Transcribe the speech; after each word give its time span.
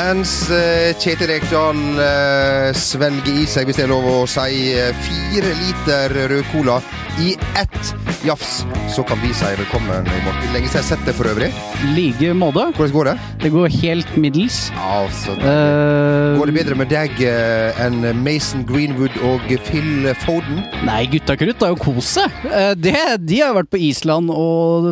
Mens 0.00 0.48
eh, 0.48 0.94
Kjetil 0.96 1.28
Rekdal 1.28 1.80
eh, 2.00 2.70
svelger 2.72 3.42
i 3.42 3.44
seg, 3.44 3.68
hvis 3.68 3.82
det 3.82 3.84
er 3.84 3.90
lov 3.92 4.06
å 4.08 4.22
si, 4.24 4.70
eh, 4.72 4.96
fire 5.04 5.52
liter 5.58 6.14
rød 6.30 6.46
cola 6.54 6.78
i 7.20 7.34
ett 7.60 8.09
jafs, 8.26 8.64
så 8.94 9.02
kan 9.06 9.18
vi 9.22 9.30
si 9.34 9.48
velkommen 9.58 10.06
i 10.06 10.18
morgen. 10.24 10.48
Lenge 10.54 10.68
siden 10.68 10.80
jeg 10.80 10.82
har 10.82 10.88
sett 10.90 11.06
det 11.08 11.14
for 11.16 11.28
øvrig. 11.30 11.48
like 11.96 12.32
måte. 12.36 12.66
Hvordan 12.76 12.92
går 12.94 13.04
det? 13.10 13.14
Det 13.42 13.50
går 13.54 13.68
helt 13.80 14.16
middels. 14.16 14.58
Altså, 14.76 15.36
Eh, 15.40 16.38
Går 16.38 16.46
det 16.50 16.54
bedre 16.54 16.76
med 16.76 16.88
deg 16.90 17.20
eh, 17.26 17.80
enn 17.84 18.02
Mason 18.22 18.64
Greenwood 18.68 19.16
og 19.26 19.40
Phil 19.66 20.08
Foden? 20.24 20.60
nei, 20.84 21.06
gutta 21.12 21.36
krutt 21.36 21.60
har 21.64 21.72
jo 21.74 21.80
kost 21.80 22.18
seg. 22.18 22.30
Eh, 22.50 22.74
det, 22.74 22.94
de 23.26 23.40
har 23.40 23.54
vært 23.56 23.70
på 23.72 23.80
Island 23.80 24.30
og 24.30 24.90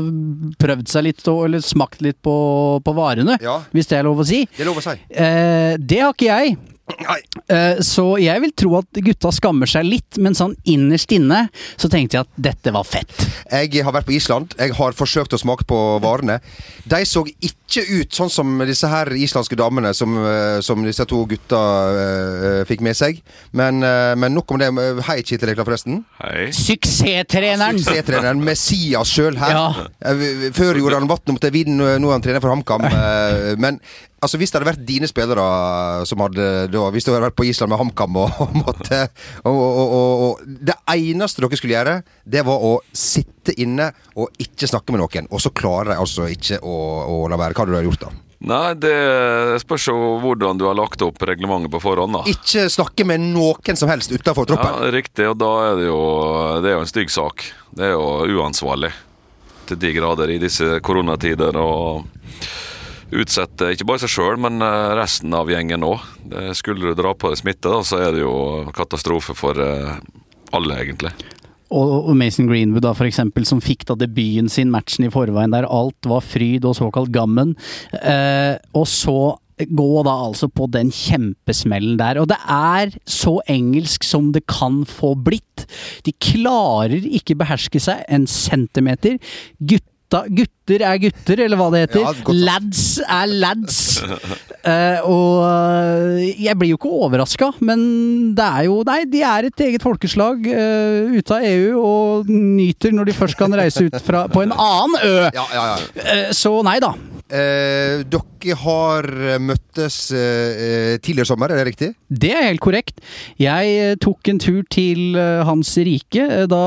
prøvd 0.60 0.88
seg 0.88 1.04
litt, 1.10 1.22
og, 1.28 1.44
eller 1.48 1.60
smakt 1.64 2.00
litt 2.04 2.18
på, 2.24 2.80
på 2.84 2.94
varene. 2.96 3.38
Ja. 3.44 3.60
Hvis 3.72 3.86
det 3.90 3.98
er 4.00 4.08
lov 4.08 4.20
å 4.24 4.26
si. 4.28 4.44
Det 4.56 4.64
er 4.64 4.70
lov 4.70 4.80
å 4.80 4.84
si. 4.84 4.96
Eh, 5.10 5.76
det 5.78 6.00
har 6.04 6.12
ikke 6.16 6.30
jeg. 6.32 6.56
Nei. 6.96 7.20
Eh, 7.48 7.80
Så 7.84 8.04
jeg 8.20 8.42
vil 8.42 8.52
tro 8.56 8.74
at 8.80 9.00
gutta 9.04 9.30
skammer 9.34 9.68
seg 9.70 9.86
litt, 9.86 10.18
men 10.20 10.36
sånn 10.36 10.54
innerst 10.68 11.12
inne 11.14 11.46
så 11.76 11.90
tenkte 11.92 12.18
jeg 12.18 12.26
at 12.26 12.42
dette 12.48 12.72
var 12.74 12.86
fett. 12.88 13.12
Jeg 13.52 13.84
har 13.84 13.94
vært 13.94 14.08
på 14.08 14.16
Island. 14.16 14.54
Jeg 14.58 14.74
har 14.78 14.96
forsøkt 14.96 15.36
å 15.36 15.40
smake 15.40 15.66
på 15.68 15.78
varene. 16.04 16.38
De 16.88 17.00
så 17.08 17.24
ikke 17.28 17.84
ut 18.00 18.16
sånn 18.16 18.32
som 18.32 18.58
disse 18.68 18.88
her 18.88 19.10
islandske 19.16 19.58
damene 19.58 19.92
som, 19.96 20.16
eh, 20.24 20.60
som 20.64 20.82
disse 20.84 21.04
to 21.08 21.22
gutta 21.28 21.58
uh, 21.58 22.64
fikk 22.68 22.82
med 22.84 22.96
seg. 22.96 23.20
Men, 23.52 23.82
uh, 23.84 24.14
men 24.18 24.34
nok 24.36 24.54
om 24.54 24.60
det. 24.60 24.70
Hei, 25.08 25.20
Kittel 25.26 25.52
Ekla, 25.52 25.66
forresten. 25.68 26.02
Hei. 26.22 26.48
Suksesstreneren! 26.56 27.80
C-treneren 27.84 28.40
Messias 28.44 29.12
sjøl 29.12 29.38
her. 29.40 29.54
Ja. 29.54 30.16
Før 30.56 30.80
gjorde 30.80 31.00
han 31.00 31.10
vann 31.10 31.34
mot 31.34 31.48
vinden, 31.52 31.80
nå 31.80 32.08
er 32.08 32.16
han 32.16 32.24
trener 32.24 32.44
for 32.44 32.52
HamKam. 32.54 32.86
Men 33.62 33.80
altså, 34.20 34.38
hvis 34.40 34.52
det 34.52 34.58
hadde 34.58 34.70
vært 34.70 34.84
dine 34.88 35.08
spillere 35.10 35.46
som 36.08 36.22
hadde 36.24 36.46
da, 36.72 36.84
Hvis 36.94 37.06
du 37.06 37.12
hadde 37.12 37.26
vært 37.28 37.38
på 37.38 37.46
Island 37.48 37.72
med 37.72 37.80
HamKam 37.80 38.20
og, 38.20 38.38
måtte 38.62 39.02
og, 39.44 39.58
og, 39.58 39.96
og, 39.96 40.46
Det 40.46 40.76
eneste 40.94 41.44
dere 41.44 41.58
skulle 41.60 41.76
gjøre, 41.76 41.98
det 42.24 42.44
var 42.46 42.64
å 42.68 42.78
sitte 42.92 43.54
inne 43.60 43.90
og 44.18 44.32
ikke 44.42 44.68
snakke 44.68 44.94
med 44.94 45.02
noen. 45.02 45.28
Og 45.32 45.42
så 45.42 45.52
klarer 45.54 45.94
de 45.94 46.00
altså 46.02 46.28
ikke 46.30 46.60
å, 46.62 46.78
å 47.08 47.20
la 47.30 47.38
være. 47.40 47.54
Hva 47.56 47.64
hadde 47.64 47.78
du 47.78 47.90
gjort 47.90 48.08
da? 48.08 48.14
Nei, 48.48 48.74
det 48.78 48.94
spørs 49.64 49.88
jo 49.90 49.96
hvordan 50.22 50.60
du 50.60 50.68
har 50.68 50.76
lagt 50.78 51.02
opp 51.02 51.24
reglementet 51.26 51.72
på 51.72 51.80
forhånd, 51.82 52.14
da. 52.14 52.20
Ikke 52.30 52.68
snakke 52.70 53.02
med 53.08 53.24
noen 53.34 53.78
som 53.78 53.90
helst 53.90 54.14
utafor 54.14 54.46
troppen. 54.46 54.78
Ja, 54.78 54.92
Riktig, 54.94 55.26
og 55.26 55.40
da 55.40 55.50
er 55.72 55.80
det 55.80 55.88
jo 55.88 55.98
Det 56.62 56.70
er 56.70 56.76
jo 56.76 56.84
en 56.84 56.90
stygg 56.90 57.10
sak. 57.10 57.48
Det 57.74 57.88
er 57.88 57.96
jo 57.96 58.38
uansvarlig 58.38 58.92
til 59.68 59.80
de 59.82 59.90
grader 59.92 60.30
i 60.32 60.38
disse 60.40 60.78
koronatider. 60.86 61.58
og 61.58 62.06
utsette 63.14 63.72
ikke 63.72 63.86
bare 63.88 64.02
seg 64.04 64.12
sjøl, 64.12 64.36
men 64.42 64.62
eh, 64.64 64.92
resten 64.98 65.34
av 65.36 65.50
gjengen 65.52 65.86
òg. 65.86 66.04
Skulle 66.58 66.90
du 66.90 66.98
dra 66.98 67.14
på 67.16 67.32
deg 67.32 67.40
smitte, 67.40 67.70
da, 67.70 67.82
så 67.86 68.02
er 68.04 68.14
det 68.14 68.22
jo 68.24 68.36
katastrofe 68.76 69.36
for 69.38 69.58
eh, 69.62 69.98
alle, 70.56 70.80
egentlig. 70.84 71.14
Og 71.68 72.14
Mason 72.16 72.46
Greenwood, 72.48 72.86
da, 72.86 72.94
for 72.96 73.04
eksempel, 73.04 73.44
som 73.44 73.60
fikk 73.60 73.84
da 73.90 73.96
debuten 74.00 74.48
sin 74.48 74.70
matchen 74.72 75.04
i 75.04 75.12
forveien 75.12 75.52
der 75.52 75.68
alt 75.68 76.08
var 76.08 76.24
fryd 76.24 76.64
og 76.64 76.78
såkalt 76.78 77.12
gammen. 77.12 77.52
Eh, 77.92 78.56
og 78.72 78.88
så 78.88 79.36
gå 79.58 80.02
da 80.06 80.14
altså 80.28 80.48
på 80.48 80.68
den 80.72 80.90
kjempesmellen 80.94 81.98
der. 82.00 82.20
Og 82.22 82.28
det 82.30 82.38
er 82.48 82.94
så 83.08 83.38
engelsk 83.50 84.06
som 84.06 84.32
det 84.32 84.46
kan 84.48 84.84
få 84.88 85.14
blitt. 85.18 85.66
De 86.06 86.14
klarer 86.22 87.04
ikke 87.04 87.36
beherske 87.38 87.82
seg 87.82 88.04
en 88.08 88.28
centimeter. 88.30 89.18
Gutta, 90.08 90.22
gutter 90.32 90.82
er 90.88 91.00
gutter, 91.02 91.40
eller 91.44 91.58
hva 91.60 91.66
det 91.72 91.80
heter. 91.82 92.00
Ja, 92.00 92.32
lads 92.32 92.84
er 93.04 93.26
lads. 93.28 93.78
uh, 94.00 95.04
og 95.04 95.42
eh, 95.44 96.30
jeg 96.46 96.56
blir 96.56 96.72
jo 96.72 96.78
ikke 96.78 96.92
overraska, 97.04 97.50
men 97.60 98.32
det 98.36 98.46
er 98.46 98.64
jo 98.70 98.78
Nei, 98.88 99.02
de 99.04 99.20
er 99.20 99.50
et 99.50 99.64
eget 99.66 99.84
folkeslag 99.84 100.48
uh, 100.48 101.12
ute 101.12 101.36
av 101.36 101.44
EU 101.44 101.82
og 101.82 102.32
nyter 102.32 102.94
når 102.96 103.10
de 103.10 103.18
først 103.18 103.36
kan 103.36 103.52
reise 103.52 103.84
ut 103.84 104.00
fra, 104.00 104.24
på 104.32 104.46
en 104.46 104.56
annen 104.56 104.96
ø. 105.04 105.14
Ja, 105.28 105.44
ja, 105.52 105.66
ja. 105.74 105.78
Eh, 106.08 106.32
så 106.32 106.56
nei 106.64 106.78
da. 106.80 106.94
Eh, 107.28 108.04
dere 108.08 108.56
har 108.62 109.08
møttes 109.44 109.96
eh, 110.16 110.96
tidligere 111.02 111.26
i 111.26 111.28
sommer, 111.28 111.52
er 111.52 111.60
det 111.60 111.68
riktig? 111.68 111.90
Det 112.08 112.32
er 112.32 112.46
helt 112.46 112.64
korrekt. 112.64 113.02
Jeg 113.36 113.74
eh, 113.76 113.96
tok 114.00 114.30
en 114.32 114.40
tur 114.40 114.62
til 114.72 115.18
eh, 115.18 115.44
Hans 115.44 115.74
Rike 115.76 116.24
eh, 116.24 116.46
da 116.48 116.64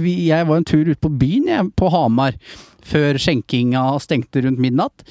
vi, 0.00 0.16
jeg 0.30 0.48
var 0.48 0.62
en 0.62 0.68
tur 0.68 0.88
ut 0.88 1.02
på 1.02 1.12
byen, 1.12 1.50
jeg, 1.52 1.72
på 1.76 1.92
Hamar. 1.92 2.38
Før 2.82 3.14
skjenkinga 3.20 3.84
stengte 4.02 4.40
rundt 4.42 4.58
midnatt. 4.58 5.04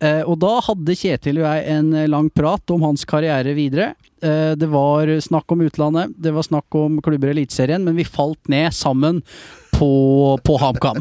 Eh, 0.00 0.22
og 0.24 0.38
da 0.40 0.54
hadde 0.64 0.96
Kjetil 0.96 1.42
og 1.42 1.44
jeg 1.44 1.64
en 1.74 1.90
eh, 1.92 2.08
lang 2.08 2.30
prat 2.32 2.72
om 2.72 2.86
hans 2.86 3.04
karriere 3.08 3.52
videre. 3.56 3.92
Eh, 4.24 4.54
det 4.56 4.68
var 4.72 5.10
snakk 5.20 5.52
om 5.52 5.66
utlandet, 5.66 6.14
det 6.16 6.32
var 6.32 6.46
snakk 6.46 6.76
om 6.78 7.00
klubber 7.04 7.28
i 7.28 7.34
Eliteserien, 7.36 7.84
men 7.84 7.98
vi 7.98 8.08
falt 8.08 8.40
ned 8.48 8.72
sammen 8.76 9.20
på, 9.80 9.90
på 10.44 10.56
HamKam. 10.60 11.00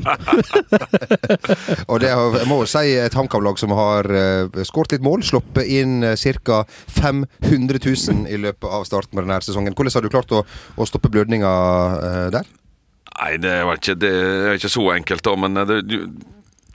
Og 1.91 2.00
det 2.00 2.09
er, 2.09 2.38
jeg 2.40 2.47
må 2.47 2.62
jo 2.62 2.69
si 2.69 2.94
et 2.95 3.17
HamKam-lag 3.17 3.59
som 3.59 3.73
har 3.75 4.07
uh, 4.07 4.62
skåret 4.67 4.95
litt 4.95 5.06
mål, 5.06 5.25
sluppet 5.28 5.67
inn 5.67 6.00
uh, 6.06 6.16
ca. 6.47 6.62
500 6.95 7.81
000 7.84 8.23
i 8.31 8.40
løpet 8.40 8.69
av 8.69 8.88
starten 8.88 9.17
på 9.17 9.25
denne 9.25 9.41
sesongen. 9.44 9.75
Hvordan 9.75 9.97
har 9.97 10.07
du 10.07 10.13
klart 10.13 10.31
å, 10.35 10.45
å 10.79 10.88
stoppe 10.88 11.12
blødninga 11.12 11.51
uh, 11.51 12.25
der? 12.35 12.47
Nei, 13.19 13.34
det 13.44 13.51
er, 13.51 13.73
ikke, 13.75 13.97
det 14.00 14.13
er 14.16 14.56
ikke 14.56 14.72
så 14.72 14.85
enkelt, 14.96 15.25
da, 15.28 15.35
men 15.35 15.59
det, 15.67 15.81
du, 15.90 15.97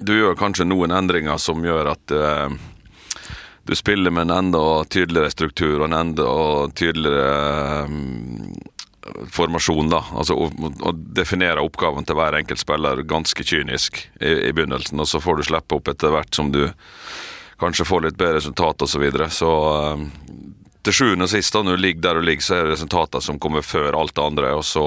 du 0.05 0.15
gjør 0.19 0.37
kanskje 0.37 0.69
noen 0.69 0.93
endringer 0.93 1.41
som 1.41 1.65
gjør 1.65 1.95
at 1.95 2.13
uh, 2.13 2.53
du 3.65 3.75
spiller 3.77 4.13
med 4.13 4.23
en 4.29 4.31
enda 4.31 4.85
tydeligere 4.85 5.31
struktur 5.31 5.79
og 5.79 5.87
en 5.89 5.97
enda 5.97 6.27
tydeligere 6.77 7.85
eh, 7.85 7.89
formasjon. 9.33 9.91
da, 9.93 10.03
altså 10.15 10.37
Å, 10.39 10.49
å 10.89 10.93
definere 10.95 11.65
oppgaven 11.65 12.07
til 12.07 12.19
hver 12.19 12.39
enkelt 12.41 12.61
spiller 12.61 13.05
ganske 13.09 13.45
kynisk 13.45 14.01
i, 14.21 14.33
i 14.49 14.53
begynnelsen, 14.53 15.01
og 15.01 15.09
så 15.11 15.21
får 15.23 15.41
du 15.41 15.49
slippe 15.51 15.79
opp 15.79 15.93
etter 15.93 16.15
hvert 16.15 16.35
som 16.35 16.53
du 16.55 16.67
kanskje 17.61 17.87
får 17.89 18.09
litt 18.09 18.19
bedre 18.19 18.41
resultat 18.41 18.83
osv. 18.83 18.97
Så, 18.97 19.03
videre. 19.03 19.31
så 19.31 19.53
eh, 19.77 20.05
til 20.85 20.99
sjuende 20.99 21.29
og 21.29 21.33
sist, 21.33 21.55
da, 21.55 21.65
når 21.65 21.79
du 21.79 21.87
ligger 21.87 22.09
der 22.09 22.21
du 22.21 22.29
ligger, 22.29 22.45
så 22.45 22.59
er 22.59 22.67
det 22.67 22.75
resultatene 22.77 23.25
som 23.25 23.41
kommer 23.41 23.65
før 23.65 23.97
alt 23.99 24.17
det 24.17 24.25
andre, 24.25 24.53
og 24.59 24.67
så 24.69 24.85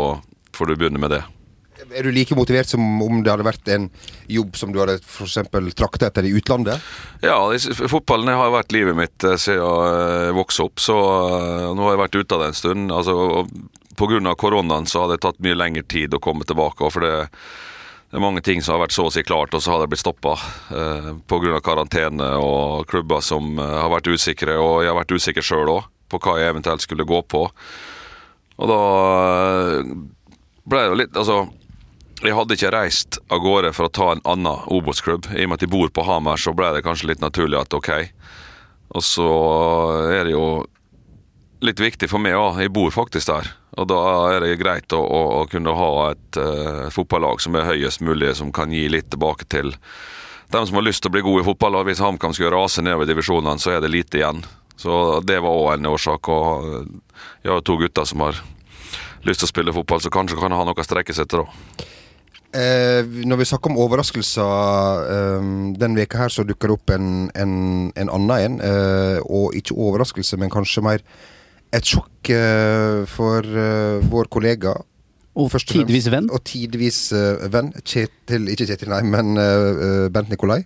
får 0.57 0.71
du 0.71 0.77
begynne 0.77 1.01
med 1.01 1.15
det. 1.15 1.23
Er 1.93 2.03
du 2.03 2.11
like 2.11 2.35
motivert 2.35 2.67
som 2.67 2.81
om 3.03 3.21
det 3.23 3.29
hadde 3.31 3.45
vært 3.45 3.69
en 3.71 3.85
jobb 4.33 4.57
som 4.57 4.71
du 4.73 4.79
hadde 4.81 4.97
eksempel 4.97 5.69
trakta 5.77 6.09
etter 6.09 6.25
i 6.25 6.33
utlandet? 6.35 6.81
Ja, 7.23 7.37
fotballen 7.87 8.33
har 8.33 8.51
vært 8.53 8.73
livet 8.75 8.97
mitt 8.97 9.23
eh, 9.23 9.37
siden 9.39 9.61
jeg 9.61 10.37
vokste 10.37 10.67
opp, 10.67 10.81
så 10.83 10.97
eh, 10.97 11.67
nå 11.77 11.85
har 11.85 11.95
jeg 11.95 12.03
vært 12.03 12.19
ute 12.19 12.37
av 12.37 12.43
det 12.43 12.51
en 12.51 12.59
stund. 12.61 12.93
Altså, 12.93 13.17
Pga. 13.97 14.35
koronaen 14.37 14.85
så 14.85 15.03
har 15.03 15.11
det 15.11 15.23
tatt 15.25 15.39
mye 15.41 15.57
lengre 15.57 15.83
tid 15.83 16.13
å 16.13 16.21
komme 16.21 16.45
tilbake. 16.45 16.91
for 16.93 17.01
det, 17.01 17.27
det 18.11 18.17
er 18.17 18.23
mange 18.23 18.41
ting 18.41 18.61
som 18.61 18.75
har 18.77 18.85
vært 18.85 18.95
så 18.95 19.07
å 19.07 19.11
si 19.11 19.23
klart, 19.23 19.53
og 19.53 19.63
så 19.63 19.73
har 19.73 19.81
det 19.81 19.89
blitt 19.91 20.05
stoppa 20.05 20.37
eh, 20.71 21.11
pga. 21.27 21.59
karantene 21.65 22.29
og 22.39 22.87
klubber 22.87 23.21
som 23.25 23.57
eh, 23.59 23.77
har 23.81 23.91
vært 23.91 24.07
usikre, 24.07 24.57
og 24.61 24.83
jeg 24.83 24.93
har 24.93 24.99
vært 25.01 25.15
usikker 25.17 25.43
sjøl 25.43 25.73
òg 25.73 25.89
på 26.07 26.19
hva 26.23 26.37
jeg 26.39 26.53
eventuelt 26.53 26.85
skulle 26.85 27.07
gå 27.07 27.21
på. 27.27 27.47
Og 28.57 28.69
da 28.71 28.81
eh, 29.81 29.95
ble 30.67 30.83
det 30.83 30.91
jo 30.91 30.99
litt 31.01 31.17
Altså, 31.17 31.41
jeg 32.23 32.33
hadde 32.33 32.55
ikke 32.57 32.71
reist 32.73 33.19
av 33.29 33.43
gårde 33.43 33.73
for 33.77 33.87
å 33.87 33.93
ta 33.93 34.07
en 34.13 34.23
annen 34.25 34.63
Obos-klubb. 34.73 35.27
I 35.35 35.43
og 35.43 35.51
med 35.51 35.59
at 35.59 35.65
de 35.65 35.69
bor 35.69 35.91
på 35.93 36.05
Hamar, 36.07 36.39
så 36.41 36.53
ble 36.57 36.71
det 36.73 36.85
kanskje 36.85 37.11
litt 37.11 37.21
naturlig 37.21 37.59
at 37.59 37.75
ok. 37.77 37.91
Og 38.97 39.03
så 39.05 39.27
er 40.15 40.25
det 40.25 40.33
jo 40.33 40.47
litt 41.63 41.79
viktig 41.81 42.09
for 42.11 42.21
meg 42.21 42.37
òg. 42.37 42.59
Jeg 42.61 42.73
bor 42.75 42.91
faktisk 42.93 43.31
der. 43.31 43.49
Og 43.77 43.87
da 43.89 44.01
er 44.33 44.43
det 44.43 44.59
greit 44.61 44.93
å, 44.95 44.99
å, 45.01 45.21
å 45.41 45.47
kunne 45.51 45.73
ha 45.77 45.89
et 46.11 46.39
uh, 46.41 46.85
fotballag 46.93 47.41
som 47.43 47.57
er 47.57 47.67
høyest 47.67 48.01
mulig, 48.05 48.33
som 48.37 48.53
kan 48.53 48.73
gi 48.73 48.87
litt 48.89 49.11
tilbake 49.13 49.45
til 49.51 49.73
dem 50.53 50.67
som 50.67 50.79
har 50.79 50.85
lyst 50.87 51.03
til 51.03 51.11
å 51.11 51.15
bli 51.17 51.25
gode 51.25 51.43
i 51.43 51.47
fotball. 51.47 51.79
Og 51.79 51.89
hvis 51.89 52.01
HamKam 52.01 52.33
skal 52.35 52.53
rase 52.55 52.83
nedover 52.85 53.09
divisjonene, 53.09 53.61
så 53.61 53.75
er 53.75 53.83
det 53.83 53.93
lite 53.93 54.21
igjen. 54.21 54.45
Så 54.77 55.19
det 55.25 55.41
var 55.43 55.57
òg 55.57 55.73
en 55.75 55.89
årsak. 55.91 56.29
Og 56.31 56.69
eh, 56.69 57.21
jeg 57.43 57.53
har 57.53 57.65
to 57.65 57.77
gutter 57.81 58.07
som 58.07 58.23
har 58.25 58.39
lyst 59.27 59.43
til 59.43 59.49
å 59.49 59.51
spille 59.51 59.75
fotball, 59.75 60.01
så 60.01 60.13
kanskje 60.13 60.39
kan 60.39 60.55
ha 60.55 60.65
noe 60.65 60.77
å 60.77 60.85
strekke 60.87 61.15
seg 61.15 61.27
etter 61.27 61.43
da. 61.43 61.85
Eh, 62.57 63.03
når 63.27 63.41
vi 63.41 63.45
snakker 63.49 63.73
om 63.73 63.79
overraskelser 63.83 65.01
eh, 65.11 65.47
Den 65.77 65.97
veka 65.99 66.21
her 66.21 66.31
så 66.31 66.45
dukker 66.47 66.71
det 66.71 66.77
opp 66.77 66.93
en, 66.95 67.09
en, 67.35 67.55
en 67.91 68.11
annen 68.15 68.37
en. 68.37 68.61
Eh, 68.63 69.19
og 69.27 69.57
ikke 69.57 69.75
overraskelse, 69.75 70.39
men 70.39 70.53
kanskje 70.53 70.85
mer 70.85 71.03
et 71.75 71.87
sjokk 71.87 72.31
eh, 72.33 73.01
for 73.11 73.43
eh, 73.43 74.05
vår 74.11 74.29
kollega. 74.31 74.75
Og 75.37 75.53
tidvis 75.69 76.07
venn. 76.09 76.29
Og 76.33 76.41
tidvis 76.47 77.01
eh, 77.15 77.43
venn. 77.53 77.73
Kjetil, 77.83 78.47
ikke 78.53 78.69
Kjetil, 78.71 78.93
nei, 78.93 79.03
men 79.05 79.35
Bent 80.13 80.33
Nikolai. 80.33 80.63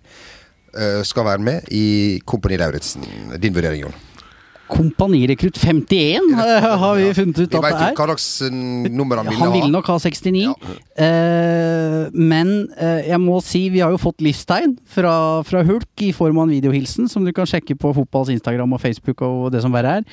skal 1.03 1.25
være 1.27 1.43
med 1.43 1.65
i 1.75 2.21
Kompani 2.23 2.55
Lauritzen. 2.55 3.03
Din 3.43 3.55
vurdering, 3.55 3.81
Jon? 3.83 4.10
Kompanirekrutt 4.71 5.57
51 5.59 6.31
eh, 6.31 6.67
har 6.81 6.95
vi 6.95 7.09
funnet 7.17 7.41
ut 7.41 7.51
Vi 7.51 7.59
at 7.59 7.65
det 7.65 7.71
jo 7.71 7.89
er. 7.89 7.95
hva 7.97 8.07
slags 8.07 8.27
eh, 8.47 8.53
nummer 8.91 9.19
han 9.21 9.27
ville 9.29 9.41
Han 9.41 9.53
ville 9.55 9.71
nok 9.73 9.89
ha 9.91 9.97
69. 9.99 10.43
Ja. 10.45 10.75
Eh, 11.05 11.97
men 12.15 12.53
eh, 12.77 13.09
jeg 13.11 13.19
må 13.23 13.41
si 13.45 13.65
vi 13.73 13.83
har 13.83 13.91
jo 13.93 13.99
fått 14.01 14.23
livstegn 14.23 14.77
fra, 14.87 15.13
fra 15.47 15.63
Hulk 15.67 16.05
i 16.07 16.11
form 16.15 16.39
av 16.41 16.47
en 16.47 16.55
videohilsen, 16.55 17.09
som 17.11 17.27
du 17.27 17.33
kan 17.35 17.49
sjekke 17.49 17.75
på 17.79 17.93
fotballs 17.97 18.31
Instagram 18.33 18.77
og 18.77 18.83
Facebook 18.83 19.23
og 19.27 19.49
det 19.53 19.63
som 19.65 19.75
verre 19.75 19.99
er. 19.99 20.07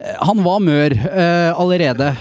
Eh, 0.00 0.16
han 0.26 0.42
var 0.44 0.62
mør 0.64 0.96
eh, 0.98 1.50
allerede. 1.54 2.12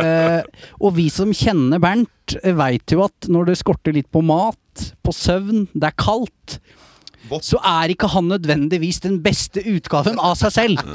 Eh, 0.00 0.40
og 0.80 0.94
vi 0.96 1.06
som 1.12 1.32
kjenner 1.36 1.80
Bernt, 1.82 2.34
veit 2.56 2.92
jo 2.94 3.02
at 3.04 3.26
når 3.28 3.50
det 3.50 3.56
skorter 3.60 3.92
litt 3.94 4.08
på 4.12 4.22
mat, 4.24 4.84
på 5.04 5.12
søvn, 5.12 5.66
det 5.74 5.90
er 5.90 5.96
kaldt. 6.00 6.56
Så 7.44 7.60
er 7.62 7.92
ikke 7.94 8.10
han 8.10 8.30
nødvendigvis 8.30 9.02
den 9.04 9.20
beste 9.24 9.62
utgaven 9.70 10.20
av 10.20 10.38
seg 10.40 10.56
selv. 10.56 10.82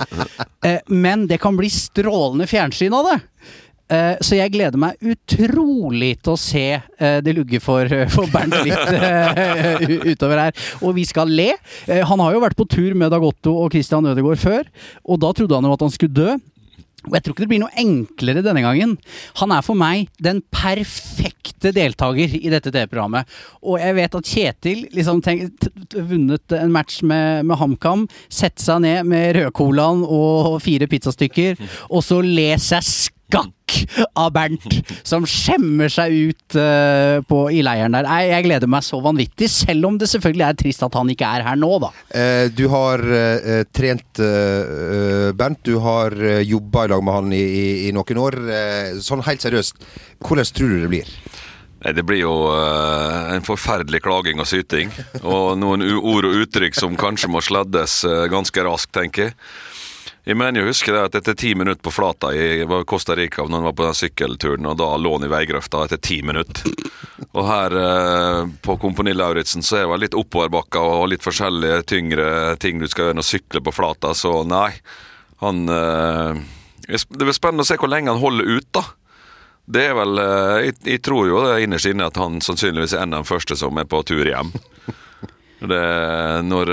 Eh, 0.65 0.79
men 0.89 1.27
det 1.29 1.37
kan 1.43 1.53
bli 1.53 1.67
strålende 1.69 2.47
fjernsyn 2.49 2.93
av 2.97 3.05
det. 3.05 3.17
Eh, 3.93 4.15
så 4.25 4.39
jeg 4.39 4.49
gleder 4.55 4.81
meg 4.81 4.97
utrolig 5.05 6.15
til 6.25 6.33
å 6.33 6.39
se 6.41 6.63
eh, 6.73 7.19
det 7.21 7.35
lugge 7.37 7.59
for, 7.61 7.91
for 8.09 8.31
Bernt 8.33 8.55
litt 8.65 10.09
utover 10.15 10.41
her. 10.47 10.63
Og 10.81 10.95
vi 10.97 11.05
skal 11.05 11.29
le. 11.29 11.51
Han 11.85 12.23
har 12.23 12.33
jo 12.33 12.41
vært 12.41 12.57
på 12.57 12.65
tur 12.71 12.97
med 12.97 13.13
Dag 13.13 13.21
Otto 13.27 13.53
og 13.61 13.75
Christian 13.75 14.09
Ødegaard 14.09 14.41
før, 14.41 14.65
og 15.05 15.21
da 15.21 15.29
trodde 15.37 15.59
han 15.59 15.69
jo 15.69 15.75
at 15.77 15.85
han 15.85 15.93
skulle 15.93 16.17
dø. 16.17 16.33
Og 17.07 17.17
jeg 17.17 17.25
tror 17.25 17.35
ikke 17.35 17.45
det 17.45 17.51
blir 17.53 17.63
noe 17.63 17.81
enklere 17.81 18.43
denne 18.45 18.63
gangen. 18.65 18.95
Han 19.41 19.53
er 19.55 19.65
for 19.65 19.77
meg 19.77 20.09
den 20.23 20.41
perfekte 20.53 21.73
deltaker 21.75 22.35
i 22.37 22.51
dette 22.53 22.71
TV-programmet. 22.71 23.29
Og 23.65 23.79
jeg 23.81 23.97
vet 23.97 24.17
at 24.19 24.31
Kjetil 24.31 24.85
liksom 24.95 25.21
vunnet 25.95 26.55
en 26.57 26.73
match 26.73 27.01
med, 27.05 27.45
med 27.45 27.59
HamKam, 27.61 28.07
sette 28.29 28.63
seg 28.63 28.83
ned 28.85 29.09
med 29.09 29.35
rødcolaen 29.39 30.03
og 30.05 30.57
fire 30.65 30.89
pizzastykker, 30.89 31.61
og 31.89 32.03
så 32.05 32.21
le 32.25 32.51
seg 32.61 32.85
skakk 33.25 34.11
av 34.13 34.31
Bernt, 34.35 34.65
som 35.03 35.25
skjemmer 35.27 35.89
seg 35.91 36.13
ut 36.29 36.57
uh, 36.57 37.21
på, 37.27 37.39
i 37.51 37.63
leiren 37.65 37.95
der. 37.97 38.07
Jeg, 38.07 38.29
jeg 38.31 38.45
gleder 38.47 38.71
meg 38.71 38.85
så 38.85 38.99
vanvittig, 39.03 39.49
selv 39.51 39.89
om 39.89 39.97
det 39.99 40.09
selvfølgelig 40.11 40.45
er 40.47 40.59
trist 40.59 40.85
at 40.85 40.97
han 40.97 41.09
ikke 41.11 41.31
er 41.37 41.45
her 41.47 41.59
nå, 41.59 41.71
da. 41.83 41.91
Eh, 42.15 42.45
du 42.55 42.67
har 42.71 43.01
eh, 43.01 43.63
trent 43.75 44.21
eh, 44.23 45.31
Bernt, 45.35 45.63
du 45.65 45.79
har 45.83 46.15
uh, 46.15 46.39
jobba 46.45 46.85
i 46.85 46.93
lag 46.93 47.03
med 47.05 47.17
han 47.17 47.33
i, 47.35 47.41
i, 47.41 47.65
i 47.89 47.95
noen 47.95 48.21
år. 48.21 48.39
Eh, 48.45 49.01
sånn 49.03 49.25
helt 49.25 49.43
seriøst, 49.43 49.89
hvordan 50.21 50.53
tror 50.55 50.71
du 50.71 50.79
det 50.85 50.93
blir? 50.93 51.15
Nei, 51.85 51.93
Det 51.93 52.05
blir 52.07 52.23
jo 52.23 52.33
uh, 52.49 53.33
en 53.35 53.45
forferdelig 53.45 54.01
klaging 54.05 54.41
og 54.41 54.49
syting. 54.49 54.93
Og 55.21 55.55
noen 55.59 55.83
u 55.85 55.99
ord 56.15 56.29
og 56.29 56.45
uttrykk 56.45 56.77
som 56.77 56.97
kanskje 56.99 57.29
må 57.33 57.43
sladdes 57.45 58.03
uh, 58.07 58.25
ganske 58.31 58.65
raskt, 58.65 58.93
tenker 58.95 59.29
jeg. 59.29 59.39
Jeg 60.25 60.37
mener 60.41 60.63
jo 60.63 60.71
husker 60.71 60.95
det 60.95 61.01
at 61.05 61.15
etter 61.19 61.35
ti 61.37 61.51
minutter 61.53 61.83
på 61.85 61.91
flata 61.93 62.31
i 62.33 62.65
Costa 62.89 63.13
Rica 63.15 63.43
når 63.45 63.59
han 63.59 63.65
var 63.67 63.75
på 63.77 63.85
den 63.85 63.97
sykkelturen, 63.99 64.65
og 64.65 64.79
da 64.79 64.87
lå 64.97 65.11
han 65.19 65.27
i 65.27 65.29
veigrøfta 65.29 65.83
etter 65.85 66.01
ti 66.01 66.17
minutter. 66.25 66.65
Og 67.37 67.45
her 67.45 67.75
eh, 67.77 68.39
på 68.65 68.77
Kompani 68.81 69.13
Lauritzen 69.13 69.61
så 69.63 69.83
er 69.83 69.85
det 69.91 69.99
litt 70.07 70.17
oppoverbakka 70.17 70.81
og 70.81 71.11
litt 71.11 71.25
forskjellige 71.25 71.83
tyngre 71.93 72.27
ting 72.57 72.81
du 72.81 72.87
skal 72.89 73.09
gjøre 73.09 73.19
når 73.19 73.27
du 73.27 73.29
sykler 73.29 73.65
på 73.67 73.75
flata, 73.75 74.15
så 74.17 74.39
nei. 74.49 74.71
Han 75.45 75.69
eh, 75.69 76.41
Det 76.89 77.21
blir 77.21 77.37
spennende 77.37 77.67
å 77.67 77.69
se 77.69 77.77
hvor 77.77 77.93
lenge 77.93 78.09
han 78.09 78.23
holder 78.23 78.49
ut, 78.49 78.69
da. 78.73 78.85
Det 79.77 79.85
er 79.91 79.93
vel 79.99 80.23
eh, 80.25 80.57
jeg, 80.71 80.79
jeg 80.89 81.05
tror 81.05 81.29
jo 81.29 81.45
det 81.45 81.53
er 81.53 81.67
innerst 81.67 81.91
inne 81.91 82.09
at 82.09 82.17
han 82.17 82.41
sannsynligvis 82.41 82.97
er 82.97 83.05
en 83.05 83.13
av 83.13 83.27
de 83.27 83.29
første 83.29 83.61
som 83.61 83.77
er 83.77 83.85
på 83.93 84.01
tur 84.09 84.25
hjem. 84.25 84.55
Det, 85.65 85.85
når 86.49 86.69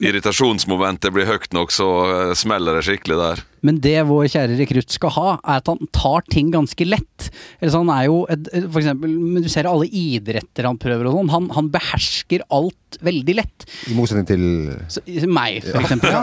irritasjonsmomentet 0.00 1.12
blir 1.14 1.28
høyt 1.28 1.52
nok, 1.56 1.72
så 1.74 1.88
eh, 2.08 2.34
smeller 2.38 2.78
det 2.78 2.86
skikkelig 2.88 3.20
der. 3.20 3.42
Men 3.66 3.78
det 3.84 3.96
vår 4.08 4.28
kjære 4.32 4.58
rekrutt 4.60 4.90
skal 4.94 5.10
ha, 5.16 5.28
er 5.44 5.60
at 5.60 5.68
han 5.68 5.78
tar 5.92 6.24
ting 6.32 6.50
ganske 6.54 6.86
lett. 6.88 7.30
Eller 7.60 7.72
så 7.74 7.82
han 7.84 7.92
er 7.94 8.06
jo 8.08 8.22
et, 8.32 8.48
for 8.70 8.80
eksempel, 8.80 9.12
men 9.20 9.42
Du 9.44 9.48
ser 9.52 9.68
alle 9.68 9.86
idretter 9.90 10.68
han 10.68 10.78
prøver 10.80 11.08
og 11.10 11.18
sånn. 11.18 11.32
Han, 11.34 11.48
han 11.56 11.68
behersker 11.74 12.44
alt 12.50 12.76
veldig 13.06 13.34
lett. 13.38 13.66
I 13.86 13.94
motsetning 13.94 14.26
til 14.26 14.42
Så, 14.90 15.02
meg, 15.30 15.60
for 15.62 15.78
eksempel. 15.84 16.10
Ja. 16.10 16.22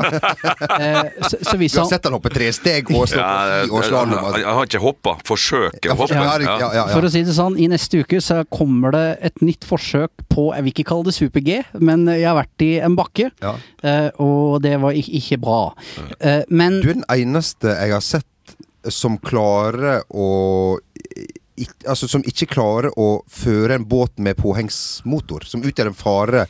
Eh, 0.77 1.11
så, 1.29 1.37
så 1.47 1.55
hvis 1.59 1.73
Du 1.73 1.79
har 1.79 1.85
han 1.85 1.91
sett 1.93 2.07
han 2.09 2.15
hoppe 2.17 2.31
tre 2.33 2.49
steg 2.55 2.89
og 2.91 3.05
slå 3.09 3.23
og 3.71 3.85
slalåm. 3.87 4.17
jeg, 4.33 4.41
jeg 4.43 4.55
har 4.57 4.67
ikke 4.69 4.81
hoppa. 4.83 5.13
Forsøker 5.27 5.93
å 5.93 5.97
hoppe. 6.01 6.17
Ja, 6.17 6.35
ja, 6.43 6.57
ja, 6.59 6.69
ja. 6.81 6.85
For 6.91 7.07
å 7.07 7.11
si 7.13 7.21
det 7.27 7.35
sånn, 7.37 7.55
i 7.61 7.69
neste 7.71 8.01
uke 8.03 8.19
så 8.23 8.41
kommer 8.51 8.93
det 8.95 9.05
et 9.29 9.41
nytt 9.45 9.65
forsøk 9.67 10.25
på 10.33 10.49
Jeg 10.55 10.65
vil 10.65 10.73
ikke 10.75 10.87
kalle 10.91 11.07
det 11.09 11.15
super-G, 11.17 11.61
men 11.81 12.05
jeg 12.11 12.27
har 12.27 12.35
vært 12.37 12.65
i 12.65 12.71
en 12.83 12.95
bakke, 12.97 13.29
Ja. 13.43 13.55
eh, 13.83 14.09
og 14.21 14.59
det 14.65 14.75
var 14.81 14.97
ikke, 14.97 15.13
ikke 15.21 15.39
bra. 15.41 15.61
Eh, 16.19 16.43
men 16.49 16.79
Du 16.83 16.89
er 16.91 16.99
den 16.99 17.05
eneste 17.27 17.75
jeg 17.75 17.93
har 17.93 18.03
sett 18.03 18.25
som 18.87 19.17
klarer 19.19 20.01
å 20.15 20.79
ikk- 21.57 21.87
Altså 21.89 22.07
som 22.07 22.23
ikke 22.23 22.47
klarer 22.53 22.91
å 22.99 23.21
føre 23.27 23.75
en 23.75 23.85
båt 23.89 24.19
med 24.21 24.37
påhengsmotor. 24.39 25.43
Som 25.49 25.63
utgjør 25.65 25.89
en 25.89 25.97
fare 25.97 26.43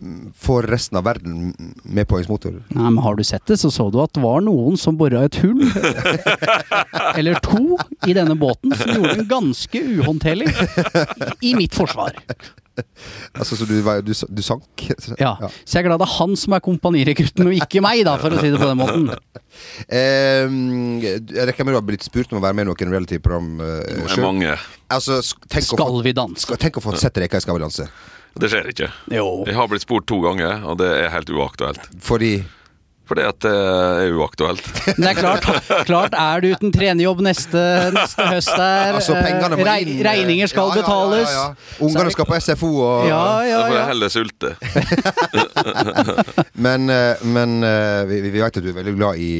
mm, 0.00 0.32
for 0.34 0.64
resten 0.66 0.96
av 0.98 1.04
verden 1.04 1.52
med 1.84 2.08
påhengsmotor. 2.08 2.56
Nei, 2.72 2.88
men 2.90 2.98
Har 3.04 3.18
du 3.18 3.22
sett 3.28 3.44
det, 3.46 3.58
så 3.60 3.70
så 3.70 3.90
du 3.92 4.00
at 4.02 4.14
det 4.16 4.22
var 4.24 4.40
noen 4.46 4.78
som 4.80 4.96
bora 4.98 5.26
et 5.28 5.36
hull, 5.42 5.60
eller 7.18 7.38
to, 7.44 7.76
i 8.08 8.16
denne 8.16 8.34
båten, 8.40 8.72
som 8.74 8.94
gjorde 8.96 9.18
den 9.20 9.28
ganske 9.30 9.84
uhåndterlig 10.00 10.48
i 11.44 11.54
mitt 11.58 11.76
forsvar. 11.76 12.16
Altså 13.38 13.58
så 13.58 13.66
du, 13.68 13.76
du, 14.06 14.12
du 14.12 14.42
sank? 14.44 14.84
Ja. 15.20 15.34
Så 15.64 15.78
jeg 15.78 15.82
er 15.84 15.88
glad 15.88 16.00
det 16.02 16.08
er 16.08 16.14
han 16.18 16.36
som 16.40 16.56
er 16.56 16.62
kompanirekrutten, 16.64 17.50
og 17.50 17.56
ikke 17.58 17.82
meg, 17.84 18.04
da, 18.08 18.16
for 18.20 18.34
å 18.34 18.40
si 18.42 18.50
det 18.54 18.60
på 18.60 18.70
den 18.70 18.80
måten. 18.82 19.10
Eh, 19.88 20.44
jeg 21.02 21.46
rekker 21.48 21.66
med 21.66 21.72
du 21.74 21.78
har 21.80 21.86
blitt 21.86 22.04
spurt 22.06 22.30
om 22.30 22.38
å 22.38 22.42
være 22.44 22.54
med 22.54 22.66
i 22.66 22.68
noen 22.68 22.92
reality-program 22.92 23.48
eh, 23.64 24.04
Det 24.04 24.12
sjøl. 24.12 24.44
Altså, 24.94 25.16
å 25.18 25.62
Skal 25.64 25.96
vi 26.04 26.12
danse? 26.14 26.44
skal- 26.44 26.60
tenk 26.62 26.78
å 26.78 26.82
få 26.84 26.94
sett 27.00 27.18
Reka 27.18 27.40
i 27.40 27.42
Skal 27.42 27.58
vi 27.58 27.64
danse. 27.64 27.88
Det 28.38 28.50
skjer 28.52 28.68
ikke. 28.70 28.90
Jo. 29.16 29.26
Jeg 29.48 29.56
har 29.58 29.66
blitt 29.70 29.82
spurt 29.82 30.06
to 30.06 30.20
ganger, 30.22 30.62
og 30.68 30.78
det 30.78 30.88
er 31.00 31.10
helt 31.10 31.32
uaktuelt. 31.34 31.88
Fordi 32.04 32.36
Fordi 33.08 33.22
at 33.24 33.38
det 33.40 33.50
er 33.56 34.12
uaktuelt. 34.18 34.66
Men 34.98 35.06
det 35.06 35.10
er 35.14 35.16
klart, 35.16 35.46
klart 35.88 36.12
er 36.20 36.42
du 36.44 36.50
uten 36.52 36.72
trenerjobb 36.74 37.22
neste, 37.24 37.62
neste 37.96 38.26
høst 38.34 38.50
der. 38.52 38.98
Altså, 38.98 39.16
pengene 39.16 39.56
må 39.56 39.64
eh, 39.64 39.80
inn. 39.86 40.02
Regninger 40.04 40.50
skal 40.52 40.68
Ja, 40.68 40.74
ja, 40.76 40.82
betales. 40.82 41.32
ja, 41.32 41.46
ja. 41.48 41.86
Ungene 41.88 42.12
skal 42.12 42.28
på 42.28 42.36
SFO 42.44 42.70
og 42.84 43.06
Ja, 43.08 43.22
ja, 43.48 43.62
Da 43.62 43.64
får 43.70 43.78
jeg 43.78 43.88
heller 43.94 44.12
sulte. 44.12 44.52
Men, 46.68 46.90
eh, 46.90 47.16
men 47.22 47.62
eh, 47.64 48.04
vi, 48.08 48.20
vi 48.24 48.30
vet 48.34 48.56
at 48.58 48.62
du 48.64 48.68
er 48.70 48.76
veldig 48.76 48.94
glad 48.98 49.18
i, 49.22 49.32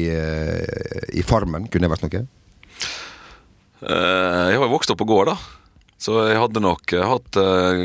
i 1.19 1.23
Farmen. 1.27 1.67
Kunne 1.69 1.85
det 1.87 1.93
vært 1.93 2.05
noe? 2.07 2.25
Eh, 3.85 4.43
Jeg 4.49 4.57
har 4.59 4.65
jo 4.65 4.71
vokst 4.73 4.91
opp 4.93 5.01
på 5.03 5.07
gård, 5.09 5.31
da. 5.33 5.37
Så 5.99 6.15
jeg 6.29 6.39
hadde 6.39 6.61
nok 6.63 6.93
hatt 6.95 7.35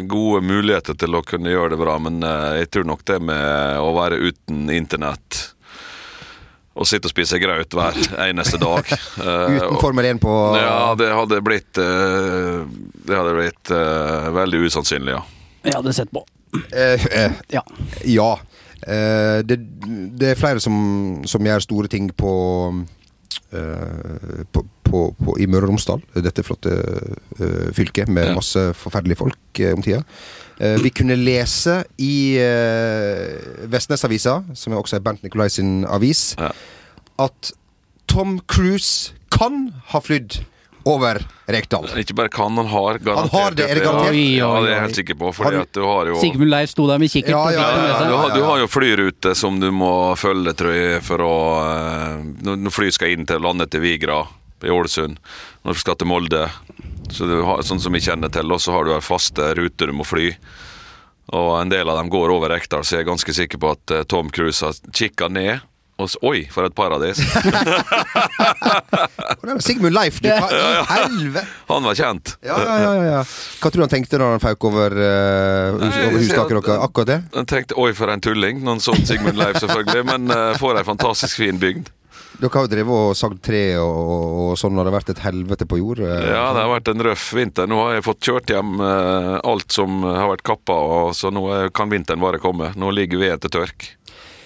gode 0.06 0.38
muligheter 0.46 0.94
til 0.98 1.16
å 1.18 1.22
kunne 1.26 1.50
gjøre 1.50 1.72
det 1.74 1.80
bra, 1.80 1.96
men 1.98 2.20
jeg 2.22 2.68
tror 2.70 2.86
nok 2.86 3.02
det 3.10 3.16
med 3.26 3.80
å 3.82 3.88
være 3.96 4.20
uten 4.22 4.68
internett 4.70 5.48
og 6.74 6.88
sitte 6.90 7.08
og 7.08 7.14
spise 7.14 7.38
graut 7.42 7.76
hver 7.76 7.98
eneste 8.26 8.58
dag 8.60 8.88
eh, 8.94 9.58
Uten 9.58 9.78
Formel 9.82 10.08
1 10.10 10.22
på 10.22 10.34
Ja, 10.58 10.94
det 10.98 11.10
hadde 11.14 11.40
blitt 11.46 11.80
eh, 11.80 12.64
Det 13.06 13.18
hadde 13.18 13.36
blitt 13.38 13.74
eh, 13.74 14.30
veldig 14.34 14.64
usannsynlig, 14.66 15.14
ja. 15.14 15.22
Jeg 15.64 15.78
hadde 15.78 15.94
sett 15.96 16.10
på. 16.12 16.20
Ja. 17.48 17.62
ja. 18.04 18.32
Eh, 18.84 19.38
det, 19.48 19.56
det 20.18 20.34
er 20.34 20.36
flere 20.40 20.60
som, 20.60 20.76
som 21.24 21.46
gjør 21.46 21.64
store 21.64 21.88
ting 21.88 22.10
på, 22.12 22.32
eh, 23.56 24.42
på, 24.52 24.64
på, 24.84 25.02
på 25.16 25.36
I 25.40 25.48
Møre 25.48 25.64
og 25.64 25.72
Romsdal, 25.72 26.04
dette 26.20 26.44
flotte 26.44 26.74
fylket 27.76 28.12
med 28.12 28.34
masse 28.36 28.66
forferdelige 28.76 29.22
folk 29.22 29.62
om 29.72 29.86
tida. 29.86 30.02
Eh, 30.60 30.76
vi 30.82 30.90
kunne 30.94 31.16
lese 31.18 31.80
i 31.98 32.38
uh, 32.38 33.66
Vestnesavisa, 33.72 34.36
som 34.54 34.72
er 34.74 34.78
også 34.80 34.98
er 35.00 35.04
Bernt 35.04 35.24
Nikolai 35.26 35.48
sin 35.50 35.84
avis, 35.90 36.34
Ja. 36.38 36.52
at 37.18 37.52
Tom 38.06 38.38
Cruise 38.46 39.12
kan 39.34 39.72
ha 39.90 39.98
flydd 40.00 40.44
over 40.86 41.18
Rekdal. 41.48 41.88
Ikke 41.98 42.14
bare 42.14 42.28
kan, 42.28 42.54
han 42.60 42.68
har 42.68 42.98
garantert 43.00 43.32
Han 43.32 43.40
har 43.40 43.54
det, 43.56 43.66
er 43.70 43.74
det 43.80 43.84
garantert? 43.86 44.12
Oi, 44.12 44.36
Ja, 44.36 44.48
oi, 44.52 44.60
det 44.62 44.68
er 44.68 44.74
jeg 44.74 44.82
helt 44.84 44.98
sikker 45.00 45.16
på. 45.22 45.30
Fordi 45.34 45.56
at 45.64 45.72
du 45.72 45.80
har 45.82 46.10
jo 46.12 46.18
Sigmund 46.20 46.50
Leif 46.52 46.70
sto 46.74 46.86
der 46.90 47.00
med 47.00 47.10
kikkert. 47.10 47.32
Ja, 47.32 47.50
ja, 47.50 47.68
ja, 47.88 47.98
du, 48.04 48.14
har, 48.20 48.34
du 48.36 48.42
har 48.44 48.58
jo 48.60 48.68
flyrute 48.68 49.32
som 49.34 49.58
du 49.62 49.70
må 49.72 49.90
følge, 50.20 50.52
tror 50.54 50.76
jeg, 50.76 51.02
for 51.02 51.24
å 51.24 51.34
eh, 51.64 52.24
Når 52.44 52.60
når 52.66 52.74
fly 52.76 52.90
skal 52.94 53.14
inn 53.16 53.24
til 53.26 53.40
landet 53.42 53.72
til 53.72 53.80
Vigra 53.84 54.20
i 54.64 54.70
Ålesund, 54.72 55.18
når 55.64 55.76
du 55.76 55.80
skal 55.80 55.96
til 56.00 56.08
Molde 56.08 56.44
så 57.10 57.26
du 57.28 57.42
har, 57.42 57.62
Sånn 57.66 57.80
som 57.80 57.92
vi 57.92 58.00
kjenner 58.04 58.30
til, 58.32 58.52
og 58.52 58.60
så 58.62 58.72
har 58.76 58.84
du 58.88 58.94
faste 59.04 59.54
ruter 59.58 59.90
du 59.90 59.96
må 59.96 60.04
fly. 60.06 60.32
Og 61.34 61.54
en 61.60 61.70
del 61.72 61.88
av 61.88 61.96
dem 61.98 62.10
går 62.12 62.32
over 62.34 62.52
Rekdal, 62.52 62.84
så 62.84 62.98
jeg 62.98 63.04
er 63.04 63.10
ganske 63.12 63.32
sikker 63.36 63.60
på 63.60 63.70
at 63.72 63.94
eh, 63.94 64.02
Tom 64.08 64.28
Cruise 64.30 64.60
har 64.64 64.76
kikka 64.92 65.30
ned 65.32 65.62
Og 65.96 66.10
så, 66.10 66.18
oi, 66.26 66.42
for 66.50 66.66
et 66.66 66.74
paradis. 66.74 67.20
Det 69.44 69.46
var 69.46 69.60
Sigmund 69.62 69.94
Leif, 69.94 70.18
du! 70.20 70.28
Hva 70.28 70.48
i 70.50 70.82
helvete? 70.90 71.46
Han 71.68 71.86
var 71.86 71.94
kjent. 71.98 72.34
Ja, 72.42 72.56
ja, 72.58 72.92
ja. 73.06 73.20
Hva 73.60 73.70
tror 73.70 73.84
du 73.84 73.84
han 73.84 73.92
tenkte 73.92 74.18
da 74.18 74.32
han 74.32 74.42
fauk 74.42 74.66
over, 74.68 74.96
uh, 74.98 75.78
hus, 75.78 75.94
over 75.94 76.18
hustaket 76.18 76.56
deres? 76.58 76.80
Akkurat 76.88 77.10
det? 77.12 77.18
Han 77.36 77.46
tenkte 77.50 77.78
oi, 77.78 77.92
for 77.94 78.10
en 78.10 78.24
tulling. 78.24 78.58
Noen 78.66 78.82
sånn 78.82 79.06
Sigmund 79.06 79.38
Leif, 79.38 79.60
selvfølgelig. 79.62 80.02
Men 80.10 80.34
uh, 80.34 80.58
for 80.58 80.74
ei 80.80 80.84
fantastisk 80.86 81.38
fin 81.40 81.62
bygd. 81.62 81.92
Dere 82.34 82.50
har 82.50 82.66
jo 82.66 82.70
drevet 82.72 82.94
og 82.98 83.16
sagd 83.18 83.40
tre 83.46 83.62
og, 83.78 83.94
og, 83.94 84.38
og 84.44 84.54
sånn, 84.58 84.78
har 84.80 84.88
det 84.88 84.94
vært 84.96 85.12
et 85.14 85.22
helvete 85.24 85.68
på 85.70 85.78
jord. 85.80 86.02
eh. 86.02 86.30
Ja, 86.32 86.48
det 86.56 86.64
har 86.64 86.72
vært 86.72 86.90
en 86.90 87.04
røff 87.06 87.28
vinter. 87.36 87.68
Nå 87.70 87.78
har 87.82 87.98
jeg 87.98 88.06
fått 88.08 88.26
kjørt 88.26 88.50
hjem 88.54 88.78
eh, 88.82 89.34
alt 89.46 89.74
som 89.74 90.02
har 90.06 90.32
vært 90.32 90.46
kappa, 90.46 90.74
og 90.74 91.12
så 91.18 91.30
nå 91.34 91.46
kan 91.76 91.92
vinteren 91.92 92.22
bare 92.24 92.42
komme. 92.42 92.72
Nå 92.78 92.90
ligger 92.96 93.22
vi 93.22 93.30
etter 93.34 93.52
tørk. 93.54 93.92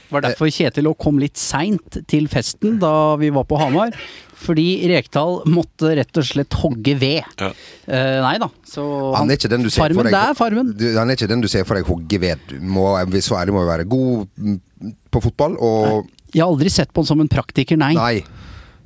Det 0.09 0.15
var 0.17 0.25
derfor 0.25 0.49
Kjetil 0.49 0.87
òg 0.89 0.97
kom 1.05 1.19
litt 1.21 1.37
seint 1.37 1.99
til 2.09 2.31
festen 2.33 2.79
da 2.81 3.19
vi 3.21 3.29
var 3.35 3.45
på 3.49 3.59
Hamar. 3.61 3.93
Fordi 4.39 4.87
Rekdal 4.89 5.43
måtte 5.51 5.91
rett 5.99 6.21
og 6.21 6.25
slett 6.25 6.55
hogge 6.63 6.95
ved. 6.97 7.27
Ja. 7.43 7.51
Uh, 7.85 8.21
nei 8.25 8.37
da. 8.41 8.49
Så 8.65 8.85
Han 9.19 9.29
er 9.29 9.37
ikke 9.37 9.51
den 9.53 9.67
du 9.67 9.69
ser 9.69 9.83
farmen, 9.83 9.99
for 9.99 10.09
deg 10.09 10.15
det 10.15 10.23
er 10.23 10.39
Farmen. 10.39 10.71
Du, 10.79 10.87
han 10.95 11.11
er 11.11 11.19
ikke 11.19 11.29
den 11.29 11.43
du 11.45 11.49
ser 11.51 11.67
for 11.69 11.77
deg 11.77 11.89
hogge 11.91 12.21
ved. 12.23 12.45
Du 12.49 12.57
Må, 12.63 12.87
så 13.21 13.41
ærlig 13.41 13.57
må 13.57 13.67
jo 13.67 13.71
være 13.73 13.89
god 13.91 14.31
mm, 14.39 14.95
på 15.13 15.23
fotball, 15.27 15.59
og 15.59 16.09
Jeg 16.35 16.45
har 16.45 16.51
aldri 16.51 16.71
sett 16.73 16.93
på 16.93 17.03
han 17.03 17.09
som 17.09 17.23
en 17.25 17.31
praktiker, 17.31 17.79
nei. 17.81 17.95
Nei. 17.97 18.25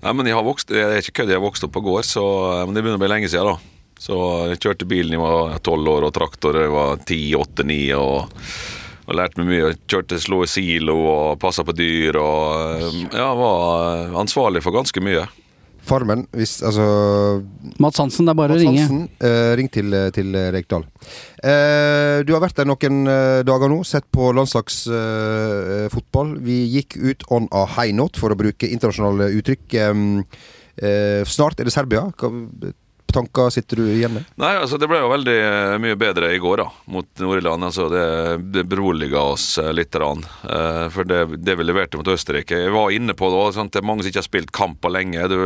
Nei, 0.03 0.13
men 0.19 0.27
jeg 0.27 0.35
har 0.35 0.47
vokst, 0.47 0.73
jeg 0.75 0.83
er 0.83 0.99
ikke 1.03 1.21
kødd, 1.21 1.31
jeg 1.31 1.39
har 1.39 1.45
vokst 1.45 1.67
opp 1.67 1.75
på 1.77 1.83
gård, 1.85 2.07
så, 2.07 2.23
men 2.67 2.75
det 2.75 2.83
begynner 2.83 2.99
å 2.99 3.03
bli 3.05 3.11
lenge 3.13 3.31
siden. 3.31 3.53
da. 3.55 3.73
Så 4.03 4.17
jeg 4.51 4.59
kjørte 4.65 4.89
bilen 4.91 5.15
jeg 5.15 5.23
var 5.23 5.61
tolv 5.63 5.87
år, 5.93 6.09
og 6.09 6.15
traktor 6.17 6.59
jeg 6.59 6.73
var 6.75 7.03
ti, 7.07 7.21
åtte, 7.39 7.63
ni. 7.69 7.85
Og, 7.95 8.27
og 9.07 9.15
lærte 9.15 9.39
meg 9.39 9.51
mye. 9.53 9.69
Kjørte 9.87 10.19
slå 10.23 10.41
i 10.43 10.51
silo 10.51 10.97
og 11.07 11.39
passa 11.43 11.63
på 11.67 11.75
dyr. 11.79 12.19
Og 12.19 12.99
ja, 13.15 13.29
var 13.39 14.17
ansvarlig 14.25 14.65
for 14.67 14.75
ganske 14.75 15.05
mye. 15.07 15.29
Farmen, 15.83 16.27
hvis 16.37 16.61
altså 16.63 16.85
Mats 17.83 17.99
Hansen, 17.99 18.27
det 18.29 18.33
er 18.33 18.39
bare 18.39 18.55
å 18.55 18.57
Mats 18.57 18.65
ringe. 18.65 18.85
Hansen, 18.87 19.03
eh, 19.19 19.53
ring 19.59 19.69
til, 19.73 19.95
til 20.15 20.37
Rekdal. 20.55 20.87
Eh, 21.43 22.23
du 22.27 22.33
har 22.37 22.43
vært 22.45 22.61
der 22.61 22.69
noen 22.71 23.03
eh, 23.11 23.43
dager 23.49 23.69
nå, 23.73 23.83
sett 23.89 24.07
på 24.15 24.31
landslagsfotball. 24.39 26.37
Vi 26.47 26.63
gikk 26.79 26.97
ut 27.03 27.27
on 27.35 27.51
a 27.51 27.67
high 27.77 27.95
note, 27.99 28.21
for 28.23 28.31
å 28.31 28.39
bruke 28.39 28.71
internasjonale 28.71 29.33
uttrykk. 29.41 29.79
Eh, 30.83 31.23
snart 31.29 31.61
er 31.61 31.69
det 31.69 31.75
Serbia. 31.75 32.07
Tanker 33.13 33.51
sitter 33.55 33.83
du 33.83 33.91
igjen 33.93 34.15
med? 34.17 34.29
Nei, 34.41 34.55
altså 34.57 34.79
Det 34.81 34.89
ble 34.91 35.03
jo 35.03 35.11
veldig 35.13 35.37
eh, 35.39 35.77
mye 35.83 35.99
bedre 36.01 36.33
i 36.35 36.41
går 36.43 36.63
da, 36.65 36.69
mot 36.93 37.09
Nord-Irland. 37.23 37.69
Altså, 37.69 37.89
det, 37.93 38.07
det 38.55 38.65
beroliga 38.71 39.23
oss 39.35 39.57
eh, 39.63 39.73
litt. 39.75 39.93
Rann, 39.93 40.25
eh, 40.49 40.87
for 40.95 41.05
det, 41.05 41.27
det 41.45 41.59
vi 41.61 41.67
leverte 41.69 41.99
mot 42.01 42.09
Østerrike 42.09 42.57
Jeg 42.63 42.73
var 42.73 42.95
inne 42.95 43.13
på 43.19 43.29
det 43.29 43.43
òg. 43.43 43.61
Det 43.69 43.83
er 43.83 43.87
mange 43.87 44.05
som 44.05 44.13
ikke 44.13 44.23
har 44.23 44.31
spilt 44.31 44.55
kamper 44.57 44.95
lenge. 44.95 45.29
Du, 45.29 45.39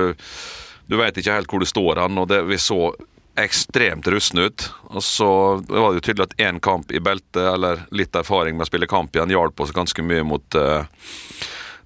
du 0.86 0.96
vet 1.00 1.18
ikke 1.18 1.34
helt 1.34 1.50
hvor 1.50 1.62
du 1.62 1.66
står 1.66 2.04
hen. 2.04 2.22
og 2.22 2.30
Vi 2.46 2.60
så 2.62 2.92
ekstremt 3.36 4.06
rustne 4.06 4.48
ut. 4.48 4.70
Og 4.82 5.02
så 5.04 5.28
var 5.68 5.90
det 5.90 6.00
jo 6.00 6.06
tydelig 6.08 6.28
at 6.30 6.38
én 6.48 6.60
kamp 6.62 6.92
i 6.92 7.02
beltet, 7.02 7.42
eller 7.42 7.84
litt 7.90 8.16
erfaring 8.16 8.56
med 8.56 8.66
å 8.66 8.70
spille 8.70 8.88
kamp 8.90 9.16
igjen, 9.16 9.34
hjalp 9.34 9.60
oss 9.60 9.74
ganske 9.76 10.02
mye 10.02 10.24
mot 10.26 10.56
eh, 10.56 10.88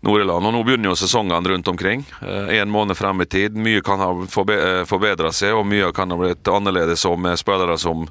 Nord-Irland. 0.07 0.47
Og 0.49 0.55
nå 0.55 0.63
begynner 0.65 0.91
jo 0.91 0.99
sesongene 0.99 1.53
rundt 1.53 1.69
omkring. 1.69 2.05
Én 2.23 2.63
en 2.63 2.73
måned 2.73 2.97
frem 2.97 3.21
i 3.21 3.29
tid. 3.29 3.57
Mye 3.57 3.83
kan 3.85 4.01
ha 4.01 4.11
forbe 4.33 4.57
forbedra 4.89 5.33
seg, 5.33 5.55
og 5.57 5.69
mye 5.69 5.91
kan 5.97 6.13
ha 6.13 6.19
blitt 6.21 6.49
annerledes 6.49 7.05
og 7.09 7.19
med 7.21 7.41
spillere 7.41 7.77
som 7.81 8.07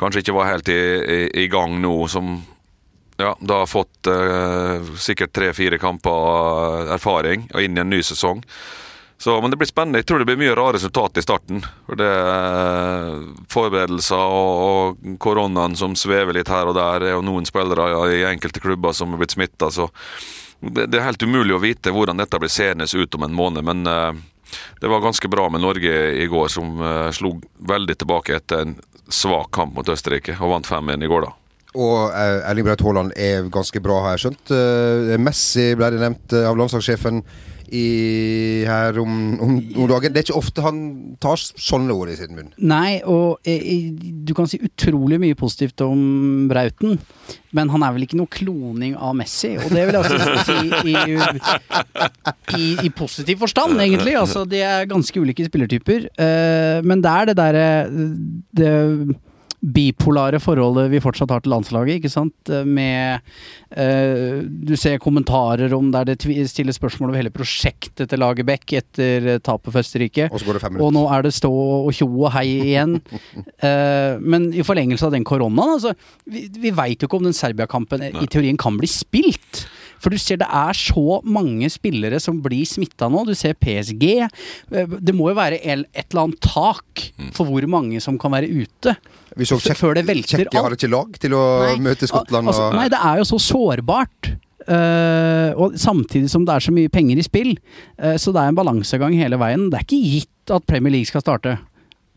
kanskje 0.00 0.24
ikke 0.24 0.36
var 0.36 0.50
helt 0.50 0.68
i, 0.72 0.80
i, 0.80 1.20
i 1.44 1.48
gang 1.52 1.78
nå, 1.82 1.94
som 2.10 2.40
ja, 3.20 3.34
da 3.40 3.62
har 3.62 3.68
fått 3.68 4.08
eh, 4.08 4.94
sikkert 4.96 5.34
tre-fire 5.36 5.78
kamper 5.78 6.94
erfaring 6.94 7.50
og 7.52 7.62
inn 7.62 7.76
i 7.76 7.82
en 7.82 7.92
ny 7.92 8.00
sesong. 8.02 8.40
Så, 9.20 9.34
men 9.40 9.52
det 9.52 9.58
blir 9.60 9.68
spennende. 9.68 10.00
Jeg 10.00 10.06
tror 10.08 10.22
det 10.22 10.30
blir 10.30 10.38
mye 10.40 10.54
rare 10.56 10.78
resultat 10.78 11.18
i 11.20 11.22
starten. 11.22 11.60
For 11.84 11.98
det 12.00 12.06
er 12.08 13.18
Forberedelser 13.52 14.16
og, 14.16 14.60
og 14.64 15.18
koronaen 15.20 15.76
som 15.76 15.92
svever 15.92 16.38
litt 16.38 16.48
her 16.48 16.70
og 16.70 16.78
der. 16.78 17.04
og 17.18 17.26
noen 17.28 17.44
spillere 17.44 17.90
i 18.14 18.22
enkelte 18.30 18.62
klubber 18.64 18.96
som 18.96 19.12
er 19.12 19.20
blitt 19.20 19.36
smitta. 19.36 19.68
Så 19.68 19.90
det, 20.60 20.96
er 20.96 21.06
helt 21.06 21.22
umulig 21.22 21.56
å 21.56 21.62
vite 21.62 21.92
hvordan 21.94 22.20
dette 22.20 22.38
blir 22.40 22.52
seende 22.52 22.84
ut 22.84 23.14
om 23.16 23.26
en 23.26 23.36
måned. 23.36 23.64
Men 23.64 23.86
eh, 23.86 24.22
det 24.80 24.88
var 24.92 25.04
ganske 25.04 25.28
bra 25.28 25.48
med 25.48 25.64
Norge 25.64 25.98
i 26.20 26.26
går, 26.30 26.48
som 26.52 26.80
eh, 26.80 27.10
slo 27.16 27.36
veldig 27.68 27.96
tilbake 28.02 28.36
etter 28.36 28.64
en 28.64 28.74
svak 29.10 29.50
kamp 29.56 29.74
mot 29.74 29.88
Østerrike 29.88 30.36
og 30.38 30.54
vant 30.54 30.68
5-1 30.68 31.04
i 31.04 31.10
går, 31.10 31.26
da. 31.26 31.36
Og 31.80 32.10
eh, 32.10 32.40
Erling 32.50 32.66
Braut 32.66 32.84
Haaland 32.84 33.14
er 33.16 33.48
ganske 33.52 33.82
bra, 33.82 34.00
har 34.04 34.16
jeg 34.16 34.26
skjønt. 34.26 34.54
Messi 35.22 35.70
ble 35.78 35.94
det 35.94 36.02
nevnt 36.02 36.36
av 36.42 36.58
landslagssjefen 36.58 37.22
i, 37.70 38.64
her 38.66 38.98
om, 39.00 39.14
om, 39.40 39.54
om 39.58 39.88
dagen. 39.90 40.12
Det 40.12 40.20
er 40.20 40.26
ikke 40.28 40.40
ofte 40.40 40.64
han 40.64 40.80
tar 41.22 41.40
sånne 41.40 41.94
ord 41.94 42.10
i 42.12 42.16
sin 42.18 42.34
munn. 42.36 42.50
Nei, 42.58 43.00
og 43.06 43.38
eh, 43.48 43.90
du 44.26 44.34
kan 44.36 44.50
si 44.50 44.60
utrolig 44.64 45.20
mye 45.22 45.38
positivt 45.38 45.80
om 45.86 46.48
Brauten, 46.50 46.98
men 47.56 47.70
han 47.72 47.86
er 47.86 47.94
vel 47.96 48.06
ikke 48.06 48.18
noe 48.20 48.30
kloning 48.30 48.94
av 48.98 49.16
Messi, 49.18 49.56
og 49.58 49.70
det 49.74 49.86
vil 49.86 49.98
jeg 49.98 50.04
også 50.04 50.18
si 50.46 50.58
i, 50.90 50.94
i, 52.58 52.66
i 52.86 52.92
positiv 52.94 53.40
forstand, 53.46 53.78
egentlig. 53.80 54.14
Altså, 54.20 54.44
de 54.48 54.62
er 54.66 54.90
ganske 54.90 55.22
ulike 55.22 55.46
spillertyper, 55.48 56.10
eh, 56.14 56.78
men 56.86 57.02
det 57.04 57.16
er 57.16 57.30
det 57.30 57.40
derre 57.40 57.68
bipolare 59.60 60.40
forholdet 60.40 60.88
vi 60.92 61.00
fortsatt 61.04 61.32
har 61.34 61.42
til 61.44 61.52
landslaget, 61.52 62.00
ikke 62.00 62.12
sant. 62.12 62.52
Med 62.66 63.20
eh, 63.76 64.40
Du 64.40 64.72
ser 64.80 65.00
kommentarer 65.02 65.72
om 65.76 65.90
der 65.92 66.08
det 66.08 66.18
stilles 66.48 66.78
spørsmål 66.80 67.10
over 67.10 67.20
hele 67.20 67.34
prosjektet 67.34 68.08
til 68.08 68.22
Lagerbäck 68.22 68.72
etter 68.78 69.28
eh, 69.34 69.42
tapet 69.44 69.72
for 69.72 69.82
Østerrike. 69.82 70.30
Og 70.30 70.40
så 70.40 70.48
går 70.48 70.58
det 70.58 70.64
fem 70.64 70.80
Og 70.80 70.94
nå 70.96 71.04
er 71.12 71.26
det 71.26 71.34
stå 71.36 71.50
og 71.52 71.92
tjo 71.96 72.08
og 72.08 72.32
hei 72.36 72.48
igjen. 72.70 72.98
Eh, 73.60 74.16
men 74.20 74.46
i 74.56 74.62
forlengelse 74.64 75.04
av 75.04 75.12
den 75.12 75.24
koronaen, 75.26 75.74
altså 75.76 75.92
Vi, 76.30 76.46
vi 76.62 76.70
veit 76.74 77.02
jo 77.02 77.08
ikke 77.08 77.18
om 77.18 77.26
den 77.26 77.36
Serbia-kampen 77.36 78.02
i 78.08 78.28
teorien 78.30 78.56
kan 78.60 78.78
bli 78.80 78.88
spilt. 78.88 79.64
For 80.00 80.10
du 80.12 80.16
ser 80.20 80.40
det 80.40 80.48
er 80.48 80.72
så 80.76 81.20
mange 81.28 81.68
spillere 81.72 82.18
som 82.22 82.38
blir 82.42 82.64
smitta 82.68 83.08
nå. 83.12 83.26
Du 83.28 83.34
ser 83.36 83.52
PSG. 83.60 84.04
Eh, 84.72 84.86
Det 85.00 85.14
må 85.14 85.28
jo 85.30 85.36
være 85.38 85.58
et 85.60 86.06
eller 86.10 86.22
annet 86.24 86.40
tak 86.40 87.04
for 87.36 87.44
hvor 87.50 87.66
mange 87.68 88.00
som 88.00 88.16
kan 88.20 88.32
være 88.32 88.48
ute. 88.48 88.96
Vi 89.36 89.44
så 89.46 89.60
før 89.60 89.94
det 90.00 90.06
velter 90.08 90.40
Tsjekkia 90.40 90.62
har 90.64 90.74
ikke 90.74 90.90
lag 90.90 91.18
til 91.22 91.36
å 91.36 91.44
møte 91.78 92.08
Skottland. 92.10 92.48
Al- 92.48 92.54
altså, 92.54 92.70
Nei, 92.74 92.88
det 92.90 92.98
er 92.98 93.20
jo 93.20 93.28
så 93.28 93.38
sårbart. 93.44 94.32
Uh, 94.70 95.50
og 95.56 95.72
samtidig 95.80 96.28
som 96.30 96.44
det 96.46 96.52
er 96.54 96.62
så 96.66 96.72
mye 96.74 96.90
penger 96.92 97.18
i 97.18 97.24
spill. 97.24 97.54
Uh, 97.98 98.16
så 98.20 98.32
det 98.34 98.42
er 98.42 98.52
en 98.52 98.58
balansegang 98.58 99.14
hele 99.18 99.38
veien. 99.40 99.68
Det 99.72 99.78
er 99.80 99.86
ikke 99.86 100.02
gitt 100.16 100.52
at 100.56 100.66
Premier 100.68 100.92
League 100.94 101.08
skal 101.10 101.24
starte. 101.24 101.56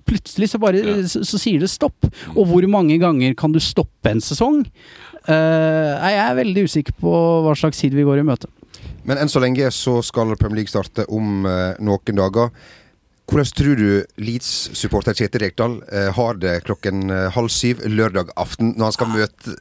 Plutselig 0.05 0.49
så 0.51 0.59
bare 0.59 0.81
Ja. 0.83 0.95
så, 1.07 1.21
så 1.23 1.39
sier 1.39 1.61
det 1.63 1.69
stopp. 1.71 2.09
Og 2.35 2.45
hvor 2.49 2.65
mange 2.69 2.97
ganger 3.01 3.33
kan 3.39 3.53
du 3.55 3.59
stoppe 3.63 4.11
en 4.11 4.19
sesong? 4.21 4.65
Eh, 5.31 6.09
jeg 6.11 6.19
er 6.19 6.37
veldig 6.39 6.65
usikker 6.67 6.95
på 6.99 7.11
hva 7.45 7.55
slags 7.55 7.79
tid 7.79 7.95
vi 7.95 8.05
går 8.07 8.21
i 8.21 8.27
møte. 8.27 8.49
Men 9.07 9.19
enn 9.19 9.31
så 9.31 9.41
lenge 9.43 9.69
så 9.75 9.97
skal 10.03 10.35
Premier 10.39 10.61
League 10.61 10.71
starte 10.71 11.05
om 11.11 11.47
eh, 11.47 11.79
noen 11.83 12.19
dager. 12.19 12.51
Hvordan 13.29 13.55
tror 13.55 13.79
du 13.79 13.87
Leeds-supporter 14.19 15.15
Kjetil 15.15 15.45
Rekdal 15.45 15.77
eh, 15.87 16.09
har 16.15 16.39
det 16.41 16.57
klokken 16.67 17.07
halv 17.33 17.51
syv 17.53 17.85
lørdag 17.87 18.33
aften 18.39 18.73
når 18.75 18.89
han 18.89 18.97
skal 18.97 19.13
møte 19.13 19.55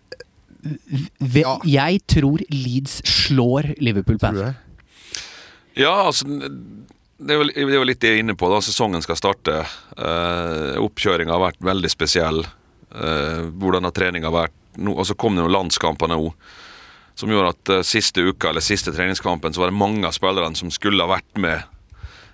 Ve 1.18 1.42
Ja. 1.42 1.56
Jeg 1.66 2.02
tror 2.10 2.42
Leeds 2.50 3.00
slår 3.08 3.72
Liverpool 3.82 4.18
det? 4.22 4.52
Ja, 5.78 5.94
altså 6.06 6.26
er, 6.26 7.42
det 7.48 7.64
er 7.64 7.78
jo 7.78 7.86
litt 7.86 8.02
det 8.02 8.12
jeg 8.12 8.20
er 8.20 8.24
inne 8.24 8.36
på. 8.38 8.50
da 8.50 8.60
Sesongen 8.62 9.02
skal 9.04 9.18
starte. 9.18 9.62
Uh, 9.96 10.78
Oppkjøringa 10.82 11.34
har 11.34 11.44
vært 11.48 11.64
veldig 11.64 11.90
spesiell. 11.90 12.42
Uh, 12.92 13.48
hvordan 13.58 13.86
har 13.88 13.94
treninga 13.96 14.32
vært? 14.34 14.54
Nå, 14.80 14.94
og 14.94 15.06
så 15.08 15.16
kom 15.18 15.36
det 15.36 15.44
noen 15.44 15.56
landskamper 15.56 16.10
nå 16.12 16.20
som 17.14 17.30
gjorde 17.30 17.52
at 17.52 17.72
uh, 17.72 17.82
siste 17.84 18.24
uka 18.24 18.50
eller 18.50 18.64
siste 18.64 18.92
treningskampen 18.94 19.52
så 19.52 19.60
var 19.60 19.70
det 19.70 19.76
mange 19.76 20.06
av 20.08 20.16
spillerne 20.16 20.56
som 20.56 20.72
skulle 20.72 21.04
ha 21.04 21.12
vært 21.12 21.40
med 21.40 21.60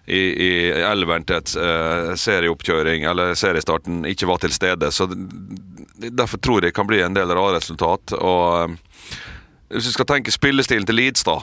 i, 0.09 0.21
i 0.21 0.53
elveren 0.89 1.27
til 1.29 1.41
et 1.41 1.55
uh, 1.61 2.15
serieoppkjøring 2.17 3.05
eller 3.11 3.35
seriestarten, 3.37 4.05
ikke 4.09 4.29
var 4.31 4.41
til 4.41 4.55
stede. 4.55 4.89
Så 4.95 5.09
derfor 5.11 6.41
tror 6.41 6.63
jeg 6.63 6.71
det 6.71 6.77
kan 6.79 6.89
bli 6.89 7.03
en 7.05 7.17
del 7.17 7.35
rare 7.35 7.59
resultat. 7.59 8.15
Og 8.17 8.71
uh, 8.71 9.19
hvis 9.75 9.91
vi 9.91 9.97
skal 9.99 10.09
tenke 10.09 10.33
spillestilen 10.33 10.89
til 10.89 10.97
Leeds, 10.97 11.27
da, 11.29 11.43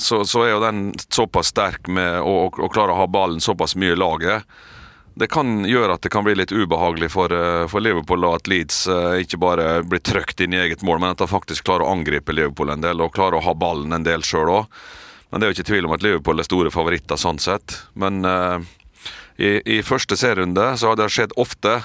så, 0.00 0.22
så 0.24 0.46
er 0.46 0.54
jo 0.54 0.62
den 0.64 0.88
såpass 1.10 1.52
sterk 1.52 1.90
med 1.92 2.22
å, 2.22 2.46
å, 2.46 2.48
å 2.48 2.72
klare 2.72 2.94
å 2.94 3.02
ha 3.02 3.10
ballen 3.10 3.42
såpass 3.44 3.76
mye 3.76 3.92
i 3.92 4.00
laget. 4.00 4.48
Det 5.16 5.30
kan 5.32 5.62
gjøre 5.64 5.94
at 5.96 6.02
det 6.04 6.10
kan 6.12 6.26
bli 6.26 6.34
litt 6.36 6.52
ubehagelig 6.52 7.08
for, 7.14 7.32
eh, 7.32 7.64
for 7.72 7.80
Liverpool 7.80 8.26
og 8.28 8.34
at 8.36 8.50
Leeds 8.52 8.82
eh, 8.92 9.22
ikke 9.24 9.38
bare 9.40 9.68
blir 9.88 10.02
trykt 10.04 10.42
inn 10.44 10.52
i 10.52 10.60
eget 10.60 10.84
mål, 10.84 11.00
men 11.00 11.14
at 11.14 11.22
de 11.22 11.28
faktisk 11.30 11.64
klarer 11.64 11.86
å 11.86 11.94
angripe 11.94 12.34
Liverpool 12.36 12.68
en 12.74 12.84
del 12.84 13.00
og 13.00 13.14
klarer 13.16 13.38
å 13.38 13.46
ha 13.46 13.54
ballen 13.56 13.96
en 13.96 14.04
del 14.04 14.20
sjøl 14.26 14.52
òg. 14.52 14.76
Men 15.30 15.40
det 15.40 15.46
er 15.46 15.52
jo 15.52 15.56
ikke 15.56 15.70
tvil 15.70 15.88
om 15.88 15.94
at 15.96 16.04
Liverpool 16.04 16.42
er 16.42 16.48
store 16.48 16.72
favoritter 16.74 17.16
sånn 17.16 17.40
sett. 17.40 17.78
Men 17.98 18.20
uh, 18.28 18.60
i, 19.40 19.56
i 19.64 19.80
første 19.82 20.20
serierunde 20.20 20.68
så 20.76 20.92
har 20.92 21.00
det 21.00 21.08
skjedd 21.10 21.32
ofte 21.40 21.80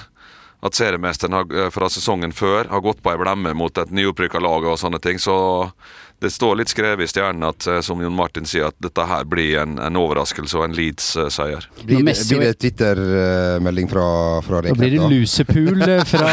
at 0.62 0.78
seriemesteren 0.78 1.34
har, 1.34 1.56
fra 1.74 1.88
sesongen 1.90 2.36
før 2.36 2.68
har 2.70 2.84
gått 2.84 3.00
på 3.02 3.10
ei 3.10 3.18
blemme 3.18 3.56
mot 3.58 3.80
et 3.80 3.90
nyopprykka 3.90 4.44
lag 4.44 4.68
og 4.68 4.78
sånne 4.78 5.00
ting. 5.02 5.18
Så 5.18 5.34
det 6.22 6.30
står 6.30 6.60
litt 6.62 6.70
skrevet 6.72 7.02
i 7.04 7.10
stjernen 7.10 7.42
at, 7.48 7.66
eh, 7.66 7.80
som 7.84 8.00
Jon 8.02 8.14
Martin 8.16 8.46
sier, 8.48 8.68
at 8.70 8.76
dette 8.82 9.04
her 9.10 9.24
blir 9.28 9.58
en, 9.62 9.76
en 9.82 9.98
overraskelse 9.98 10.54
og 10.60 10.64
en 10.68 10.76
Leeds-seier. 10.78 11.66
Blir, 11.82 12.04
det- 12.06 12.14
blir 12.28 12.44
det 12.46 12.52
Twitter-melding 12.62 13.88
fra, 13.90 14.06
fra 14.46 14.60
Da 14.62 14.72
blir 14.78 14.94
det 14.94 15.00
Rekdal? 15.00 15.10
lusepool 15.10 15.82
fra, 16.12 16.32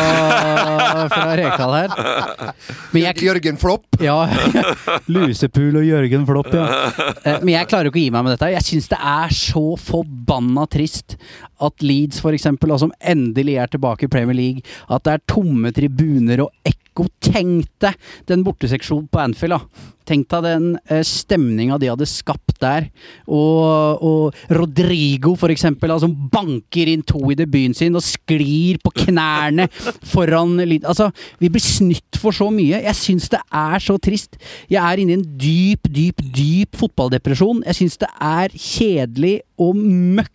fra 1.10 1.25
Rekdal 1.39 1.75
her. 1.79 2.53
Men 2.93 3.01
jeg, 3.08 3.24
Jørgen 3.29 3.58
Flopp? 3.62 4.00
Ja. 4.03 4.19
Lusepul 5.12 5.75
og 5.81 5.86
Jørgen 5.88 6.25
Flopp, 6.29 6.53
ja. 6.53 6.67
Eh, 7.25 7.39
Men 7.43 7.51
jeg 7.55 7.67
klarer 7.69 7.88
jo 7.89 7.91
ikke 7.91 8.00
å 8.00 8.03
gi 8.05 8.12
meg 8.13 8.24
med 8.25 8.34
dette. 8.36 8.48
Jeg 8.53 8.63
syns 8.65 8.88
det 8.91 8.98
er 9.01 9.34
så 9.36 9.63
forbanna 9.81 10.63
trist 10.72 11.17
at 11.66 11.86
Leeds 11.86 12.22
for 12.24 12.36
eksempel, 12.36 12.74
som 12.80 12.94
endelig 13.00 13.58
er 13.60 13.72
tilbake 13.72 14.08
i 14.08 14.12
Premier 14.12 14.38
League, 14.38 14.66
at 14.89 15.06
det 15.06 15.16
er 15.16 15.25
tomme 15.30 15.74
tribuner 15.75 16.46
og 16.46 16.54
ekko. 16.68 17.08
Tenk 17.24 17.70
deg 17.80 17.96
den 18.28 18.44
borteseksjonen 18.44 19.08
på 19.12 19.22
Anfield, 19.24 19.56
da. 19.56 19.89
Tenk 20.10 20.25
deg 20.32 20.46
den 20.48 20.70
eh, 20.89 21.04
stemninga 21.06 21.78
de 21.80 21.92
hadde 21.92 22.08
skapt 22.10 22.58
der. 22.63 22.88
Og, 23.30 24.01
og 24.04 24.56
Rodrigo, 24.58 25.36
for 25.39 25.54
eksempel, 25.54 25.94
som 26.01 26.16
banker 26.34 26.89
inn 26.89 27.06
to 27.08 27.22
i 27.30 27.38
debuten 27.38 27.78
sin 27.78 27.98
og 27.98 28.06
sklir 28.06 28.82
på 28.84 28.92
knærne 29.06 29.70
foran. 30.10 30.58
Altså, 30.80 31.12
vi 31.39 31.51
blir 31.54 31.63
snytt 31.63 32.20
for 32.20 32.36
så 32.36 32.50
mye. 32.54 32.82
Jeg 32.88 32.98
syns 32.98 33.30
det 33.32 33.42
er 33.48 33.86
så 33.86 34.00
trist. 34.01 34.39
Jeg 34.72 34.82
er 34.82 35.04
inne 35.04 35.16
i 35.16 35.20
en 35.20 35.28
dyp, 35.39 35.88
dyp, 35.94 36.25
dyp 36.36 36.80
fotballdepresjon. 36.82 37.63
Jeg 37.70 37.80
syns 37.84 38.01
det 38.01 38.12
er 38.18 38.58
kjedelig 38.58 39.38
og 39.60 39.78
møkk, 39.78 40.34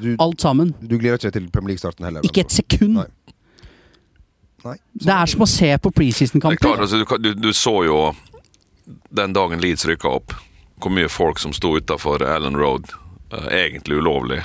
Du, 0.00 0.14
alt 0.22 0.40
sammen. 0.40 0.72
du 0.80 0.96
gleder 0.96 1.18
deg 1.18 1.28
ikke 1.28 1.36
til 1.36 1.48
Premier 1.52 1.74
League-starten 1.74 2.06
heller? 2.08 2.24
Ikke 2.24 2.44
et 2.46 2.54
sekund. 2.54 2.96
Nei. 3.02 3.08
Nei. 4.64 4.76
Det 4.92 5.12
er 5.12 5.30
som 5.32 5.44
å 5.44 5.48
se 5.48 5.70
på 5.80 5.92
er 5.92 5.96
preseason-kamper. 5.96 6.82
altså, 6.84 7.00
du, 7.00 7.16
du, 7.20 7.30
du 7.48 7.52
så 7.56 7.74
jo 7.86 8.00
den 9.08 9.32
dagen 9.36 9.60
Leeds 9.60 9.86
rykka 9.88 10.08
opp, 10.08 10.34
hvor 10.80 10.92
mye 10.94 11.08
folk 11.12 11.40
som 11.40 11.52
sto 11.56 11.76
utafor 11.78 12.24
Allen 12.24 12.56
Road. 12.60 12.92
uh, 13.32 13.46
egentlig 13.48 14.00
ulovlig. 14.00 14.42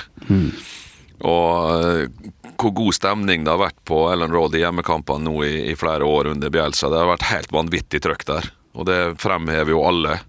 Og 1.26 1.84
uh, 1.84 2.30
hvor 2.56 2.72
god 2.76 2.96
stemning 2.96 3.44
det 3.44 3.52
har 3.52 3.60
vært 3.60 3.80
på 3.88 4.06
Allen 4.10 4.32
Road 4.32 4.56
i 4.56 4.62
hjemmekampene 4.62 5.26
nå 5.26 5.36
i, 5.44 5.54
i 5.72 5.76
flere 5.76 6.04
år 6.04 6.32
under 6.32 6.52
Bjelsa. 6.52 6.90
Det 6.92 7.00
har 7.00 7.12
vært 7.12 7.30
helt 7.30 7.52
vanvittig 7.52 8.02
trøkk 8.04 8.26
der, 8.28 8.50
og 8.76 8.88
det 8.88 9.00
fremhever 9.22 9.74
jo 9.74 9.84
alle. 9.88 10.20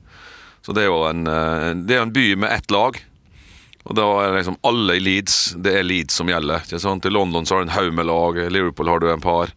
Så 0.65 0.75
det 0.75 0.83
er 0.83 0.91
jo 0.91 1.03
en, 1.07 1.27
uh, 1.27 1.71
det 1.77 1.99
er 1.99 2.05
en 2.05 2.15
by 2.15 2.27
med 2.43 2.51
ett 2.51 2.73
lag. 2.73 2.99
Og 3.87 3.95
da 3.95 4.05
er 4.25 4.35
liksom 4.35 4.57
alle 4.67 4.97
i 4.97 5.03
Leeds, 5.03 5.55
det 5.63 5.77
er 5.79 5.85
Leeds 5.87 6.17
som 6.19 6.27
gjelder. 6.27 6.65
Ikke 6.67 6.81
sant? 6.83 7.05
I 7.07 7.13
London 7.13 7.47
så 7.47 7.55
har 7.55 7.63
du 7.63 7.69
en 7.69 7.77
haug 7.77 7.93
med 7.95 8.09
lag, 8.09 8.39
i 8.43 8.49
Liverpool 8.51 8.91
har 8.91 8.99
du 8.99 9.07
en 9.11 9.23
par. 9.23 9.53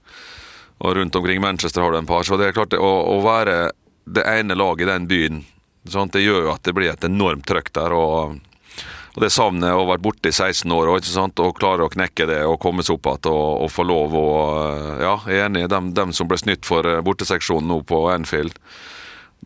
Og 0.80 0.94
rundt 0.96 1.16
omkring 1.18 1.42
Manchester 1.42 1.82
har 1.82 1.92
du 1.92 1.98
en 1.98 2.08
par. 2.08 2.22
Så 2.24 2.38
det 2.38 2.50
er 2.50 2.54
klart, 2.56 2.70
det, 2.70 2.78
å, 2.78 2.92
å 3.16 3.18
være 3.24 3.72
det 4.10 4.26
ene 4.26 4.56
laget 4.58 4.86
i 4.86 4.90
den 4.92 5.08
byen, 5.10 5.42
sant? 5.90 6.14
det 6.14 6.22
gjør 6.22 6.46
jo 6.46 6.54
at 6.54 6.62
det 6.66 6.76
blir 6.78 6.92
et 6.92 7.10
enormt 7.10 7.46
trøkk 7.50 7.74
der. 7.74 7.96
og 7.96 8.38
og 9.10 9.24
det 9.24 9.32
savner 9.34 9.74
å 9.74 9.82
ha 9.82 9.86
vært 9.90 10.04
borte 10.04 10.30
i 10.30 10.34
16 10.34 10.70
år 10.70 10.92
ikke 10.94 11.10
sant? 11.10 11.40
og 11.42 11.56
klare 11.58 11.86
å 11.86 11.90
knekke 11.90 12.28
det 12.30 12.40
og 12.46 12.60
komme 12.62 12.84
seg 12.86 12.94
opp 12.94 13.08
igjen 13.10 13.32
og, 13.32 13.64
og 13.64 13.72
få 13.74 13.86
lov 13.88 14.14
å 14.14 14.26
Ja, 15.02 15.14
jeg 15.26 15.40
er 15.40 15.48
enig. 15.48 15.66
Dem, 15.72 15.90
dem 15.96 16.14
som 16.14 16.30
ble 16.30 16.38
snytt 16.38 16.68
for 16.68 16.86
eh, 16.86 17.02
borteseksjonen 17.02 17.66
nå 17.70 17.80
på 17.88 18.04
Anfield, 18.12 18.54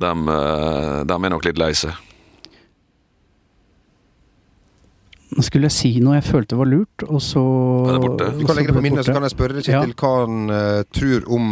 eh, 0.04 0.98
dem 1.08 1.24
er 1.24 1.32
nok 1.32 1.48
litt 1.48 1.60
lei 1.60 1.72
seg. 1.78 1.96
Nå 5.34 5.42
skulle 5.46 5.70
jeg 5.70 5.74
si 5.74 5.92
noe 6.04 6.18
jeg 6.18 6.26
følte 6.28 6.58
var 6.58 6.68
lurt, 6.68 7.06
og 7.08 7.22
så 7.24 7.42
det 7.88 8.00
borte? 8.02 8.32
Du 8.36 8.44
kan 8.46 8.58
legge 8.58 8.70
det 8.70 8.76
på 8.76 8.84
minnet, 8.84 9.06
så 9.06 9.14
kan 9.16 9.24
jeg 9.24 9.34
spørre 9.34 9.56
deg, 9.56 9.66
Kjetil, 9.66 9.94
hva 9.98 10.10
han 10.20 10.52
uh, 10.52 10.82
tror 10.94 11.24
om, 11.32 11.46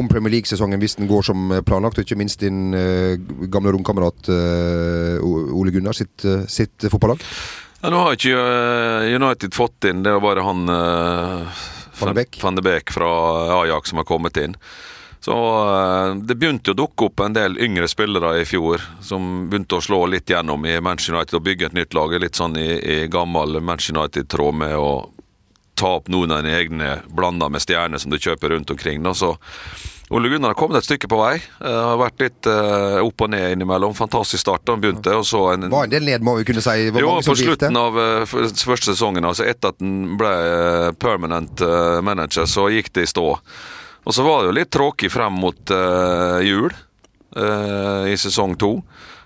om 0.00 0.08
Premier 0.10 0.32
League-sesongen 0.38 0.82
hvis 0.82 0.96
den 0.98 1.10
går 1.10 1.28
som 1.28 1.52
planlagt, 1.68 2.00
og 2.00 2.06
ikke 2.06 2.18
minst 2.18 2.42
din 2.42 2.72
uh, 2.74 3.14
gamle 3.52 3.74
romkamerat 3.76 4.32
uh, 4.32 5.20
Ole 5.22 5.74
Gunnar 5.74 5.94
sitt, 5.94 6.24
eh, 6.24 6.48
sitt 6.50 6.88
fotballag? 6.90 7.22
Ja, 7.82 7.90
nå 7.90 7.98
har 7.98 8.14
ikke 8.14 8.38
eh, 8.38 9.12
United 9.16 9.56
fått 9.56 9.88
inn, 9.90 10.04
det 10.06 10.12
er 10.12 10.22
bare 10.22 10.44
han 10.46 10.70
eh. 10.70 11.62
Van 11.98 12.56
de 12.56 12.62
Beek 12.62 12.92
fra 12.94 13.08
Ajax 13.60 13.90
som 13.90 13.98
har 14.00 14.06
kommet 14.06 14.38
inn. 14.38 14.54
Så 15.24 15.34
eh, 15.74 16.14
Det 16.14 16.34
begynte 16.34 16.72
å 16.72 16.78
dukke 16.78 17.06
opp 17.06 17.20
en 17.22 17.36
del 17.36 17.54
yngre 17.62 17.86
spillere 17.90 18.40
i 18.40 18.46
fjor 18.48 18.82
som 19.04 19.46
begynte 19.50 19.78
å 19.78 19.84
slå 19.84 20.00
litt 20.10 20.30
gjennom 20.30 20.66
i 20.66 20.80
Manchester 20.82 21.14
United 21.14 21.38
og 21.38 21.44
bygge 21.46 21.68
et 21.70 21.76
nytt 21.78 21.94
lag. 21.94 22.14
Litt 22.18 22.38
sånn 22.38 22.58
i, 22.58 22.70
i 22.74 22.96
gammel 23.12 23.60
Manchester 23.62 24.00
United-tråd 24.00 24.56
med 24.64 24.74
å 24.74 24.92
ta 25.78 25.94
opp 26.00 26.10
noen 26.12 26.34
av 26.34 26.42
dine 26.42 26.58
egne 26.58 26.88
blanda 27.06 27.46
med 27.48 27.62
stjerner 27.62 28.02
som 28.02 28.10
du 28.10 28.18
kjøper 28.18 28.50
rundt 28.50 28.72
omkring. 28.74 28.98
Da. 29.06 29.12
Så 29.14 29.36
Ole 30.12 30.28
Gunnar 30.28 30.52
har 30.52 30.58
kommet 30.58 30.80
et 30.80 30.88
stykke 30.88 31.06
på 31.08 31.20
vei. 31.20 31.36
Eh, 31.38 31.76
har 31.86 32.00
vært 32.00 32.24
litt 32.24 32.48
eh, 32.50 32.98
opp 33.06 33.22
og 33.22 33.30
ned 33.30 33.54
innimellom. 33.54 33.94
Fantastisk 33.94 34.42
start 34.42 34.64
da 34.66 34.74
han 34.74 34.82
begynte. 34.82 35.14
og 35.20 35.22
så 35.28 35.44
en, 35.52 35.68
Var 35.70 35.86
en 35.86 35.92
del 35.94 36.08
ned, 36.08 36.24
må 36.26 36.34
vi 36.40 36.48
kunne 36.50 36.64
si. 36.66 36.88
Hvor 36.90 37.06
jo, 37.06 37.12
på 37.28 37.36
slutten 37.38 37.78
av 37.78 38.00
første 38.26 38.90
sesongen, 38.90 39.30
altså 39.30 39.46
etter 39.46 39.70
at 39.70 39.78
han 39.78 40.18
ble 40.18 40.34
permanent 40.98 41.62
manager, 42.02 42.50
så 42.50 42.66
gikk 42.74 42.90
det 42.98 43.06
i 43.06 43.12
stå. 43.14 43.28
Og 44.02 44.14
så 44.14 44.24
var 44.26 44.42
det 44.42 44.50
jo 44.50 44.58
litt 44.58 44.72
tråkig 44.74 45.12
frem 45.14 45.36
mot 45.38 45.70
uh, 45.70 46.42
jul 46.42 46.72
uh, 47.36 48.04
i 48.10 48.16
sesong 48.18 48.56
to. 48.58 48.76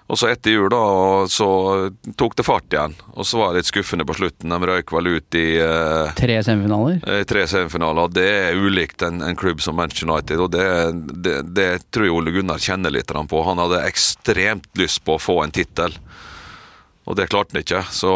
Og 0.07 0.19
så 0.21 0.29
etter 0.31 0.55
jul 0.55 0.69
da, 0.71 0.79
så 1.27 1.47
tok 2.15 2.37
det 2.39 2.45
fart 2.47 2.71
igjen. 2.71 2.93
Og 3.19 3.27
så 3.27 3.41
var 3.41 3.51
det 3.51 3.65
litt 3.65 3.71
skuffende 3.73 4.05
på 4.07 4.15
slutten. 4.15 4.53
De 4.53 4.69
røyk 4.71 4.93
vel 4.95 5.09
ut 5.17 5.39
i 5.39 5.47
uh, 5.59 6.13
Tre 6.15 6.37
semifinaler. 6.47 7.01
I 7.03 7.25
tre 7.27 7.43
semifinaler. 7.51 8.13
Det 8.15 8.27
er 8.31 8.61
ulikt 8.61 9.03
en, 9.03 9.19
en 9.27 9.39
klubb 9.39 9.65
som 9.65 9.75
Manchester 9.81 10.07
United, 10.13 10.45
og 10.45 10.53
det, 10.55 10.69
det, 11.25 11.35
det 11.57 11.69
tror 11.91 12.07
jeg 12.07 12.15
Ole 12.15 12.37
Gunnar 12.37 12.63
kjenner 12.63 12.95
litt 12.95 13.11
på. 13.11 13.43
Han 13.49 13.65
hadde 13.65 13.83
ekstremt 13.89 14.71
lyst 14.79 15.03
på 15.03 15.17
å 15.17 15.23
få 15.23 15.41
en 15.43 15.57
tittel, 15.57 15.97
og 17.07 17.19
det 17.19 17.27
klarte 17.33 17.57
han 17.57 17.65
ikke. 17.65 17.83
Så, 17.91 18.13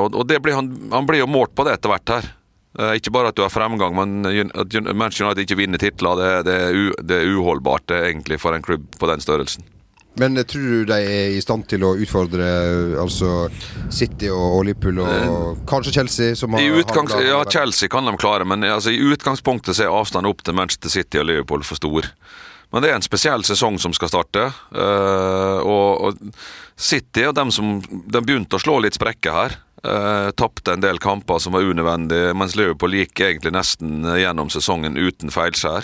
og 0.00 0.16
og 0.16 0.24
det 0.30 0.40
blir 0.44 0.56
han, 0.56 0.72
han 0.94 1.08
blir 1.08 1.26
jo 1.26 1.28
målt 1.28 1.52
på 1.52 1.68
det 1.68 1.76
etter 1.76 1.92
hvert 1.92 2.16
her. 2.16 2.32
Eh, 2.78 2.94
Ikke 2.96 3.12
bare 3.12 3.28
at 3.32 3.36
du 3.36 3.42
har 3.44 3.52
fremgang, 3.52 3.94
men 3.96 4.24
at 4.54 4.72
Manchester 4.96 5.26
United 5.26 5.44
ikke 5.44 5.58
vinner 5.60 5.78
titler, 5.82 6.16
det, 6.16 6.30
det, 6.48 6.56
er 6.68 6.72
u, 6.78 6.86
det 7.02 7.18
er 7.20 7.34
uholdbart 7.36 7.86
det 7.92 8.00
egentlig 8.12 8.40
for 8.40 8.56
en 8.56 8.64
klubb 8.64 8.86
på 8.98 9.10
den 9.10 9.20
størrelsen. 9.20 9.66
Men 10.20 10.36
eh, 10.36 10.44
tror 10.44 10.60
du 10.68 10.84
de 10.88 10.96
er 11.08 11.34
i 11.36 11.40
stand 11.40 11.66
til 11.70 11.84
å 11.88 11.94
utfordre 11.96 12.44
eh, 12.44 12.94
altså 13.00 13.48
City 13.92 14.28
og, 14.32 14.58
Liverpool 14.68 14.98
og 15.04 15.62
kanskje 15.68 15.94
Chelsea? 15.98 16.34
Som 16.36 16.52
har, 16.56 16.60
Eh, 16.64 16.68
I 16.68 16.80
utgangs, 16.82 17.12
ja, 17.24 17.42
Chelsea 17.48 17.88
kan 17.92 18.08
de 18.08 18.16
klare, 18.20 18.44
men 18.48 18.64
altså, 18.68 18.92
i 18.92 19.00
utgangspunktet 19.12 19.76
så 19.76 19.86
er 19.86 19.92
avstanden 20.00 20.30
opp 20.32 20.42
til 20.44 20.56
Manchester 20.56 20.92
City 20.92 21.20
og 21.22 21.28
Liverpool 21.30 21.64
for 21.64 21.80
stor. 21.80 22.08
Men 22.72 22.80
det 22.80 22.88
er 22.88 22.96
en 22.96 23.04
spesiell 23.04 23.42
sesong 23.44 23.76
som 23.80 23.92
skal 23.92 24.08
starte. 24.08 24.46
eh, 24.72 25.58
og, 25.60 26.06
og 26.08 26.20
City 26.76 27.26
og 27.28 27.34
dem 27.36 27.50
som 27.52 27.74
de 27.84 28.20
begynte 28.24 28.56
å 28.56 28.62
slå 28.62 28.78
litt 28.80 28.96
sprekker 28.96 29.36
her. 29.36 29.58
Uh, 29.82 30.30
Tapte 30.38 30.76
en 30.76 30.82
del 30.82 30.98
kamper 31.02 31.38
som 31.42 31.52
var 31.56 31.66
unødvendige, 31.66 32.34
mens 32.38 32.54
Liverpool 32.58 32.94
gikk 33.00 33.16
egentlig 33.26 33.52
nesten 33.56 33.90
gjennom 34.06 34.48
sesongen 34.52 35.00
uten 35.00 35.30
feilskjær. 35.34 35.82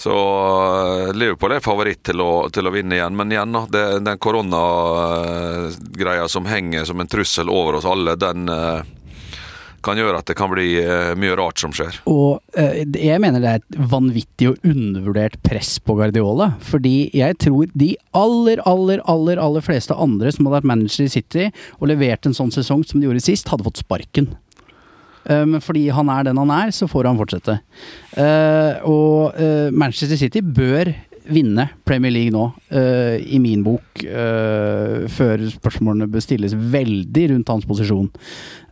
Så 0.00 0.16
eh, 0.16 1.12
Liverpool 1.12 1.52
er 1.52 1.60
favoritt 1.60 2.00
til 2.08 2.22
å, 2.24 2.48
til 2.48 2.64
å 2.64 2.72
vinne 2.72 2.96
igjen, 2.96 3.12
men 3.18 3.28
igjen, 3.34 3.52
det, 3.68 4.00
den 4.00 4.16
koronagreia 4.16 6.24
som 6.32 6.48
henger 6.48 6.88
som 6.88 6.96
en 7.02 7.10
trussel 7.10 7.50
over 7.52 7.76
oss 7.76 7.84
alle, 7.84 8.16
den 8.16 8.48
eh, 8.48 8.80
kan 9.84 9.98
gjøre 9.98 10.18
at 10.20 10.28
det 10.28 10.36
kan 10.38 10.50
bli 10.52 10.74
eh, 10.82 11.14
mye 11.18 11.36
rart 11.38 11.60
som 11.62 11.72
skjer. 11.74 11.96
Og 12.10 12.40
eh, 12.58 12.82
jeg 13.00 13.20
mener 13.22 13.40
det 13.42 13.50
er 13.54 13.62
et 13.62 13.78
vanvittig 13.90 14.50
og 14.50 14.66
undervurdert 14.68 15.38
press 15.46 15.78
på 15.80 15.96
Guardiola. 15.98 16.50
Fordi 16.68 17.10
jeg 17.16 17.38
tror 17.40 17.72
de 17.72 17.94
aller, 18.16 18.62
aller, 18.68 19.02
aller 19.08 19.40
aller 19.40 19.64
fleste 19.64 19.96
andre 19.96 20.32
som 20.34 20.46
hadde 20.46 20.58
vært 20.60 20.70
manager 20.72 21.06
i 21.08 21.12
City 21.16 21.48
og 21.78 21.88
levert 21.92 22.28
en 22.28 22.36
sånn 22.36 22.52
sesong 22.54 22.84
som 22.86 23.00
de 23.00 23.08
gjorde 23.08 23.24
sist, 23.24 23.48
hadde 23.52 23.66
fått 23.66 23.80
sparken. 23.82 24.30
Eh, 25.24 25.44
Men 25.48 25.64
fordi 25.64 25.88
han 25.96 26.12
er 26.12 26.28
den 26.28 26.40
han 26.44 26.52
er, 26.60 26.74
så 26.76 26.88
får 26.90 27.10
han 27.10 27.20
fortsette. 27.20 27.60
Og 28.90 29.38
Manchester 29.72 30.18
City 30.20 30.42
bør 30.44 30.92
vinne 31.30 31.68
Premier 31.86 32.10
League 32.10 32.32
nå, 32.34 32.46
i 33.22 33.38
min 33.38 33.60
bok, 33.62 34.00
før 34.02 35.44
spørsmålene 35.52 36.08
bør 36.10 36.24
stilles 36.24 36.56
veldig 36.56 37.26
rundt 37.34 37.52
hans 37.52 37.68
posisjon. 37.68 38.08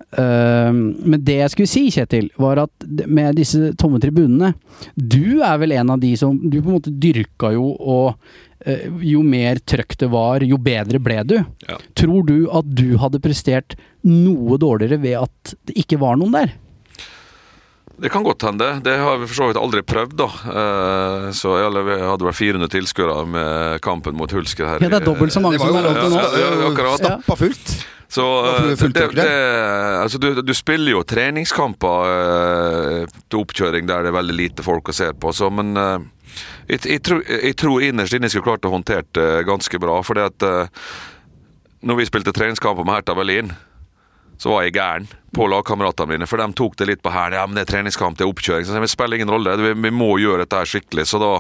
Uh, 0.09 0.73
men 0.73 1.19
det 1.21 1.35
jeg 1.43 1.51
skulle 1.53 1.69
si, 1.69 1.83
Kjetil, 1.93 2.31
var 2.41 2.63
at 2.63 2.85
med 3.05 3.37
disse 3.37 3.75
tomme 3.77 3.99
tribunene 4.01 4.55
Du 4.97 5.43
er 5.45 5.59
vel 5.61 5.75
en 5.77 5.91
av 5.93 6.01
de 6.01 6.15
som 6.17 6.39
Du 6.49 6.63
på 6.63 6.71
en 6.71 6.79
måte 6.79 6.93
dyrka 6.97 7.51
jo 7.53 7.67
og 7.77 8.15
eh, 8.65 8.87
Jo 9.05 9.21
mer 9.21 9.61
trøkk 9.61 9.99
det 10.01 10.09
var, 10.09 10.41
jo 10.49 10.57
bedre 10.57 10.97
ble 11.03 11.19
du. 11.29 11.35
Ja. 11.69 11.77
Tror 11.93 12.25
du 12.25 12.47
at 12.49 12.71
du 12.73 12.97
hadde 13.03 13.21
prestert 13.21 13.77
noe 14.09 14.57
dårligere 14.57 14.97
ved 15.03 15.19
at 15.27 15.53
det 15.69 15.77
ikke 15.85 16.01
var 16.01 16.17
noen 16.17 16.33
der? 16.39 16.57
Det 17.99 18.09
kan 18.15 18.23
godt 18.23 18.45
hende. 18.47 18.71
Det 18.81 18.95
har 18.97 19.17
vi 19.19 19.27
for 19.27 19.35
så 19.43 19.47
vidt 19.51 19.59
aldri 19.61 19.83
prøvd, 19.83 20.17
da. 20.21 20.31
Eh, 20.55 21.29
Så 21.35 21.53
jeg 21.59 21.69
hadde 22.07 22.25
vel 22.31 22.37
400 22.41 22.71
tilskuere 22.71 23.27
med 23.27 23.81
kampen 23.85 24.17
mot 24.17 24.33
Hulsker 24.33 24.69
her. 24.73 24.81
Ja, 24.85 24.89
det 24.89 25.03
er 25.03 25.07
dobbelt 25.13 25.35
så 25.35 25.43
mange 25.43 25.59
som 25.61 25.75
er 25.75 25.89
oppe 25.93 26.09
nå. 26.15 26.17
ja, 26.17 26.51
ja, 26.63 26.69
akkurat. 26.73 27.03
stappa 27.03 27.37
fullt. 27.45 27.77
Så 28.09 28.25
eh, 28.47 28.71
det, 28.89 28.91
du 28.93 29.17
det, 29.19 29.29
altså 30.01 30.19
du, 30.19 30.31
du 30.41 30.55
spiller 30.57 30.95
jo 30.95 31.05
treningskamper 31.05 32.09
uh, 32.09 33.19
til 33.29 33.43
oppkjøring 33.43 33.89
der 33.89 34.07
det 34.07 34.13
er 34.13 34.17
veldig 34.17 34.37
lite 34.37 34.65
folk 34.65 34.89
å 34.89 34.97
se 34.97 35.11
på, 35.13 35.33
så 35.37 35.51
men 35.53 35.77
uh, 35.77 35.99
Jeg, 36.69 36.81
jeg, 36.85 37.03
tror, 37.05 37.23
jeg 37.25 37.57
tror 37.57 37.85
innerst 37.85 38.17
inne 38.17 38.29
skulle 38.33 38.49
klart 38.49 38.67
å 38.69 38.73
håndtere 38.73 39.05
det 39.17 39.47
ganske 39.49 39.81
bra. 39.81 40.03
fordi 40.05 40.27
at 40.29 40.45
når 41.81 41.97
vi 41.97 42.07
spilte 42.07 42.35
treningskamper 42.37 42.85
med 42.85 42.99
Hertha 42.99 43.15
Berlin, 43.17 43.53
så 44.39 44.53
var 44.53 44.67
jeg 44.67 44.77
gæren 44.77 45.07
på 45.35 45.47
lagkameratene 45.51 46.13
mine. 46.13 46.27
For 46.31 46.39
de 46.39 46.47
tok 46.57 46.77
det 46.79 46.87
litt 46.87 47.03
på 47.03 47.11
hælen. 47.11 47.39
Ja, 47.41 47.47
men 47.47 47.59
det 47.59 47.65
er 47.65 47.73
treningskamp, 47.73 48.19
det 48.19 48.27
er 48.27 48.31
oppkjøring. 48.31 48.67
Så 48.67 48.77
det 48.77 48.91
spiller 48.93 49.19
ingen 49.19 49.33
rolle. 49.33 49.57
Vi, 49.59 49.73
vi 49.75 49.91
må 49.95 50.13
gjøre 50.23 50.45
dette 50.45 50.61
her 50.61 50.71
skikkelig. 50.71 51.09
Så 51.11 51.19
da, 51.23 51.33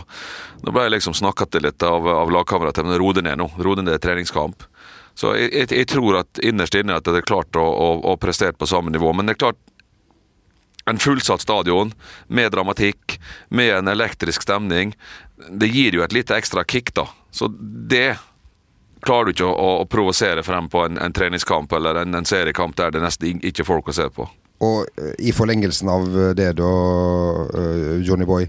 da 0.65 0.75
ble 0.75 0.89
jeg 0.89 0.97
liksom 0.97 1.15
snakka 1.15 1.47
til 1.47 1.69
litt 1.69 1.85
av, 1.87 2.09
av 2.25 2.33
lagkameratene. 2.35 2.99
Ro 2.99 3.13
det 3.15 3.25
ned 3.29 3.39
nå. 3.39 3.47
Ro 3.63 3.77
det 3.79 3.87
ned, 3.87 4.01
treningskamp. 4.03 4.67
Så 5.19 5.33
jeg, 5.35 5.51
jeg, 5.51 5.73
jeg, 5.75 5.89
tror 5.91 6.21
at 6.21 6.39
innerst 6.47 6.77
inne 6.79 7.01
at 7.01 7.09
det 7.09 7.25
er 7.25 7.27
klart 7.27 7.57
å, 7.59 7.65
å, 7.65 7.89
å 8.13 8.15
prestere 8.23 8.55
på 8.55 8.69
samme 8.71 8.93
nivå. 8.95 9.11
Men 9.17 9.27
det 9.27 9.35
er 9.35 9.41
klart, 9.43 9.59
en 10.87 11.01
fullsatt 11.03 11.43
stadion 11.43 11.91
med 12.27 12.53
dramatikk, 12.55 13.19
med 13.49 13.73
en 13.81 13.91
elektrisk 13.91 14.47
stemning, 14.47 14.95
det 15.51 15.69
gir 15.75 15.99
jo 15.99 16.05
et 16.07 16.15
lite 16.15 16.39
ekstra 16.39 16.63
kick, 16.65 16.95
da. 16.95 17.09
Så 17.35 17.51
det 17.91 18.15
klarer 19.03 19.29
du 19.29 19.35
ikke 19.35 19.49
å, 19.51 19.73
å, 19.83 19.89
provosere 19.91 20.43
frem 20.47 20.71
på 20.71 20.85
en, 20.87 20.99
en, 21.03 21.15
treningskamp 21.15 21.73
eller 21.75 22.01
en, 22.03 22.15
en 22.19 22.27
seriekamp 22.27 22.77
der 22.79 22.95
det 22.95 23.03
nesten 23.03 23.43
ikke 23.43 23.63
er 23.63 23.69
folk 23.69 23.91
å 23.91 23.97
se 23.99 24.09
på. 24.15 24.27
Og 24.65 24.87
uh, 24.87 25.13
i 25.19 25.35
forlengelsen 25.35 25.91
av 25.93 26.07
det, 26.39 26.53
da, 26.59 26.71
uh, 27.59 27.99
Johnny 28.07 28.27
Boy. 28.27 28.49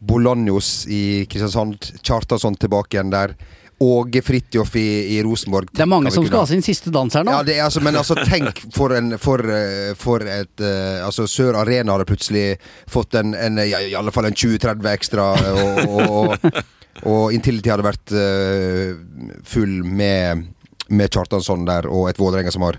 Bolanjos 0.00 0.86
i 0.88 1.26
Kristiansand, 1.28 1.90
Kjartason 2.00 2.60
tilbake 2.60 2.96
igjen 2.96 3.12
der. 3.12 3.34
Åge 3.80 4.20
Fridtjof 4.22 4.74
i, 4.76 5.16
i, 5.16 5.22
Rosenborg. 5.24 5.70
Det 5.72 5.84
er 5.86 5.88
mange 5.88 6.10
som 6.12 6.26
skal 6.26 6.42
ha 6.42 6.48
sin 6.50 6.64
siste 6.64 6.92
dans 6.92 7.14
her 7.16 7.24
nå. 7.24 7.32
Ja, 7.32 7.44
er, 7.44 7.62
altså, 7.64 7.80
men 7.80 7.96
altså, 7.96 8.16
tenk 8.28 8.60
for, 8.74 8.92
en, 8.92 9.14
for, 9.20 9.40
eh, 9.40 9.94
for 9.96 10.24
et 10.28 10.60
uh, 10.60 11.00
Altså, 11.06 11.24
Sør 11.30 11.56
Arena 11.62 11.96
hadde 11.96 12.08
plutselig 12.10 12.44
fått 12.90 13.16
en, 13.16 13.32
en 13.32 13.62
ja, 13.64 13.80
i 13.80 13.96
alle 13.96 14.12
fall 14.12 14.28
en 14.28 14.36
20-30 14.36 14.90
ekstra. 14.92 15.30
og, 15.54 15.80
og, 15.88 16.36
og 16.36 16.60
og 17.08 17.32
Intility 17.32 17.70
hadde 17.72 17.86
vært 17.86 18.12
uh, 18.12 19.38
full 19.48 19.80
med, 19.86 20.48
med 20.92 21.12
Kjartansson 21.12 21.64
der, 21.68 21.88
og 21.88 22.10
et 22.10 22.20
Vålerenga 22.20 22.52
som 22.52 22.66
har, 22.66 22.76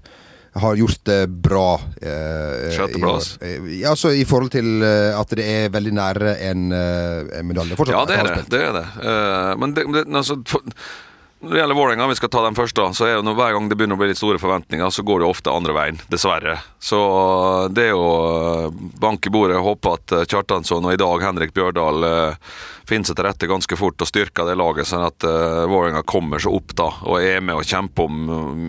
har 0.53 0.75
gjort 0.75 1.05
det 1.07 1.19
bra. 1.27 1.67
Uh, 1.79 2.71
Sjetteplass. 2.75 3.37
Ja, 3.41 3.93
altså 3.93 4.11
I 4.11 4.25
forhold 4.27 4.51
til 4.51 4.83
uh, 4.83 5.19
at 5.19 5.31
det 5.37 5.45
er 5.47 5.71
veldig 5.71 5.93
nære 5.95 6.33
en, 6.49 6.65
en 6.73 7.47
medalje. 7.47 7.77
Fortsatt, 7.79 7.95
ja, 7.95 8.03
det 8.09 8.19
er 8.19 8.29
det. 8.31 8.43
det, 8.51 8.65
er 8.67 8.75
det. 8.79 8.85
men 9.61 9.77
det, 9.77 9.87
det 9.95 10.05
altså, 10.09 10.41
for, 10.47 10.65
når 11.41 11.55
det 11.55 11.61
gjelder 11.61 11.77
Vålerenga, 11.77 12.07
vi 12.07 12.15
skal 12.19 12.29
ta 12.29 12.41
dem 12.45 12.55
først, 12.57 12.75
da, 12.77 12.83
så 12.93 13.07
er 13.07 13.15
det 13.17 13.33
hver 13.33 13.55
gang 13.55 13.69
det 13.69 13.77
begynner 13.79 13.97
å 13.97 14.01
bli 14.01 14.11
litt 14.11 14.19
store 14.19 14.37
forventninger, 14.41 14.91
så 14.93 15.01
går 15.05 15.23
det 15.23 15.29
ofte 15.31 15.53
andre 15.53 15.73
veien, 15.73 15.97
dessverre. 16.13 16.59
Så 16.77 16.99
det 17.73 17.87
er 17.87 17.95
jo 17.95 18.69
bank 19.01 19.25
i 19.25 19.33
bordet, 19.33 19.57
håpe 19.57 19.95
at 19.97 20.13
Kjartansson 20.29 20.85
og 20.85 20.93
i 20.93 21.01
dag 21.01 21.25
Henrik 21.25 21.55
Bjørdal 21.57 22.05
eh, 22.05 22.53
finner 22.85 23.09
seg 23.09 23.17
til 23.17 23.25
rette 23.25 23.49
ganske 23.49 23.79
fort 23.79 24.05
og 24.05 24.11
styrker 24.11 24.51
det 24.51 24.57
laget, 24.61 24.89
sånn 24.91 25.07
at 25.07 25.25
eh, 25.25 25.65
Vålerenga 25.65 26.05
kommer 26.05 26.41
seg 26.41 26.53
opp 26.61 26.77
da, 26.77 26.91
og 27.09 27.17
er 27.25 27.41
med 27.41 27.57
å 27.57 27.65
kjempe 27.65 28.05
om 28.05 28.21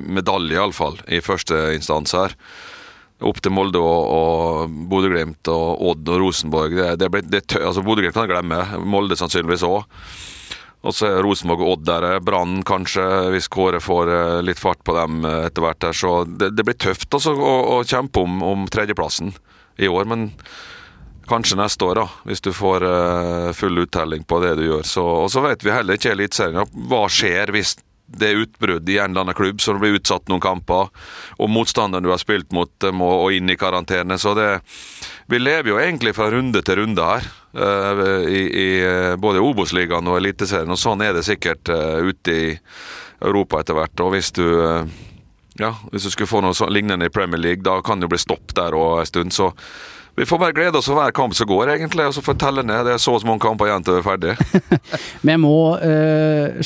medalje, 0.09 0.57
iallfall, 0.57 0.97
i 1.13 1.21
første 1.21 1.67
instans 1.77 2.17
her 2.17 2.39
opp 3.23 3.39
til 3.39 3.53
Molde 3.55 3.79
og, 3.79 4.09
og 4.17 4.77
Bodø-Glimt 4.91 5.47
og 5.53 5.85
Odd 5.93 6.09
og 6.11 6.23
Rosenborg. 6.25 6.75
Det, 6.75 6.89
det, 6.99 7.11
ble, 7.13 7.21
det, 7.29 7.45
altså 7.61 7.85
Bodø-Glimt 7.87 8.17
kan 8.17 8.31
glemme, 8.31 8.65
Molde 8.83 9.19
sannsynligvis 9.21 9.63
òg. 9.69 9.85
Og 10.83 10.95
så 10.95 11.09
er 11.09 11.23
Rosenborg 11.23 11.63
og 11.63 11.73
Odd 11.77 11.87
der. 11.87 12.07
Eh, 12.11 12.21
Brann 12.25 12.63
kanskje, 12.67 13.05
hvis 13.35 13.49
Kåre 13.53 13.81
får 13.83 14.11
eh, 14.11 14.41
litt 14.43 14.61
fart 14.61 14.83
på 14.85 14.97
dem 14.97 15.23
eh, 15.29 15.47
etter 15.47 15.65
hvert. 15.65 15.81
der, 15.85 15.97
Så 15.97 16.25
det, 16.27 16.53
det 16.57 16.67
blir 16.67 16.79
tøft 16.79 17.15
også, 17.15 17.37
å, 17.39 17.55
å, 17.77 17.81
kjempe 17.87 18.25
om, 18.25 18.43
om, 18.43 18.67
tredjeplassen 18.71 19.33
i 19.79 19.91
år. 19.91 20.09
Men 20.11 20.33
kanskje 21.31 21.61
neste 21.61 21.87
år, 21.87 22.03
da, 22.03 22.09
hvis 22.27 22.43
du 22.43 22.51
får 22.53 22.85
full 23.55 23.79
uttelling 23.85 24.25
på 24.29 24.41
det 24.43 24.57
du 24.59 24.67
gjør. 24.67 24.83
Så, 24.85 25.05
og 25.23 25.31
så 25.33 25.45
vet 25.45 25.63
vi 25.65 25.73
heller 25.73 25.97
ikke 25.97 26.11
i 26.11 26.17
Eliteserien 26.17 26.75
hva 26.91 27.05
skjer 27.09 27.55
hvis 27.55 27.77
det 28.19 28.29
er 28.29 28.43
utbrudd 28.45 28.89
i 28.89 28.99
en 28.99 29.13
eller 29.13 29.27
annen 29.27 29.37
klubb 29.37 29.61
det 29.63 29.79
blir 29.81 29.99
utsatt 29.99 30.29
noen 30.31 30.43
kamper, 30.43 30.91
og 31.39 31.51
motstanderen 31.51 32.05
du 32.05 32.11
har 32.13 32.21
spilt 32.21 32.53
mot, 32.53 32.73
må 32.93 33.31
inn 33.33 33.51
i 33.51 33.57
karantene. 33.57 34.19
Så 34.19 34.35
det 34.39 34.61
Vi 35.27 35.39
lever 35.39 35.71
jo 35.71 35.79
egentlig 35.79 36.15
fra 36.15 36.31
runde 36.31 36.61
til 36.63 36.77
runde 36.77 37.05
her. 37.07 37.29
Uh, 37.53 38.25
i, 38.25 38.43
i, 38.49 38.69
eh, 38.81 39.17
både 39.21 39.41
Obos-ligaen 39.45 40.09
og 40.09 40.17
Eliteserien, 40.17 40.71
og 40.73 40.81
sånn 40.81 41.03
er 41.05 41.13
det 41.13 41.25
sikkert 41.25 41.69
ute 41.69 42.33
i 42.33 42.47
Europa 43.21 43.61
etter 43.61 43.77
hvert. 43.77 44.01
Og 44.01 44.15
hvis 44.15 44.33
du 44.33 44.45
ja, 45.61 45.75
hvis 45.93 46.07
du 46.07 46.11
skulle 46.13 46.31
få 46.31 46.41
noe 46.41 46.71
lignende 46.73 47.09
i 47.09 47.13
Premier 47.13 47.41
League, 47.41 47.65
da 47.65 47.81
kan 47.85 48.01
det 48.01 48.09
jo 48.09 48.15
bli 48.15 48.23
stopp 48.23 48.55
der 48.57 48.77
òg 48.77 49.03
en 49.03 49.11
stund. 49.11 49.37
Så 49.37 49.51
vi 50.17 50.27
får 50.29 50.41
bare 50.43 50.57
glede 50.57 50.79
oss 50.79 50.89
over 50.91 51.07
hver 51.07 51.15
kamp 51.17 51.35
som 51.37 51.49
går, 51.49 51.75
egentlig, 51.77 52.07
og 52.09 52.17
så 52.17 52.23
får 52.25 52.37
vi 52.37 52.43
telle 52.45 52.65
ned. 52.69 52.85
Det 52.87 52.97
er 52.97 53.01
så 53.01 53.15
mange 53.25 53.41
kamper 53.45 53.71
igjen 53.71 53.87
til 53.87 53.97
vi 53.97 54.03
er 54.03 54.09
ferdig. 54.09 54.35
Men 55.25 55.33
jeg 55.33 55.43
må 55.45 55.57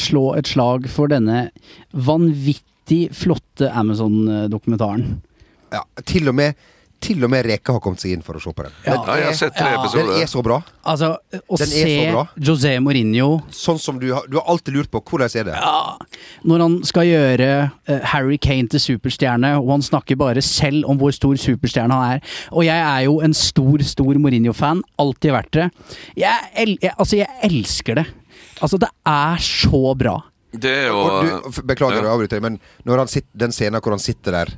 slå 0.06 0.24
et 0.38 0.50
slag 0.50 0.88
for 0.90 1.12
denne 1.12 1.44
vanvittig 1.94 3.04
flotte 3.14 3.70
Amazon-dokumentaren. 3.70 5.20
Ja, 5.74 5.85
til 6.06 6.30
og 6.30 6.37
med 6.38 6.59
til 7.02 7.24
og 7.26 7.30
med 7.30 7.46
Reka 7.46 7.74
har 7.76 7.82
kommet 7.85 8.02
seg 8.02 8.14
inn 8.16 8.22
for 8.24 8.38
å 8.38 8.40
se 8.42 8.52
på 8.56 8.64
den. 8.64 8.74
Ja, 8.87 8.96
er, 8.96 9.20
jeg 9.20 9.28
har 9.28 9.37
sett 9.38 9.56
tre 9.56 9.68
ja. 9.74 9.82
Den 9.92 10.11
er 10.16 10.30
så 10.30 10.42
bra. 10.44 10.59
Altså, 10.88 11.12
å 11.37 11.59
den 11.61 11.70
se 11.70 11.94
José 12.48 12.72
Mourinho 12.82 13.40
Sånn 13.54 13.78
som 13.82 13.98
du 14.00 14.09
har, 14.14 14.26
du 14.30 14.38
har 14.38 14.46
alltid 14.50 14.76
lurt 14.76 14.90
på. 14.92 15.02
Hvordan 15.04 15.30
er 15.42 15.48
det? 15.50 15.56
Ja, 15.61 16.20
Når 16.48 16.64
han 16.64 16.76
skal 16.88 17.09
gjøre 17.09 17.48
uh, 17.68 17.96
Harry 18.12 18.38
Kane 18.42 18.70
til 18.72 18.82
superstjerne, 18.82 19.54
og 19.61 19.72
han 19.76 19.87
snakker 19.87 20.18
bare 20.20 20.44
selv 20.44 20.88
om 20.90 21.00
hvor 21.00 21.14
stor 21.14 21.37
superstjerne 21.40 21.96
han 21.96 22.16
er. 22.16 22.37
Og 22.52 22.66
jeg 22.66 22.78
er 22.80 23.02
jo 23.06 23.18
en 23.24 23.37
stor, 23.37 23.85
stor 23.87 24.22
Mourinho-fan. 24.22 24.85
Alltid 25.02 25.37
vært 25.37 25.52
det. 25.56 25.68
Jeg, 26.18 26.52
el 26.56 26.76
jeg, 26.80 26.94
altså, 26.96 27.20
jeg 27.20 27.50
elsker 27.50 28.00
det. 28.00 28.09
Altså, 28.64 28.80
det 28.80 28.90
er 29.06 29.42
så 29.44 29.82
bra. 29.98 30.18
Det 30.56 30.72
er 30.72 30.87
jo 30.88 31.00
du, 31.20 31.62
Beklager 31.68 32.06
å 32.06 32.14
avbryte, 32.14 32.40
men 32.40 32.56
når 32.88 33.04
han 33.04 33.11
sitter, 33.12 33.32
den 33.44 33.54
scenen 33.54 33.82
hvor 33.82 33.92
han 33.92 34.02
sitter 34.02 34.40
der 34.40 34.54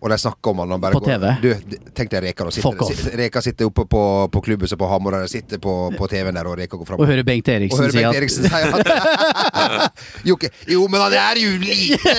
og 0.00 0.10
de 0.10 0.18
snakker 0.18 0.50
om 0.50 0.58
han 0.58 0.80
På 0.80 1.00
TV? 1.00 1.26
Går, 1.42 1.60
du, 1.68 1.76
tenk 1.96 2.10
deg 2.12 2.22
Reka. 2.26 2.50
Sitter, 2.50 3.16
Reka 3.16 3.42
sitter 3.42 3.70
oppe 3.70 3.86
på, 3.88 4.02
på 4.32 4.40
klubbhuset 4.44 4.78
på 4.78 4.88
Hamar, 4.90 5.22
og 5.22 5.30
sitter 5.30 5.58
på, 5.58 5.72
på 5.98 6.08
TV-en 6.12 6.36
der, 6.36 6.46
og 6.50 6.58
Reka 6.58 6.76
går 6.76 6.88
fram. 6.90 7.00
Og 7.00 7.08
hører 7.08 7.24
Bengt 7.24 7.48
Eriksen 7.48 7.88
si 7.90 8.04
at 8.04 8.18
Eriksen 8.18 8.46
at 8.52 10.04
jo, 10.28 10.36
jo, 10.68 10.84
men 10.92 11.00
han 11.00 11.16
er 11.16 11.40
jo 11.40 11.56
lite 11.62 12.14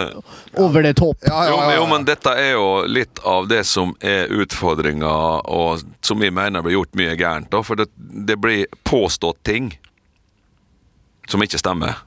Over 0.64 0.82
det 0.82 0.96
topp. 0.98 1.22
Ja, 1.22 1.44
ja, 1.46 1.54
ja, 1.54 1.78
jo, 1.78 1.86
men 1.92 2.04
dette 2.08 2.34
er 2.34 2.52
jo 2.56 2.66
litt 2.90 3.22
av 3.22 3.46
det 3.48 3.62
som 3.68 3.94
er 4.02 4.26
utfordringa, 4.34 5.14
og 5.46 5.86
som 6.02 6.18
vi 6.18 6.32
mener 6.34 6.66
blir 6.66 6.80
gjort 6.80 6.98
mye 6.98 7.14
gærent. 7.14 7.54
For 7.64 7.78
det, 7.78 7.86
det 8.26 8.40
blir 8.42 8.66
påstått 8.82 9.44
ting 9.46 9.70
som 11.30 11.42
ikke 11.46 11.62
stemmer. 11.62 12.02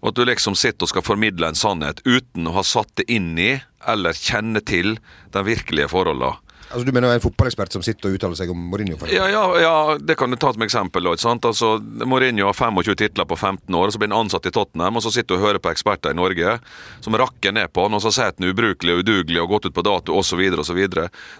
Og 0.00 0.12
at 0.12 0.18
du 0.18 0.26
liksom 0.28 0.54
sitter 0.54 0.86
og 0.86 0.92
skal 0.92 1.02
formidle 1.02 1.48
en 1.50 1.58
sannhet 1.58 1.98
uten 2.06 2.46
å 2.46 2.54
ha 2.60 2.62
satt 2.62 2.92
det 3.00 3.08
inn 3.10 3.32
i 3.34 3.56
eller 3.88 4.16
kjenne 4.16 4.62
til 4.66 4.96
de 5.32 5.46
virkelige 5.46 5.90
forholdene. 5.92 6.36
Altså 6.66 6.82
Du 6.86 6.90
mener 6.92 7.14
en 7.14 7.22
fotballekspert 7.22 7.76
som 7.76 7.82
sitter 7.84 8.10
og 8.10 8.16
uttaler 8.18 8.38
seg 8.38 8.50
om 8.50 8.58
Mourinho? 8.72 8.98
Ja, 9.12 9.28
ja, 9.30 9.42
ja, 9.62 9.74
det 10.02 10.16
kan 10.18 10.32
du 10.32 10.38
ta 10.40 10.50
som 10.52 10.64
eksempel. 10.66 11.06
Sant? 11.22 11.46
Altså, 11.46 11.76
Mourinho 11.78 12.48
har 12.48 12.58
25 12.58 12.96
titler 12.98 13.28
på 13.28 13.38
15 13.38 13.70
år, 13.70 13.86
og 13.86 13.94
så 13.94 14.00
blir 14.02 14.10
han 14.10 14.24
ansatt 14.24 14.48
i 14.50 14.52
Tottenham, 14.54 14.98
og 14.98 15.04
så 15.04 15.12
sitter 15.14 15.36
du 15.36 15.38
og 15.38 15.46
hører 15.46 15.62
på 15.62 15.70
eksperter 15.70 16.14
i 16.14 16.18
Norge 16.18 16.56
som 17.04 17.14
rakker 17.14 17.54
ned 17.54 17.70
på 17.70 17.86
han, 17.86 17.94
og 17.94 18.02
så 18.02 18.10
sier 18.14 18.32
at 18.32 18.40
han 18.40 18.48
er 18.48 18.56
ubrukelig 18.56 18.96
og 18.96 19.04
udugelig 19.04 19.44
og 19.44 19.54
gått 19.54 19.70
ut 19.70 19.76
på 19.78 19.86
dato 19.86 20.18
osv. 20.18 20.42
osv. 20.64 20.82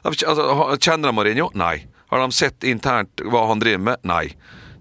Altså, 0.07 0.79
kjenner 0.79 1.11
de 1.11 1.17
Mourinho? 1.19 1.51
Nei. 1.59 1.81
Har 2.13 2.23
de 2.23 2.31
sett 2.39 2.63
internt 2.63 3.27
hva 3.27 3.49
han 3.51 3.63
driver 3.63 3.83
med? 3.91 4.07
Nei. 4.07 4.29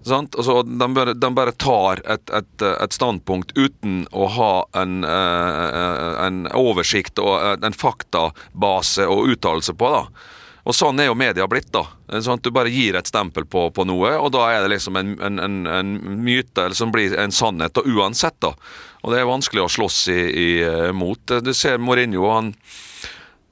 Altså, 0.06 0.60
de, 0.62 0.86
bare, 0.94 1.14
de, 1.18 1.28
bare, 1.34 1.52
tar 1.58 2.00
et, 2.06 2.30
et, 2.30 2.62
et, 2.62 2.92
standpunkt 2.94 3.56
uten 3.58 4.04
å 4.14 4.28
ha 4.36 4.50
en, 4.78 5.00
eh, 5.02 6.05
en 6.26 6.46
oversikt 6.52 7.20
og 7.22 7.64
en 7.64 7.76
faktabase 7.76 9.06
og 9.08 9.32
uttalelse 9.34 9.74
på. 9.78 9.92
da. 9.94 10.32
Og 10.66 10.74
Sånn 10.74 10.98
er 10.98 11.08
jo 11.08 11.18
media 11.18 11.46
blitt. 11.46 11.70
da. 11.72 11.84
Sånn 12.20 12.40
at 12.40 12.42
Du 12.42 12.50
bare 12.50 12.72
gir 12.72 12.96
et 12.98 13.06
stempel 13.06 13.46
på, 13.46 13.68
på 13.70 13.86
noe, 13.86 14.16
og 14.18 14.32
da 14.34 14.48
er 14.50 14.64
det 14.64 14.74
liksom 14.74 14.98
en, 14.98 15.14
en, 15.22 15.66
en 15.66 15.92
myte 16.26 16.68
som 16.74 16.92
blir 16.92 17.14
en 17.18 17.32
sannhet 17.32 17.74
da, 17.74 17.86
uansett. 17.86 18.38
da. 18.42 18.56
Og 19.02 19.12
Det 19.12 19.20
er 19.20 19.30
vanskelig 19.30 19.62
å 19.62 19.70
slåss 19.70 20.08
i, 20.10 20.20
i, 20.20 20.48
mot. 20.92 21.20
Du 21.22 21.54
ser 21.54 21.78
Mourinho. 21.78 22.30
han 22.34 22.54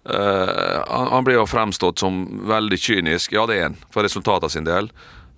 Uh, 0.05 0.85
han 0.85 1.25
blir 1.25 1.39
jo 1.39 1.47
fremstått 1.49 2.03
som 2.03 2.19
veldig 2.45 2.77
kynisk, 2.77 3.33
ja 3.33 3.47
det 3.49 3.55
er 3.57 3.63
han, 3.71 3.77
for 3.89 4.05
resultatene 4.05 4.53
sin 4.53 4.67
del. 4.67 4.91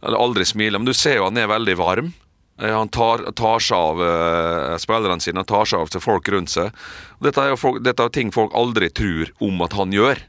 Eller 0.02 0.18
aldri 0.18 0.42
smiler. 0.42 0.80
Men 0.80 0.88
du 0.90 0.94
ser 0.94 1.20
jo 1.20 1.28
han 1.28 1.38
er 1.38 1.46
veldig 1.46 1.76
varm. 1.78 2.08
Han 2.56 2.88
tar, 2.88 3.20
tar 3.36 3.60
seg 3.60 3.76
av 3.76 3.98
uh, 4.00 4.76
spillerne 4.80 5.20
sine, 5.20 5.42
han 5.42 5.48
tar 5.48 5.68
seg 5.68 5.82
av 5.82 6.00
folk 6.00 6.28
rundt 6.32 6.54
seg. 6.54 6.72
Dette 7.20 7.42
er 7.44 7.58
folk, 7.60 7.82
dette 7.84 8.00
er 8.00 8.14
ting 8.14 8.32
folk 8.32 8.54
aldri 8.56 8.88
tror 8.96 9.32
om 9.44 9.60
at 9.66 9.76
han 9.76 9.92
gjør. 9.92 10.22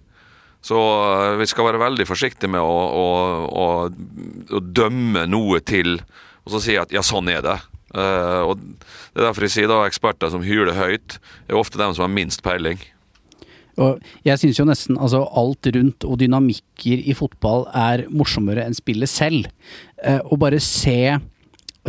Så 0.67 0.75
uh, 0.75 1.37
vi 1.39 1.47
skal 1.47 1.69
være 1.69 1.79
veldig 1.85 2.07
forsiktige 2.09 2.51
med 2.51 2.59
å, 2.59 2.67
å, 2.67 3.05
å, 3.47 3.67
å, 4.51 4.59
dømme 4.59 5.23
noe 5.31 5.61
til 5.63 6.01
og 6.47 6.51
så 6.51 6.61
si 6.63 6.75
at 6.79 6.91
ja, 6.95 7.03
sånn 7.03 7.31
er 7.31 7.39
det. 7.43 7.55
Uh, 7.95 8.51
og 8.51 8.59
Det 8.59 9.21
er 9.21 9.29
derfor 9.29 9.47
jeg 9.47 9.55
sier 9.55 9.71
da 9.71 9.79
eksperter 9.87 10.31
som 10.31 10.43
hyler 10.43 10.75
høyt, 10.75 11.17
er 11.47 11.59
ofte 11.59 11.79
dem 11.79 11.95
som 11.95 12.05
har 12.05 12.11
minst 12.11 12.43
peiling. 12.43 12.83
Og 13.79 14.03
jeg 14.27 14.41
syns 14.41 14.59
jo 14.59 14.67
nesten 14.67 14.99
altså 14.99 15.23
alt 15.37 15.67
rundt 15.75 16.03
og 16.07 16.19
dynamikker 16.19 17.03
i 17.07 17.15
fotball 17.15 17.67
er 17.77 18.07
morsommere 18.09 18.63
enn 18.65 18.75
spillet 18.75 19.11
selv. 19.11 19.51
Å 20.01 20.39
bare 20.39 20.57
se 20.63 21.19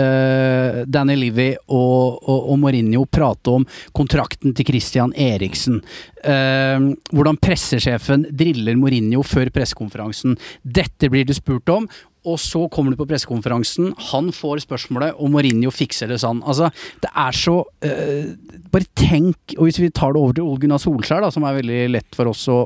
eh, 0.00 0.82
Danny 0.86 1.16
Livy 1.18 1.50
og, 1.66 2.18
og, 2.22 2.50
og 2.52 2.58
Mourinho 2.62 3.04
prate 3.10 3.54
om 3.58 3.66
kontrakten 3.96 4.54
til 4.56 4.68
Christian 4.68 5.14
Eriksen. 5.16 5.82
Uh, 6.18 6.96
hvordan 7.14 7.36
pressesjefen 7.38 8.24
driller 8.34 8.74
Mourinho 8.76 9.22
før 9.22 9.52
pressekonferansen. 9.54 10.34
Dette 10.62 11.08
blir 11.12 11.28
det 11.28 11.36
spurt 11.38 11.70
om. 11.70 11.86
Og 12.26 12.38
så 12.42 12.64
kommer 12.72 12.92
du 12.92 12.98
på 12.98 13.06
pressekonferansen, 13.08 13.92
han 14.10 14.30
får 14.34 14.64
spørsmålet, 14.64 15.14
og 15.22 15.30
Mourinho 15.30 15.70
fikser 15.74 16.10
det 16.10 16.18
sånn. 16.22 16.40
Altså, 16.42 16.70
det 17.02 17.10
er 17.14 17.36
så 17.36 17.60
eh, 17.86 18.34
Bare 18.68 18.84
tenk, 18.98 19.54
og 19.56 19.68
hvis 19.68 19.78
vi 19.80 19.88
tar 19.94 20.12
det 20.12 20.20
over 20.20 20.34
til 20.36 20.44
Ole 20.44 20.60
Gunnar 20.60 20.82
Solskjær, 20.82 21.22
da, 21.24 21.30
som 21.32 21.46
er 21.48 21.56
veldig 21.60 21.78
lett 21.94 22.18
for 22.18 22.32
oss 22.32 22.42
å 22.52 22.58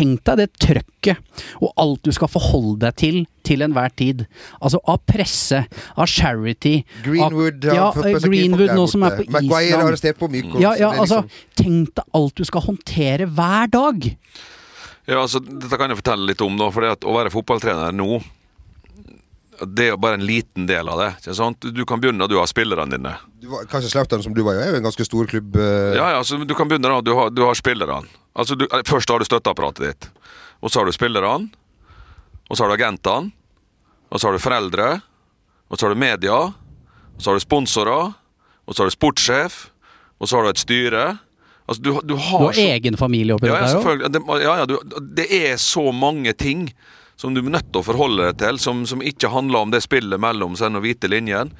Tenk 0.00 0.22
deg 0.24 0.38
det 0.40 0.46
trøkket, 0.62 1.18
og 1.60 1.72
alt 1.80 2.06
du 2.06 2.12
skal 2.14 2.30
forholde 2.32 2.78
deg 2.86 2.96
til 3.00 3.18
til 3.44 3.64
enhver 3.64 3.90
tid. 3.96 4.22
Altså 4.60 4.78
av 4.88 5.00
presse, 5.08 5.62
av 5.96 6.08
charity 6.08 6.82
Greenwood 7.04 7.64
av, 7.66 7.74
ja, 7.74 7.88
av 7.90 8.24
Greenwood 8.24 8.72
nå 8.76 8.86
som 8.88 9.04
er 9.08 9.16
på 9.18 9.26
Maguire 9.32 9.90
Island. 9.96 10.18
på 10.20 10.28
Mykos, 10.30 10.60
Ja, 10.62 10.74
ja, 10.78 10.92
er 10.92 11.00
altså, 11.02 11.22
liksom- 11.24 11.56
tenk 11.56 11.94
deg 11.96 12.04
alt 12.14 12.34
du 12.36 12.44
skal 12.44 12.60
håndtere 12.68 13.26
hver 13.26 13.70
dag. 13.70 14.16
Ja, 15.08 15.22
altså, 15.22 15.40
Dette 15.40 15.76
kan 15.76 15.90
jeg 15.90 15.98
fortelle 15.98 16.26
litt 16.26 16.40
om, 16.40 16.56
da. 16.56 16.70
For 16.70 16.82
å 16.82 17.16
være 17.16 17.32
fotballtrener 17.32 17.92
nå 17.92 18.22
det 19.66 19.84
er 19.84 19.90
jo 19.92 19.96
bare 20.00 20.16
en 20.16 20.24
liten 20.24 20.66
del 20.68 20.88
av 20.88 20.98
det. 21.00 21.08
ikke 21.20 21.34
sant? 21.36 21.66
Du 21.76 21.82
kan 21.88 22.00
begynne, 22.00 22.28
du 22.28 22.36
har 22.38 22.46
spillerne 22.48 22.90
dine. 22.90 23.12
du 23.40 23.48
var, 23.48 23.66
Kanskje 23.68 23.90
Slautern, 23.92 24.22
som 24.24 24.34
du 24.34 24.42
var, 24.46 24.54
er 24.56 24.70
jo 24.72 24.80
en 24.80 24.86
ganske 24.88 25.04
stor 25.04 25.26
klubb. 25.26 25.56
Uh... 25.56 25.92
Ja, 25.96 26.10
ja, 26.16 26.22
så 26.24 26.38
Du 26.44 26.54
kan 26.54 26.68
begynne 26.68 26.88
da, 26.88 27.00
du 27.04 27.12
har, 27.14 27.30
du 27.30 27.42
har 27.44 27.54
spillerne. 27.58 28.08
Altså, 28.34 28.54
du, 28.56 28.66
Først 28.86 29.10
har 29.10 29.18
du 29.20 29.24
støtteapparatet 29.28 29.86
ditt. 29.86 30.08
Og 30.60 30.70
så 30.70 30.80
har 30.80 30.88
du 30.88 30.92
spillerne. 30.92 31.50
Og 32.48 32.56
så 32.56 32.64
har 32.64 32.70
du 32.72 32.76
agentene. 32.78 33.32
Og 34.10 34.20
så 34.20 34.28
har 34.28 34.36
du 34.36 34.42
foreldre. 34.42 35.00
Og 35.70 35.78
så 35.78 35.86
har 35.86 35.94
du 35.94 36.00
media. 36.00 36.38
Og 37.16 37.20
så 37.20 37.30
har 37.30 37.38
du 37.38 37.44
sponsorer. 37.44 38.14
Og 38.66 38.74
så 38.74 38.82
har 38.82 38.90
du 38.90 38.96
sportssjef. 38.96 39.58
Og 40.20 40.28
så 40.28 40.36
har 40.38 40.48
du 40.48 40.54
et 40.54 40.62
styre. 40.62 41.04
Altså, 41.70 41.82
du, 41.82 41.90
du 42.02 42.16
har 42.16 42.38
Du 42.38 42.46
har 42.46 42.52
så- 42.52 42.60
egen 42.60 42.96
familie 42.96 43.34
oppi 43.34 43.46
ja, 43.46 43.60
der 43.60 43.76
òg. 43.78 44.08
Det, 44.10 44.22
ja, 44.42 44.56
ja, 44.58 45.00
det 45.20 45.26
er 45.30 45.56
så 45.56 45.92
mange 45.92 46.32
ting 46.32 46.72
som 47.20 47.34
du 47.36 47.42
er 47.42 47.52
nødt 47.52 47.68
til 47.68 47.82
å 47.82 47.86
forholde 47.86 48.30
deg 48.30 48.38
til, 48.40 48.58
som, 48.62 48.84
som 48.88 49.02
ikke 49.04 49.28
handler 49.32 49.66
om 49.66 49.72
det 49.74 49.82
spillet 49.84 50.20
mellom 50.22 50.56
seg 50.56 50.72
og 50.78 50.86
hvite 50.86 51.10
linjen. 51.12 51.52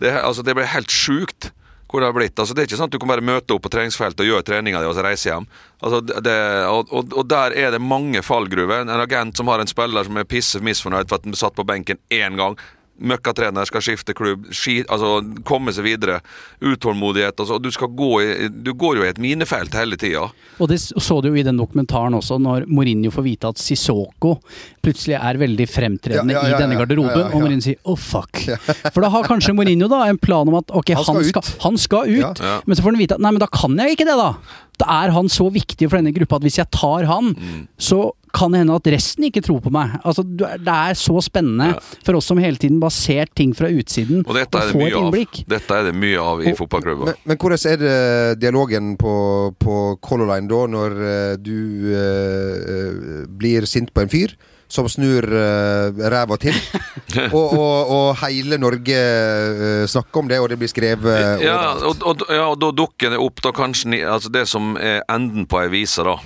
Det, 0.00 0.12
altså, 0.20 0.44
det 0.44 0.52
blir 0.58 0.68
helt 0.68 0.92
sjukt 0.92 1.50
hvor 1.86 2.02
det 2.02 2.08
har 2.10 2.16
blitt. 2.16 2.34
Altså, 2.42 2.52
det 2.52 2.64
er 2.64 2.66
ikke 2.68 2.76
sånn 2.80 2.90
at 2.90 2.94
du 2.96 2.98
kan 3.00 3.08
bare 3.12 3.22
møte 3.24 3.54
opp 3.54 3.62
på 3.64 3.70
treningsfeltet 3.72 4.24
og 4.24 4.28
gjøre 4.28 4.44
treninga 4.48 4.80
di 4.82 4.88
og 4.90 4.96
så 4.98 5.04
reise 5.06 5.30
hjem. 5.30 5.44
Altså, 5.80 6.00
det- 6.02 6.34
og, 6.68 6.90
og, 6.90 7.14
og 7.14 7.28
der 7.30 7.54
er 7.56 7.70
det 7.76 7.80
mange 7.80 8.20
fallgruver. 8.26 8.82
En 8.82 8.90
agent 9.00 9.38
som 9.38 9.48
har 9.48 9.62
en 9.62 9.70
spiller 9.70 10.04
som 10.04 10.18
er 10.20 10.26
pisse 10.28 10.58
misfornøyd 10.60 11.06
for 11.08 11.16
at 11.20 11.24
han 11.28 11.32
ble 11.36 11.40
satt 11.40 11.56
på 11.56 11.64
benken 11.68 12.00
én 12.12 12.36
gang. 12.36 12.58
Møkkatrener 12.98 13.66
skal 13.68 13.82
skifte 13.84 14.14
klubb, 14.16 14.46
ski, 14.56 14.78
altså 14.88 15.18
komme 15.44 15.72
seg 15.76 15.84
videre. 15.84 16.20
Utålmodighet. 16.64 17.36
Altså, 17.40 17.58
du, 17.60 17.68
skal 17.74 17.88
gå 17.92 18.10
i, 18.24 18.48
du 18.48 18.72
går 18.74 19.00
jo 19.00 19.04
i 19.04 19.10
et 19.10 19.20
minefelt 19.22 19.74
hele 19.76 19.98
tida. 20.00 20.26
Og 20.58 20.70
det 20.70 20.78
så 20.80 21.18
du 21.22 21.28
jo 21.28 21.36
i 21.36 21.44
den 21.46 21.58
dokumentaren 21.60 22.16
også, 22.16 22.38
når 22.40 22.64
Mourinho 22.70 23.10
får 23.12 23.26
vite 23.26 23.50
at 23.52 23.60
Sissoko 23.60 24.36
plutselig 24.84 25.16
er 25.18 25.38
veldig 25.40 25.66
fremtredende 25.68 26.32
Ja, 26.36 26.42
ja, 26.44 26.52
ja, 26.52 26.56
i 26.56 26.62
denne 26.62 26.78
garderoben, 26.78 27.10
Ja, 27.12 27.26
ja, 27.26 27.28
ja. 27.28 27.34
og 27.34 27.42
Mourinho 27.42 27.64
sier 27.64 27.76
'oh 27.84 27.98
fuck'. 27.98 28.44
For 28.94 29.02
da 29.04 29.10
har 29.12 29.26
kanskje 29.28 29.54
Mourinho 29.56 29.88
da 29.92 30.04
en 30.08 30.18
plan 30.18 30.48
om 30.48 30.54
at 30.60 30.70
ok, 30.70 30.94
Han 30.94 31.04
han 31.04 31.24
skal 31.24 31.24
skal, 31.24 31.42
ut. 31.42 31.62
han 31.62 31.76
skal 31.78 32.14
ut, 32.20 32.40
men 32.66 32.76
så 32.76 32.82
får 32.82 32.90
han 32.94 32.98
vite 33.00 33.14
at 33.18 33.20
nei, 33.20 33.32
men 33.36 33.42
da 33.42 33.48
kan 33.52 33.76
jeg 33.76 33.96
ikke 33.96 34.06
det, 34.08 34.16
da. 34.16 34.32
Da 34.78 34.86
er 35.06 35.10
han 35.16 35.28
så 35.32 35.48
viktig 35.52 35.88
for 35.88 35.96
denne 36.00 36.12
gruppa 36.12 36.36
at 36.36 36.42
hvis 36.42 36.58
jeg 36.60 36.70
tar 36.70 37.06
han, 37.08 37.34
Mm. 37.36 37.66
så 37.78 38.12
kan 38.36 38.52
det 38.52 38.58
hende 38.60 38.74
at 38.76 38.84
resten 38.92 39.24
ikke 39.24 39.40
tror 39.40 39.62
på 39.64 39.70
meg. 39.72 39.94
Altså, 40.04 40.22
Det 40.36 40.68
er 40.68 40.92
så 40.94 41.16
spennende 41.24 41.68
Ja. 41.72 41.78
for 42.04 42.16
oss 42.16 42.26
som 42.26 42.36
hele 42.36 42.56
tiden 42.56 42.78
bare 42.80 42.90
ser 42.92 43.24
ting 43.34 43.54
fra 43.56 43.68
utsiden, 43.68 44.26
Og 44.28 44.34
dette 44.34 44.54
er 44.58 44.66
det 44.72 44.76
mye 44.76 44.86
et 44.88 44.94
av. 44.94 45.02
innblikk. 45.04 45.44
Dette 45.48 45.70
er 45.72 45.84
det 45.84 45.94
mye 45.94 46.18
av 46.20 46.40
i 46.42 46.52
fotballklubben 46.52 46.56
fotballklubber. 46.56 47.04
Men, 47.06 47.14
men 47.24 47.36
hvordan 47.38 47.72
er 47.72 47.76
det 47.76 48.40
dialogen 48.40 48.96
på, 48.98 49.54
på 49.58 49.98
Color 50.02 50.26
Line 50.34 50.48
da, 50.48 50.66
når 50.66 50.90
eh, 51.00 51.36
du 51.36 51.56
uh, 51.96 53.26
blir 53.38 53.64
sint 53.66 53.92
på 53.94 54.02
en 54.02 54.08
fyr? 54.12 54.36
Som 54.68 54.88
snur 54.90 55.22
uh, 55.30 55.94
ræva 56.10 56.36
til. 56.42 56.56
og, 57.36 57.52
og, 57.54 57.90
og 57.96 58.06
hele 58.24 58.58
Norge 58.58 58.96
uh, 58.98 59.86
snakker 59.86 60.24
om 60.24 60.30
det, 60.30 60.40
og 60.42 60.48
det 60.50 60.58
blir 60.58 60.70
skrevet 60.72 61.42
Ja, 61.44 61.54
overalt. 61.76 61.84
og, 62.02 62.06
og, 62.24 62.24
ja, 62.34 62.46
og 62.50 62.58
da 62.64 62.72
dukker 62.82 63.14
det 63.14 63.20
opp 63.22 63.42
da 63.46 63.52
kanskje 63.54 64.00
altså 64.02 64.32
det 64.34 64.46
som 64.50 64.74
er 64.80 65.04
enden 65.12 65.46
på 65.46 65.60
ei 65.62 65.68
vise, 65.70 66.02
da. 66.06 66.16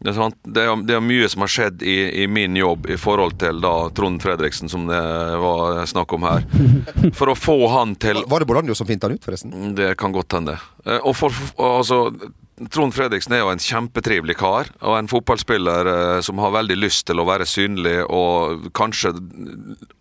Det 0.00 0.14
er? 0.16 0.30
Det, 0.48 0.62
er, 0.64 0.78
det 0.88 0.94
er 0.96 1.02
mye 1.04 1.26
som 1.28 1.42
har 1.44 1.50
skjedd 1.52 1.82
i, 1.84 1.96
i 2.22 2.26
min 2.30 2.54
jobb 2.56 2.86
i 2.88 2.96
forhold 2.96 3.34
til 3.42 3.58
da 3.60 3.72
Trond 3.92 4.22
Fredriksen, 4.24 4.70
som 4.72 4.86
det 4.88 5.00
var 5.42 5.82
snakk 5.90 6.14
om 6.16 6.24
her. 6.24 6.46
For 7.18 7.28
å 7.28 7.36
få 7.36 7.58
han 7.74 7.92
til 8.00 8.22
Var 8.24 8.40
det 8.40 8.48
Bolanjo 8.48 8.72
som 8.78 8.88
fint 8.88 9.04
han 9.04 9.18
ut, 9.18 9.26
forresten? 9.26 9.74
Det 9.76 9.90
kan 10.00 10.14
godt 10.16 10.38
hende. 10.38 10.54
Eh, 10.86 11.02
Og 11.04 11.12
for, 11.20 11.36
altså, 11.60 11.98
Trond 12.68 12.92
Fredriksen 12.92 13.32
er 13.32 13.40
jo 13.40 13.52
en 13.54 13.62
kjempetrivelig 13.62 14.34
kar, 14.36 14.68
og 14.84 14.98
en 14.98 15.08
fotballspiller 15.08 15.88
eh, 15.88 16.18
som 16.24 16.40
har 16.42 16.52
veldig 16.52 16.76
lyst 16.76 17.06
til 17.08 17.22
å 17.22 17.24
være 17.24 17.46
synlig 17.48 18.02
og 18.12 18.66
kanskje 18.76 19.14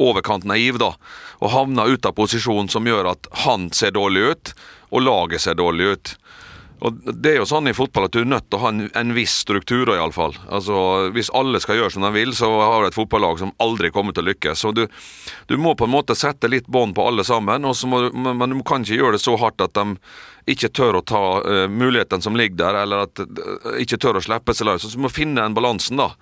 overkant 0.02 0.48
naiv, 0.50 0.80
da. 0.82 0.92
Og 1.40 1.54
havner 1.54 1.96
ut 1.96 2.10
av 2.10 2.18
posisjon 2.18 2.68
som 2.72 2.90
gjør 2.90 3.14
at 3.14 3.30
han 3.46 3.70
ser 3.76 3.96
dårlig 3.96 4.26
ut, 4.34 4.54
og 4.92 5.06
laget 5.06 5.46
ser 5.46 5.56
dårlig 5.60 5.94
ut. 5.94 6.14
Og 6.80 7.00
Det 7.12 7.34
er 7.34 7.38
jo 7.42 7.48
sånn 7.50 7.68
i 7.68 7.76
fotball 7.76 8.08
at 8.08 8.16
du 8.16 8.22
er 8.22 8.30
nødt 8.30 8.48
til 8.48 8.60
å 8.60 8.64
ha 8.64 8.72
en, 8.72 8.86
en 8.96 9.12
viss 9.16 9.34
struktur, 9.44 9.90
iallfall. 9.92 10.36
Altså, 10.48 11.10
hvis 11.16 11.32
alle 11.36 11.60
skal 11.60 11.80
gjøre 11.80 11.94
som 11.96 12.06
de 12.08 12.12
vil, 12.16 12.32
så 12.36 12.48
har 12.62 12.84
du 12.84 12.90
et 12.90 12.96
fotballag 12.96 13.42
som 13.42 13.52
aldri 13.64 13.92
kommer 13.96 14.16
til 14.16 14.24
å 14.24 14.30
lykkes. 14.30 14.64
Så 14.64 14.72
du, 14.76 14.86
du 15.52 15.58
må 15.60 15.76
på 15.76 15.90
en 15.90 15.96
måte 15.98 16.16
sette 16.16 16.52
litt 16.52 16.70
bånd 16.72 16.96
på 16.96 17.08
alle 17.10 17.26
sammen, 17.28 17.68
må, 17.68 18.04
men, 18.16 18.56
du 18.56 18.64
kan 18.68 18.86
ikke 18.86 19.02
gjøre 19.02 19.18
det 19.18 19.24
så 19.26 19.36
hardt 19.42 19.66
at 19.66 19.76
de 19.76 19.98
ikke 20.50 20.72
tør 20.74 21.02
å 21.02 21.06
ta 21.06 21.24
uh, 21.44 21.66
mulighetene 21.70 22.26
som 22.26 22.38
ligger 22.40 22.58
der, 22.64 22.80
eller 22.86 23.10
at 23.10 23.22
uh, 23.22 23.76
ikke 23.82 24.00
tør 24.02 24.22
å 24.22 24.24
slippe 24.24 24.56
seg 24.56 24.70
løs. 24.70 24.88
Så 24.88 24.96
du 24.96 25.04
må 25.04 25.12
finne 25.14 25.44
den 25.44 25.58
balansen, 25.58 26.00
da. 26.00 26.14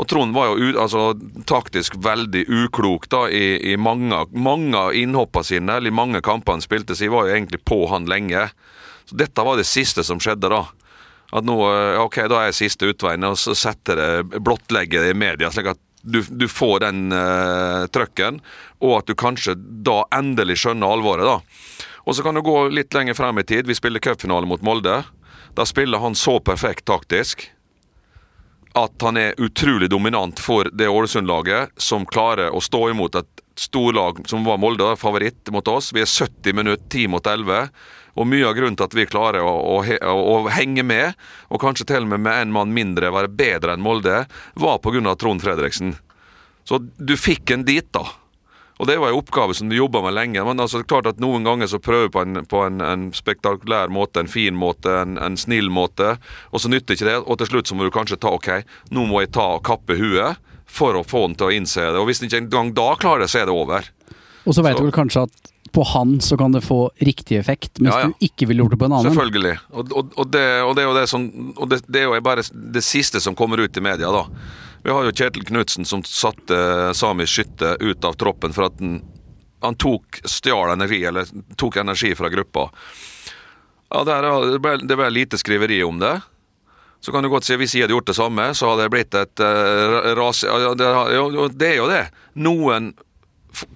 Og 0.00 0.08
Trond 0.08 0.34
var 0.34 0.50
jo 0.50 0.72
altså, 0.80 1.12
taktisk 1.48 1.98
veldig 2.02 2.46
uklok 2.48 3.06
da, 3.12 3.26
i, 3.28 3.72
i 3.72 3.78
mange, 3.78 4.24
mange 4.32 4.74
av 4.76 4.96
innhoppene 4.96 5.46
sine, 5.46 5.78
eller 5.78 5.92
i 5.92 5.96
mange 6.02 6.22
kamper 6.24 6.56
han 6.56 6.64
spilte, 6.64 6.96
så 6.96 7.06
jeg 7.06 7.14
var 7.14 7.28
jo 7.28 7.36
egentlig 7.36 7.62
på 7.68 7.84
han 7.92 8.08
lenge. 8.10 8.48
Så 9.04 9.18
dette 9.18 9.44
var 9.46 9.58
det 9.58 9.68
siste 9.68 10.04
som 10.06 10.20
skjedde, 10.22 10.50
da. 10.52 10.64
At 11.30 11.46
nå, 11.46 11.56
eh, 11.68 12.00
ok, 12.02 12.24
da 12.30 12.40
er 12.40 12.50
jeg 12.50 12.60
siste 12.64 12.90
utveien, 12.90 13.26
og 13.28 13.38
så 13.38 13.54
setter 13.54 14.00
det, 14.00 14.40
blottlegger 14.42 15.10
i 15.10 15.14
media, 15.14 15.52
slik 15.54 15.72
at 15.74 15.82
du, 16.02 16.22
du 16.24 16.46
får 16.48 16.78
den 16.80 17.12
uh, 17.12 17.84
trøkken, 17.92 18.38
og 18.80 18.94
at 19.02 19.10
du 19.10 19.12
kanskje 19.20 19.52
da 19.84 19.98
endelig 20.16 20.62
skjønner 20.62 20.94
alvoret, 20.96 21.28
da. 21.28 21.90
Og 22.08 22.16
så 22.16 22.24
kan 22.24 22.34
du 22.34 22.40
gå 22.42 22.70
litt 22.72 22.94
lenger 22.96 23.14
frem 23.18 23.38
i 23.42 23.44
tid. 23.44 23.68
Vi 23.68 23.76
spiller 23.76 24.00
cupfinale 24.00 24.48
mot 24.48 24.62
Molde. 24.64 25.02
Da 25.54 25.66
spiller 25.68 26.00
han 26.00 26.16
så 26.16 26.38
perfekt 26.40 26.86
taktisk 26.88 27.50
at 28.78 29.02
han 29.02 29.18
er 29.18 29.38
utrolig 29.42 29.88
dominant 29.90 30.38
for 30.38 30.68
det 30.72 30.88
Ålesund-laget, 30.88 31.72
som 31.76 32.06
klarer 32.06 32.54
å 32.54 32.62
stå 32.62 32.84
imot 32.92 33.18
et 33.18 33.42
storlag 33.58 34.22
som 34.30 34.46
var 34.46 34.60
Molde, 34.62 34.92
favoritt 34.96 35.50
mot 35.52 35.66
oss. 35.68 35.90
Vi 35.92 36.04
er 36.04 36.10
70 36.10 36.54
minutter, 36.54 36.86
10 36.88 37.10
mot 37.10 37.26
11. 37.26 37.66
Og 38.18 38.26
mye 38.26 38.46
av 38.48 38.56
grunnen 38.58 38.76
til 38.78 38.88
at 38.88 38.96
vi 38.96 39.06
klarer 39.10 39.44
å, 39.44 39.50
å, 39.50 39.76
å, 39.84 40.14
å 40.34 40.38
henge 40.54 40.82
med, 40.86 41.18
og 41.50 41.60
kanskje 41.62 41.86
til 41.92 42.06
og 42.06 42.12
med 42.14 42.24
med 42.26 42.46
en 42.46 42.54
mann 42.54 42.72
mindre 42.74 43.12
være 43.14 43.30
bedre 43.30 43.76
enn 43.76 43.84
Molde, 43.84 44.24
var 44.54 44.80
pga. 44.82 45.14
Trond 45.20 45.42
Fredriksen. 45.42 45.94
Så 46.64 46.78
du 46.98 47.16
fikk 47.16 47.50
en 47.54 47.64
dit, 47.64 47.86
da. 47.94 48.04
Og 48.80 48.86
det 48.88 48.96
var 48.96 49.12
en 49.12 49.18
oppgave 49.18 49.54
som 49.54 49.68
du 49.68 49.76
jobba 49.76 50.00
med 50.06 50.14
lenge. 50.16 50.40
Men 50.44 50.62
altså, 50.62 50.80
klart 50.88 51.08
at 51.10 51.18
noen 51.20 51.44
ganger 51.44 51.68
så 51.68 51.78
prøver 51.82 52.08
du 52.08 52.14
på 52.14 52.22
en, 52.24 52.40
på 52.48 52.62
en, 52.64 52.80
en 52.80 53.02
spektakulær 53.12 53.92
måte, 53.92 54.22
en 54.22 54.30
fin 54.30 54.56
måte, 54.56 54.94
en, 55.02 55.18
en 55.20 55.36
snill 55.36 55.68
måte, 55.72 56.14
og 56.48 56.62
så 56.62 56.70
nytter 56.72 56.96
ikke 56.96 57.08
det. 57.10 57.18
Og 57.26 57.36
til 57.42 57.50
slutt 57.50 57.68
så 57.68 57.76
må 57.76 57.84
du 57.84 57.92
kanskje 57.92 58.16
ta 58.22 58.32
OK, 58.32 58.48
nå 58.96 59.04
må 59.10 59.20
jeg 59.20 59.34
ta 59.36 59.50
og 59.58 59.64
kappe 59.68 59.98
huet 60.00 60.40
for 60.70 60.96
å 60.96 61.04
få 61.04 61.26
han 61.26 61.36
til 61.36 61.50
å 61.50 61.54
innse 61.58 61.82
det. 61.90 62.00
Og 62.00 62.08
hvis 62.08 62.22
han 62.22 62.30
ikke 62.30 62.40
engang 62.46 62.72
da 62.78 62.88
klarer 63.02 63.26
det, 63.26 63.30
så 63.34 63.42
er 63.42 63.50
det 63.50 63.56
over. 63.58 63.90
Og 64.46 64.56
så 64.56 64.64
vet 64.64 64.78
Så- 64.78 64.80
du 64.80 64.88
vel 64.88 64.96
kanskje 64.96 65.26
at 65.28 65.52
på 65.72 65.84
han 65.92 66.16
så 66.24 66.36
kan 66.40 66.52
det 66.52 66.60
få 66.66 66.90
riktig 67.04 67.36
effekt, 67.38 67.78
mens 67.80 67.94
Ja, 67.94 68.00
ja. 68.00 68.08
du 68.10 68.26
ikke 68.26 68.46
ville 68.50 68.62
gjort 68.64 68.74
det 68.74 68.80
på 68.82 68.88
en 68.88 68.94
annen. 68.98 69.12
Selvfølgelig. 69.12 69.54
Og, 69.70 69.92
og, 69.96 70.10
og, 70.16 70.30
det, 70.34 70.44
og 70.66 70.74
det 70.76 70.82
er 70.84 70.88
jo 70.90 70.96
det 70.98 71.04
som 71.10 71.28
Og 71.56 71.68
det, 71.70 71.80
det 71.86 72.02
er 72.02 72.08
jo 72.10 72.20
bare 72.26 72.42
det 72.50 72.82
siste 72.86 73.20
som 73.22 73.36
kommer 73.38 73.62
ut 73.62 73.76
i 73.76 73.84
media, 73.84 74.10
da. 74.14 74.24
Vi 74.82 74.90
har 74.90 75.04
jo 75.04 75.12
Kjetil 75.12 75.44
Knutsen 75.44 75.84
som 75.84 76.02
satte 76.08 76.58
samisk 76.96 77.34
skytte 77.40 77.74
ut 77.84 78.04
av 78.08 78.14
troppen 78.16 78.54
for 78.56 78.70
at 78.70 78.78
han, 78.80 79.00
han 79.60 79.76
tok 79.76 80.22
stjal 80.24 80.72
energi, 80.72 81.02
eller 81.04 81.28
tok 81.60 81.76
energi 81.82 82.14
fra 82.16 82.30
gruppa. 82.32 82.68
Ja, 83.90 84.04
det, 84.06 84.12
er- 84.14 84.52
det, 84.54 84.60
ble, 84.64 84.76
det 84.88 84.96
ble 84.96 85.10
lite 85.12 85.38
skriveri 85.40 85.82
om 85.84 85.98
det. 86.00 86.14
Så 87.00 87.12
kan 87.12 87.24
du 87.24 87.30
godt 87.32 87.46
si 87.48 87.56
hvis 87.56 87.72
jeg 87.74 87.86
hadde 87.86 87.94
gjort 87.96 88.08
det 88.10 88.16
samme, 88.16 88.48
så 88.56 88.68
hadde 88.72 88.84
det 88.86 88.92
blitt 88.92 89.14
et 89.16 89.40
uh, 89.40 90.10
ras... 90.18 90.42
Ja, 90.44 90.72
det 90.76 91.68
er 91.70 91.76
jo 91.78 91.86
det. 91.88 92.02
Noen 92.36 92.90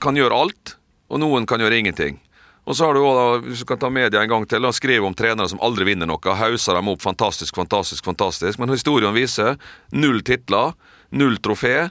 kan 0.01 0.17
gjøre 0.17 0.37
alt, 0.45 0.75
og 1.09 1.21
noen 1.21 1.47
kan 1.49 1.63
gjøre 1.63 1.83
ingenting. 1.83 2.21
Og 2.65 2.77
så 2.77 2.87
har 2.87 2.97
du 2.97 3.03
også, 3.05 3.43
hvis 3.45 3.61
du 3.61 3.69
kan 3.69 3.81
ta 3.81 3.91
media 3.93 4.23
en 4.23 4.31
gang 4.31 4.47
til, 4.49 4.65
og 4.65 4.73
skrive 4.77 5.05
om 5.05 5.17
trenere 5.17 5.51
som 5.53 5.61
aldri 5.65 5.85
vinner 5.91 6.09
noe. 6.09 6.37
Hauser 6.39 6.79
dem 6.79 6.89
opp 6.89 7.03
fantastisk, 7.05 7.57
fantastisk, 7.57 8.05
fantastisk. 8.05 8.59
Men 8.61 8.73
historien 8.73 9.13
viser 9.17 9.59
null 9.93 10.23
titler, 10.25 10.73
null 11.13 11.37
trofé. 11.45 11.91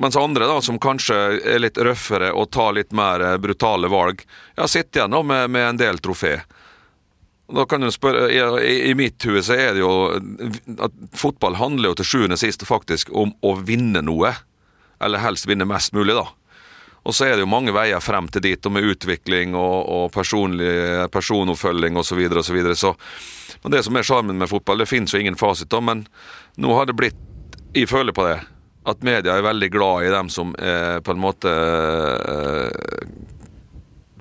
Mens 0.00 0.16
andre, 0.16 0.46
da, 0.48 0.60
som 0.64 0.78
kanskje 0.80 1.16
er 1.40 1.62
litt 1.64 1.80
røffere 1.80 2.30
og 2.32 2.50
tar 2.52 2.76
litt 2.76 2.92
mer 2.96 3.24
eh, 3.24 3.36
brutale 3.40 3.88
valg, 3.92 4.22
ja, 4.56 4.68
sitter 4.68 5.02
igjen 5.02 5.16
med, 5.28 5.48
med 5.52 5.66
en 5.66 5.80
del 5.80 6.00
trofé. 6.00 6.38
Da 7.50 7.66
kan 7.68 7.82
du 7.84 7.90
spørre, 7.92 8.28
i, 8.32 8.74
I 8.88 8.94
mitt 8.96 9.24
hue 9.26 9.42
så 9.42 9.56
er 9.58 9.74
det 9.74 9.82
jo 9.82 9.92
at 10.80 10.96
fotball 11.16 11.58
handler 11.58 11.90
jo 11.90 11.98
til 11.98 12.08
sjuende 12.12 12.38
og 12.38 12.40
sist 12.40 12.64
faktisk 12.68 13.10
om 13.12 13.32
å 13.44 13.56
vinne 13.60 14.04
noe. 14.06 14.32
Eller 15.00 15.24
helst 15.24 15.48
vinne 15.48 15.68
mest 15.68 15.96
mulig, 15.96 16.14
da. 16.16 16.28
Og 17.02 17.16
så 17.16 17.26
er 17.26 17.34
det 17.34 17.44
jo 17.46 17.50
mange 17.50 17.72
veier 17.72 18.02
frem 18.04 18.28
til 18.28 18.44
dit, 18.44 18.66
og 18.66 18.74
med 18.76 18.84
utvikling 18.92 19.54
og, 19.56 19.76
og 19.88 20.10
personlig 20.12 21.08
personoppfølging 21.12 21.96
osv. 21.96 22.10
Så, 22.12 22.18
videre, 22.18 22.42
og 22.42 22.44
så, 22.44 22.56
videre. 22.56 22.76
så 22.76 22.94
men 23.62 23.72
det 23.72 23.82
som 23.86 23.96
er 23.96 24.06
sjarmen 24.06 24.38
med 24.40 24.50
fotball, 24.50 24.82
det 24.82 24.88
finnes 24.90 25.12
jo 25.14 25.20
ingen 25.20 25.38
fasit, 25.40 25.70
da, 25.72 25.80
men 25.84 26.04
nå 26.60 26.72
har 26.76 26.88
det 26.88 26.96
blitt 26.98 27.26
Jeg 27.74 27.86
føler 27.86 28.12
på 28.12 28.24
det. 28.26 28.40
At 28.90 29.04
media 29.06 29.36
er 29.36 29.44
veldig 29.46 29.68
glad 29.70 30.04
i 30.08 30.10
dem 30.10 30.28
som 30.32 30.54
er 30.58 30.98
på 31.06 31.12
en 31.14 31.20
måte 31.22 31.50
eh, 31.52 33.04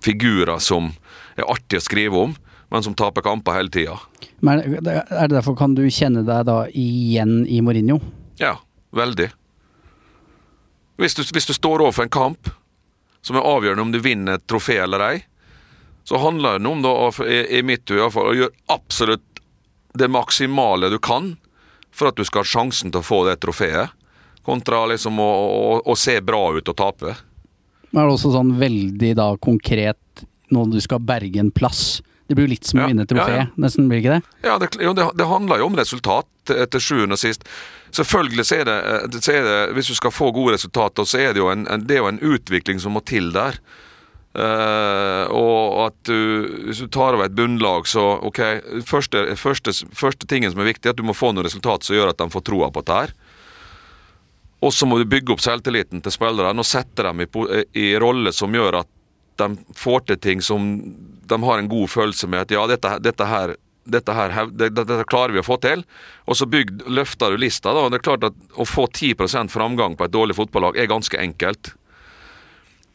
figurer 0.06 0.60
som 0.62 0.92
er 1.40 1.48
artig 1.50 1.80
å 1.80 1.82
skrive 1.82 2.20
om, 2.28 2.36
men 2.70 2.86
som 2.86 2.94
taper 2.94 3.26
kamper 3.26 3.58
hele 3.58 3.74
tida. 3.74 3.96
Men 4.46 4.62
er 4.62 4.84
det 4.86 4.96
er 5.10 5.32
derfor 5.32 5.58
kan 5.58 5.74
du 5.74 5.82
kjenne 5.90 6.22
deg 6.28 6.46
da 6.46 6.60
igjen 6.70 7.42
i 7.50 7.62
Mourinho? 7.66 7.98
Ja, 8.38 8.60
veldig. 8.94 9.32
Hvis 11.00 11.16
du, 11.18 11.24
hvis 11.24 11.50
du 11.50 11.56
står 11.56 11.82
overfor 11.88 12.06
en 12.06 12.14
kamp 12.14 12.52
som 13.26 13.38
er 13.38 13.48
avgjørende 13.48 13.86
om 13.88 13.92
du 13.94 14.00
vinner 14.04 14.40
et 14.40 14.48
trofé 14.50 14.80
eller 14.84 15.04
ei, 15.06 15.18
så 16.08 16.18
handler 16.18 16.60
det 16.60 16.70
om, 16.70 16.82
da, 16.82 16.94
i, 17.28 17.62
mitt 17.64 17.90
hue 17.90 18.00
iallfall, 18.00 18.32
å 18.32 18.38
gjøre 18.38 18.74
absolutt 18.74 19.42
det 20.00 20.08
maksimale 20.10 20.90
du 20.90 20.98
kan 21.02 21.36
for 21.92 22.10
at 22.10 22.18
du 22.18 22.26
skal 22.26 22.46
ha 22.46 22.50
sjansen 22.50 22.94
til 22.94 23.02
å 23.02 23.06
få 23.06 23.24
det 23.28 23.40
trofeet, 23.44 23.92
kontra 24.46 24.86
liksom 24.90 25.20
å, 25.22 25.30
å, 25.30 25.74
å 25.86 25.96
se 26.00 26.16
bra 26.26 26.48
ut 26.56 26.72
og 26.72 26.78
tape. 26.78 27.16
Men 27.92 28.04
er 28.04 28.10
det 28.10 28.16
også 28.16 28.32
sånn 28.34 28.56
veldig 28.62 29.12
da 29.18 29.32
konkret 29.42 30.24
når 30.54 30.74
du 30.74 30.80
skal 30.82 31.02
berge 31.04 31.42
en 31.42 31.52
plass? 31.54 32.00
Det 32.30 32.36
blir 32.38 32.46
jo 32.46 32.54
litt 32.54 32.68
som 32.70 32.84
å 32.84 32.88
vinne 32.92 33.08
et 33.08 33.10
trofé, 33.10 33.34
ja, 33.34 33.44
ja. 33.48 33.50
nesten, 33.58 33.88
blir 33.90 33.98
det 33.98 34.04
ikke 34.04 34.16
det? 34.20 34.46
Ja, 34.46 34.56
det, 34.62 34.68
jo, 34.86 34.94
det, 34.94 35.08
det 35.18 35.26
handler 35.26 35.64
jo 35.64 35.70
om 35.72 35.78
resultat 35.80 36.28
til, 36.46 36.60
til 36.70 36.84
sjuende 36.86 37.18
og 37.18 37.22
sist. 37.22 37.46
Selvfølgelig 37.98 38.46
så 38.46 38.60
er, 38.60 38.68
det, 38.70 38.76
eh, 38.86 39.18
så 39.18 39.34
er 39.34 39.48
det 39.48 39.56
Hvis 39.74 39.90
du 39.90 39.96
skal 39.98 40.14
få 40.14 40.30
gode 40.36 40.54
resultater, 40.54 41.08
så 41.10 41.24
er 41.24 41.34
det 41.34 41.42
jo 41.42 41.50
en, 41.50 41.66
en, 41.66 41.86
det 41.90 41.98
er 41.98 42.04
jo 42.04 42.12
en 42.12 42.22
utvikling 42.36 42.82
som 42.84 42.94
må 42.94 43.02
til 43.02 43.32
der. 43.34 43.58
Uh, 44.30 45.26
og 45.34 45.80
at 45.88 45.96
du, 46.06 46.46
hvis 46.68 46.84
du 46.84 46.86
tar 46.94 47.18
over 47.18 47.26
et 47.26 47.34
bunnlag, 47.34 47.88
så 47.90 48.04
ok 48.30 48.38
første, 48.86 49.24
første, 49.34 49.74
første 49.98 50.30
tingen 50.30 50.54
som 50.54 50.62
er 50.62 50.70
viktig, 50.70 50.86
er 50.86 50.94
at 50.94 51.02
du 51.02 51.08
må 51.08 51.18
få 51.18 51.32
noen 51.34 51.48
resultat 51.48 51.88
som 51.88 51.98
gjør 51.98 52.12
at 52.14 52.22
de 52.22 52.30
får 52.30 52.46
troa 52.46 52.70
på 52.70 52.86
dette. 52.86 53.18
Og 54.62 54.76
så 54.76 54.86
må 54.86 55.00
du 55.00 55.10
bygge 55.10 55.34
opp 55.34 55.42
selvtilliten 55.42 56.06
til 56.06 56.14
spillerne 56.14 56.62
og 56.62 56.68
sette 56.68 57.08
dem 57.08 57.26
i, 57.26 57.28
i 57.80 57.90
rolle 57.98 58.36
som 58.36 58.54
gjør 58.54 58.84
at 58.84 58.94
de 59.40 59.76
får 59.78 60.06
til 60.10 60.20
ting 60.22 60.44
som 60.46 60.70
de 61.30 61.42
har 61.44 61.62
en 61.62 61.72
god 61.72 61.90
følelse 61.92 62.30
med 62.30 62.46
at 62.46 62.54
ja, 62.54 62.68
dette, 62.70 62.96
dette 63.06 63.28
her 63.30 63.56
dette, 63.90 64.14
her, 64.14 64.52
dette, 64.54 65.04
klarer 65.10 65.34
vi 65.34 65.42
å 65.42 65.46
få 65.46 65.58
til. 65.64 65.84
Og 66.30 66.38
så 66.38 66.46
bygd, 66.46 66.86
løfter 66.94 67.34
du 67.34 67.42
lista. 67.42 67.74
da, 67.74 67.88
og 67.88 67.92
det 67.92 68.00
er 68.00 68.06
klart 68.06 68.28
at 68.28 68.36
Å 68.54 68.66
få 68.68 68.86
10% 68.86 69.50
framgang 69.50 69.96
på 69.98 70.06
et 70.06 70.14
dårlig 70.14 70.36
fotballag 70.38 70.78
er 70.78 70.92
ganske 70.92 71.18
enkelt. 71.18 71.74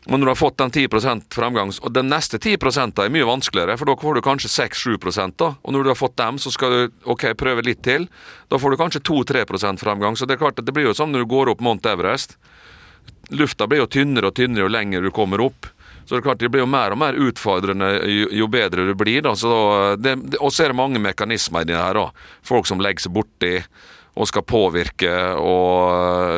Men 0.07 0.21
når 0.21 0.27
du 0.27 0.31
har 0.31 0.37
fått 0.37 0.59
den 0.61 0.71
10% 0.71 1.33
framgang, 1.33 1.71
og 1.81 1.93
den 1.97 2.11
neste 2.13 2.37
10% 2.37 3.01
er 3.01 3.13
mye 3.13 3.25
vanskeligere, 3.25 3.79
for 3.81 3.89
da 3.89 3.97
får 3.97 4.19
du 4.19 4.23
kanskje 4.27 4.51
6-7 4.53 5.33
da. 5.41 5.55
Og 5.63 5.73
når 5.73 5.83
du 5.83 5.91
har 5.91 5.97
fått 5.97 6.17
dem, 6.21 6.39
så 6.39 6.53
skal 6.53 6.75
du 6.75 7.09
ok, 7.09 7.31
prøve 7.41 7.65
litt 7.65 7.81
til. 7.83 8.09
Da 8.53 8.61
får 8.61 8.71
du 8.71 8.77
kanskje 8.77 9.01
2-3% 9.01 9.81
framgang. 9.81 10.17
Så 10.17 10.29
det 10.29 10.37
er 10.37 10.45
klart 10.45 10.61
at 10.61 10.67
det 10.67 10.77
blir 10.77 10.91
jo 10.91 10.97
sånn 10.97 11.13
når 11.13 11.25
du 11.25 11.33
går 11.33 11.55
opp 11.55 11.65
Mount 11.65 11.89
Everest. 11.89 12.37
Lufta 13.33 13.67
blir 13.67 13.81
jo 13.81 13.89
tynnere 13.89 14.29
og 14.29 14.37
tynnere 14.37 14.67
jo 14.67 14.75
lenger 14.75 15.01
du 15.01 15.11
kommer 15.15 15.41
opp. 15.41 15.71
Så 16.05 16.15
det 16.15 16.21
er 16.21 16.27
klart 16.27 16.43
det 16.43 16.51
blir 16.53 16.65
jo 16.65 16.71
mer 16.71 16.93
og 16.93 17.01
mer 17.01 17.17
utfordrende 17.17 17.89
jo, 18.11 18.29
jo 18.43 18.49
bedre 18.53 18.85
du 18.89 18.95
blir. 18.99 19.23
da, 19.25 19.35
så 19.39 19.55
det, 19.97 20.17
det, 20.21 20.41
Og 20.41 20.53
så 20.53 20.67
er 20.67 20.75
det 20.75 20.81
mange 20.81 21.01
mekanismer 21.01 21.65
i 21.65 21.71
det 21.73 21.79
her. 21.79 21.97
da. 21.97 22.11
Folk 22.45 22.69
som 22.69 22.83
legger 22.85 23.07
seg 23.07 23.15
borti 23.17 23.55
og 24.15 24.29
skal 24.31 24.47
påvirke 24.47 25.15
og 25.41 26.37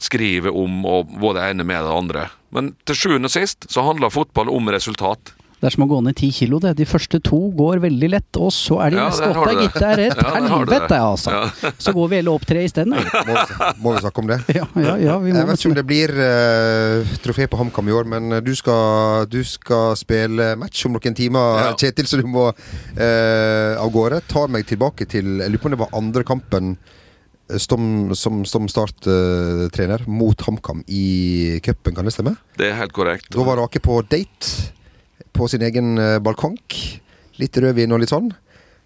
skrive 0.00 0.52
om 0.56 0.84
og 0.88 1.10
både 1.20 1.40
det 1.40 1.50
ene 1.50 1.66
med 1.68 1.84
det 1.84 1.96
andre. 1.96 2.28
Men 2.54 2.72
til 2.88 2.96
sjuende 2.96 3.28
og 3.28 3.34
sist 3.34 3.68
så 3.70 3.84
handler 3.84 4.12
fotball 4.14 4.48
om 4.52 4.70
resultat. 4.72 5.34
Det 5.60 5.68
er 5.68 5.74
som 5.74 5.82
å 5.84 5.86
gå 5.90 5.98
ned 6.00 6.16
ti 6.16 6.30
kilo, 6.32 6.56
det. 6.62 6.70
De 6.78 6.86
første 6.88 7.18
to 7.20 7.38
går 7.52 7.82
veldig 7.82 8.08
lett, 8.14 8.38
og 8.40 8.48
så 8.56 8.78
er 8.80 8.94
de 8.94 8.96
Ja, 8.96 9.08
neste 9.10 9.26
åtte, 9.28 9.52
gitt. 9.58 9.74
Det 9.76 9.88
er 9.90 10.00
et 10.06 10.22
helvete, 10.48 10.96
altså. 11.04 11.34
Ja. 11.36 11.72
Så 11.84 11.92
går 11.92 12.08
vi 12.08 12.16
hele 12.16 12.32
opp 12.32 12.46
tre 12.48 12.62
isteden. 12.64 12.94
Må, 12.96 13.34
vi- 13.36 13.68
må 13.84 13.92
vi 13.92 14.00
snakke 14.06 14.22
om 14.24 14.30
det? 14.30 14.38
Ja, 14.56 14.64
ja, 14.80 14.94
ja, 14.96 15.18
vi 15.20 15.34
må 15.34 15.42
Jeg 15.42 15.50
vet 15.50 15.60
ikke 15.60 15.70
om 15.72 15.76
det 15.76 15.84
blir 15.90 16.14
uh, 16.16 17.12
trofé 17.26 17.44
på 17.52 17.60
HamKam 17.60 17.90
i 17.92 17.96
år, 17.98 18.08
men 18.08 18.32
eh, 18.38 18.40
du 18.46 18.54
skal, 18.56 19.28
du 19.28 19.42
skal 19.44 19.92
spille 20.00 20.54
match 20.60 20.86
om 20.88 20.96
noen 20.96 21.18
timer, 21.20 21.60
Ja. 21.66 21.76
Kjetil, 21.76 22.08
så 22.08 22.22
du 22.22 22.24
må 22.30 22.48
uh, 22.56 23.74
av 23.84 23.92
gårde. 23.92 24.22
Tar 24.32 24.48
meg 24.48 24.64
tilbake 24.68 25.04
til 25.12 25.42
Jeg 25.44 25.52
lurer 25.52 25.60
på 25.60 25.68
om 25.68 25.76
det 25.76 25.82
var 25.84 25.92
andre 26.00 26.24
kampen 26.24 26.72
som, 27.60 28.14
som, 28.16 28.44
som 28.46 28.68
starttrener 28.70 30.04
mot 30.08 30.40
HamKam 30.46 30.84
i 30.88 31.58
cupen, 31.64 31.96
kan 31.96 32.06
det 32.08 32.12
stemme? 32.14 32.36
Det 32.56 32.68
er 32.72 32.76
helt 32.80 32.94
korrekt. 32.96 33.28
Da 33.34 33.44
var 33.44 33.58
Rake 33.60 33.82
på 33.82 34.00
date 34.08 34.70
på 35.36 35.48
sin 35.50 35.64
egen 35.66 35.98
eh, 35.98 36.18
balkong. 36.22 36.58
Litt 37.40 37.58
rødvin 37.60 37.92
og 37.94 38.02
litt 38.02 38.12
sånn. 38.12 38.30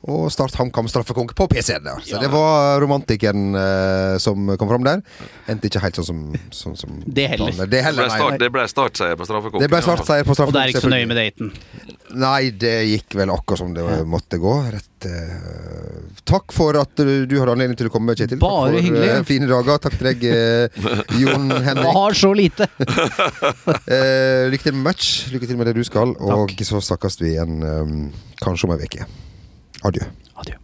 Og 0.04 0.26
Start 0.32 0.52
HamKam 0.58 0.88
straffekonk 0.90 1.32
på 1.38 1.46
PC-en. 1.48 1.86
Ja. 1.88 1.94
Så 2.04 2.14
Ja. 2.16 2.20
det 2.20 2.28
var 2.32 2.80
romantikken 2.82 3.54
eh, 3.56 4.18
som 4.20 4.50
kom 4.60 4.68
fram 4.68 4.84
der. 4.84 5.00
Endte 5.48 5.70
ikke 5.70 5.80
helt 5.80 5.96
sånn 5.96 6.04
som, 6.10 6.18
sånn 6.52 6.76
som 6.76 6.98
Det 7.06 7.24
heller. 7.32 7.64
Det 7.66 7.80
heller, 7.86 8.36
det 8.38 8.50
ble 8.52 8.66
startseier 8.68 9.16
på 9.16 9.24
straffekonken. 9.24 9.64
Det 9.64 9.70
ble 9.72 9.80
startseier 9.80 10.26
på 10.28 10.36
Og 10.36 10.52
det 10.52 10.60
er 10.66 10.74
ikke 10.74 10.84
så 10.84 10.92
nøye 10.92 11.08
med 11.08 11.16
daten. 11.16 11.52
Nei, 12.14 12.50
det 12.52 12.74
gikk 12.90 13.16
vel 13.16 13.32
akkurat 13.32 13.62
som 13.64 13.72
det 13.74 13.86
måtte 14.06 14.36
gå. 14.38 14.52
Rett, 14.76 15.08
eh, 15.08 16.20
takk 16.28 16.52
for 16.52 16.76
at 16.78 16.92
du, 17.00 17.24
du 17.26 17.38
hadde 17.40 17.56
anledning 17.56 17.80
til 17.80 17.88
å 17.88 17.94
komme, 17.96 18.12
Kjetil. 18.14 18.38
Bare 18.44 18.74
takk 18.76 18.76
for 18.76 18.84
hyggelig. 18.84 19.08
eh, 19.16 19.24
fine 19.32 19.48
dager. 19.50 19.80
Takk 19.88 19.96
til 19.98 20.10
deg, 20.12 20.28
eh, 20.28 21.18
Jon 21.24 21.48
Henrik. 21.70 21.92
Har 21.96 22.12
så 22.20 22.34
lite! 22.36 22.68
Eh, 23.84 24.48
lykke 24.52 24.64
til 24.68 24.74
med 24.76 24.84
match. 24.92 25.08
Lykke 25.32 25.46
til 25.48 25.56
med 25.58 25.66
det 25.68 25.74
du 25.76 25.84
skal. 25.86 26.14
Og 26.20 26.52
så 26.64 26.80
snakkes 26.82 27.18
vi 27.20 27.34
igjen 27.34 27.60
um, 27.62 28.10
kanskje 28.42 28.68
om 28.68 28.74
ei 28.76 28.84
uke. 28.86 29.06
Adjø. 29.84 30.04
Adjø. 30.36 30.63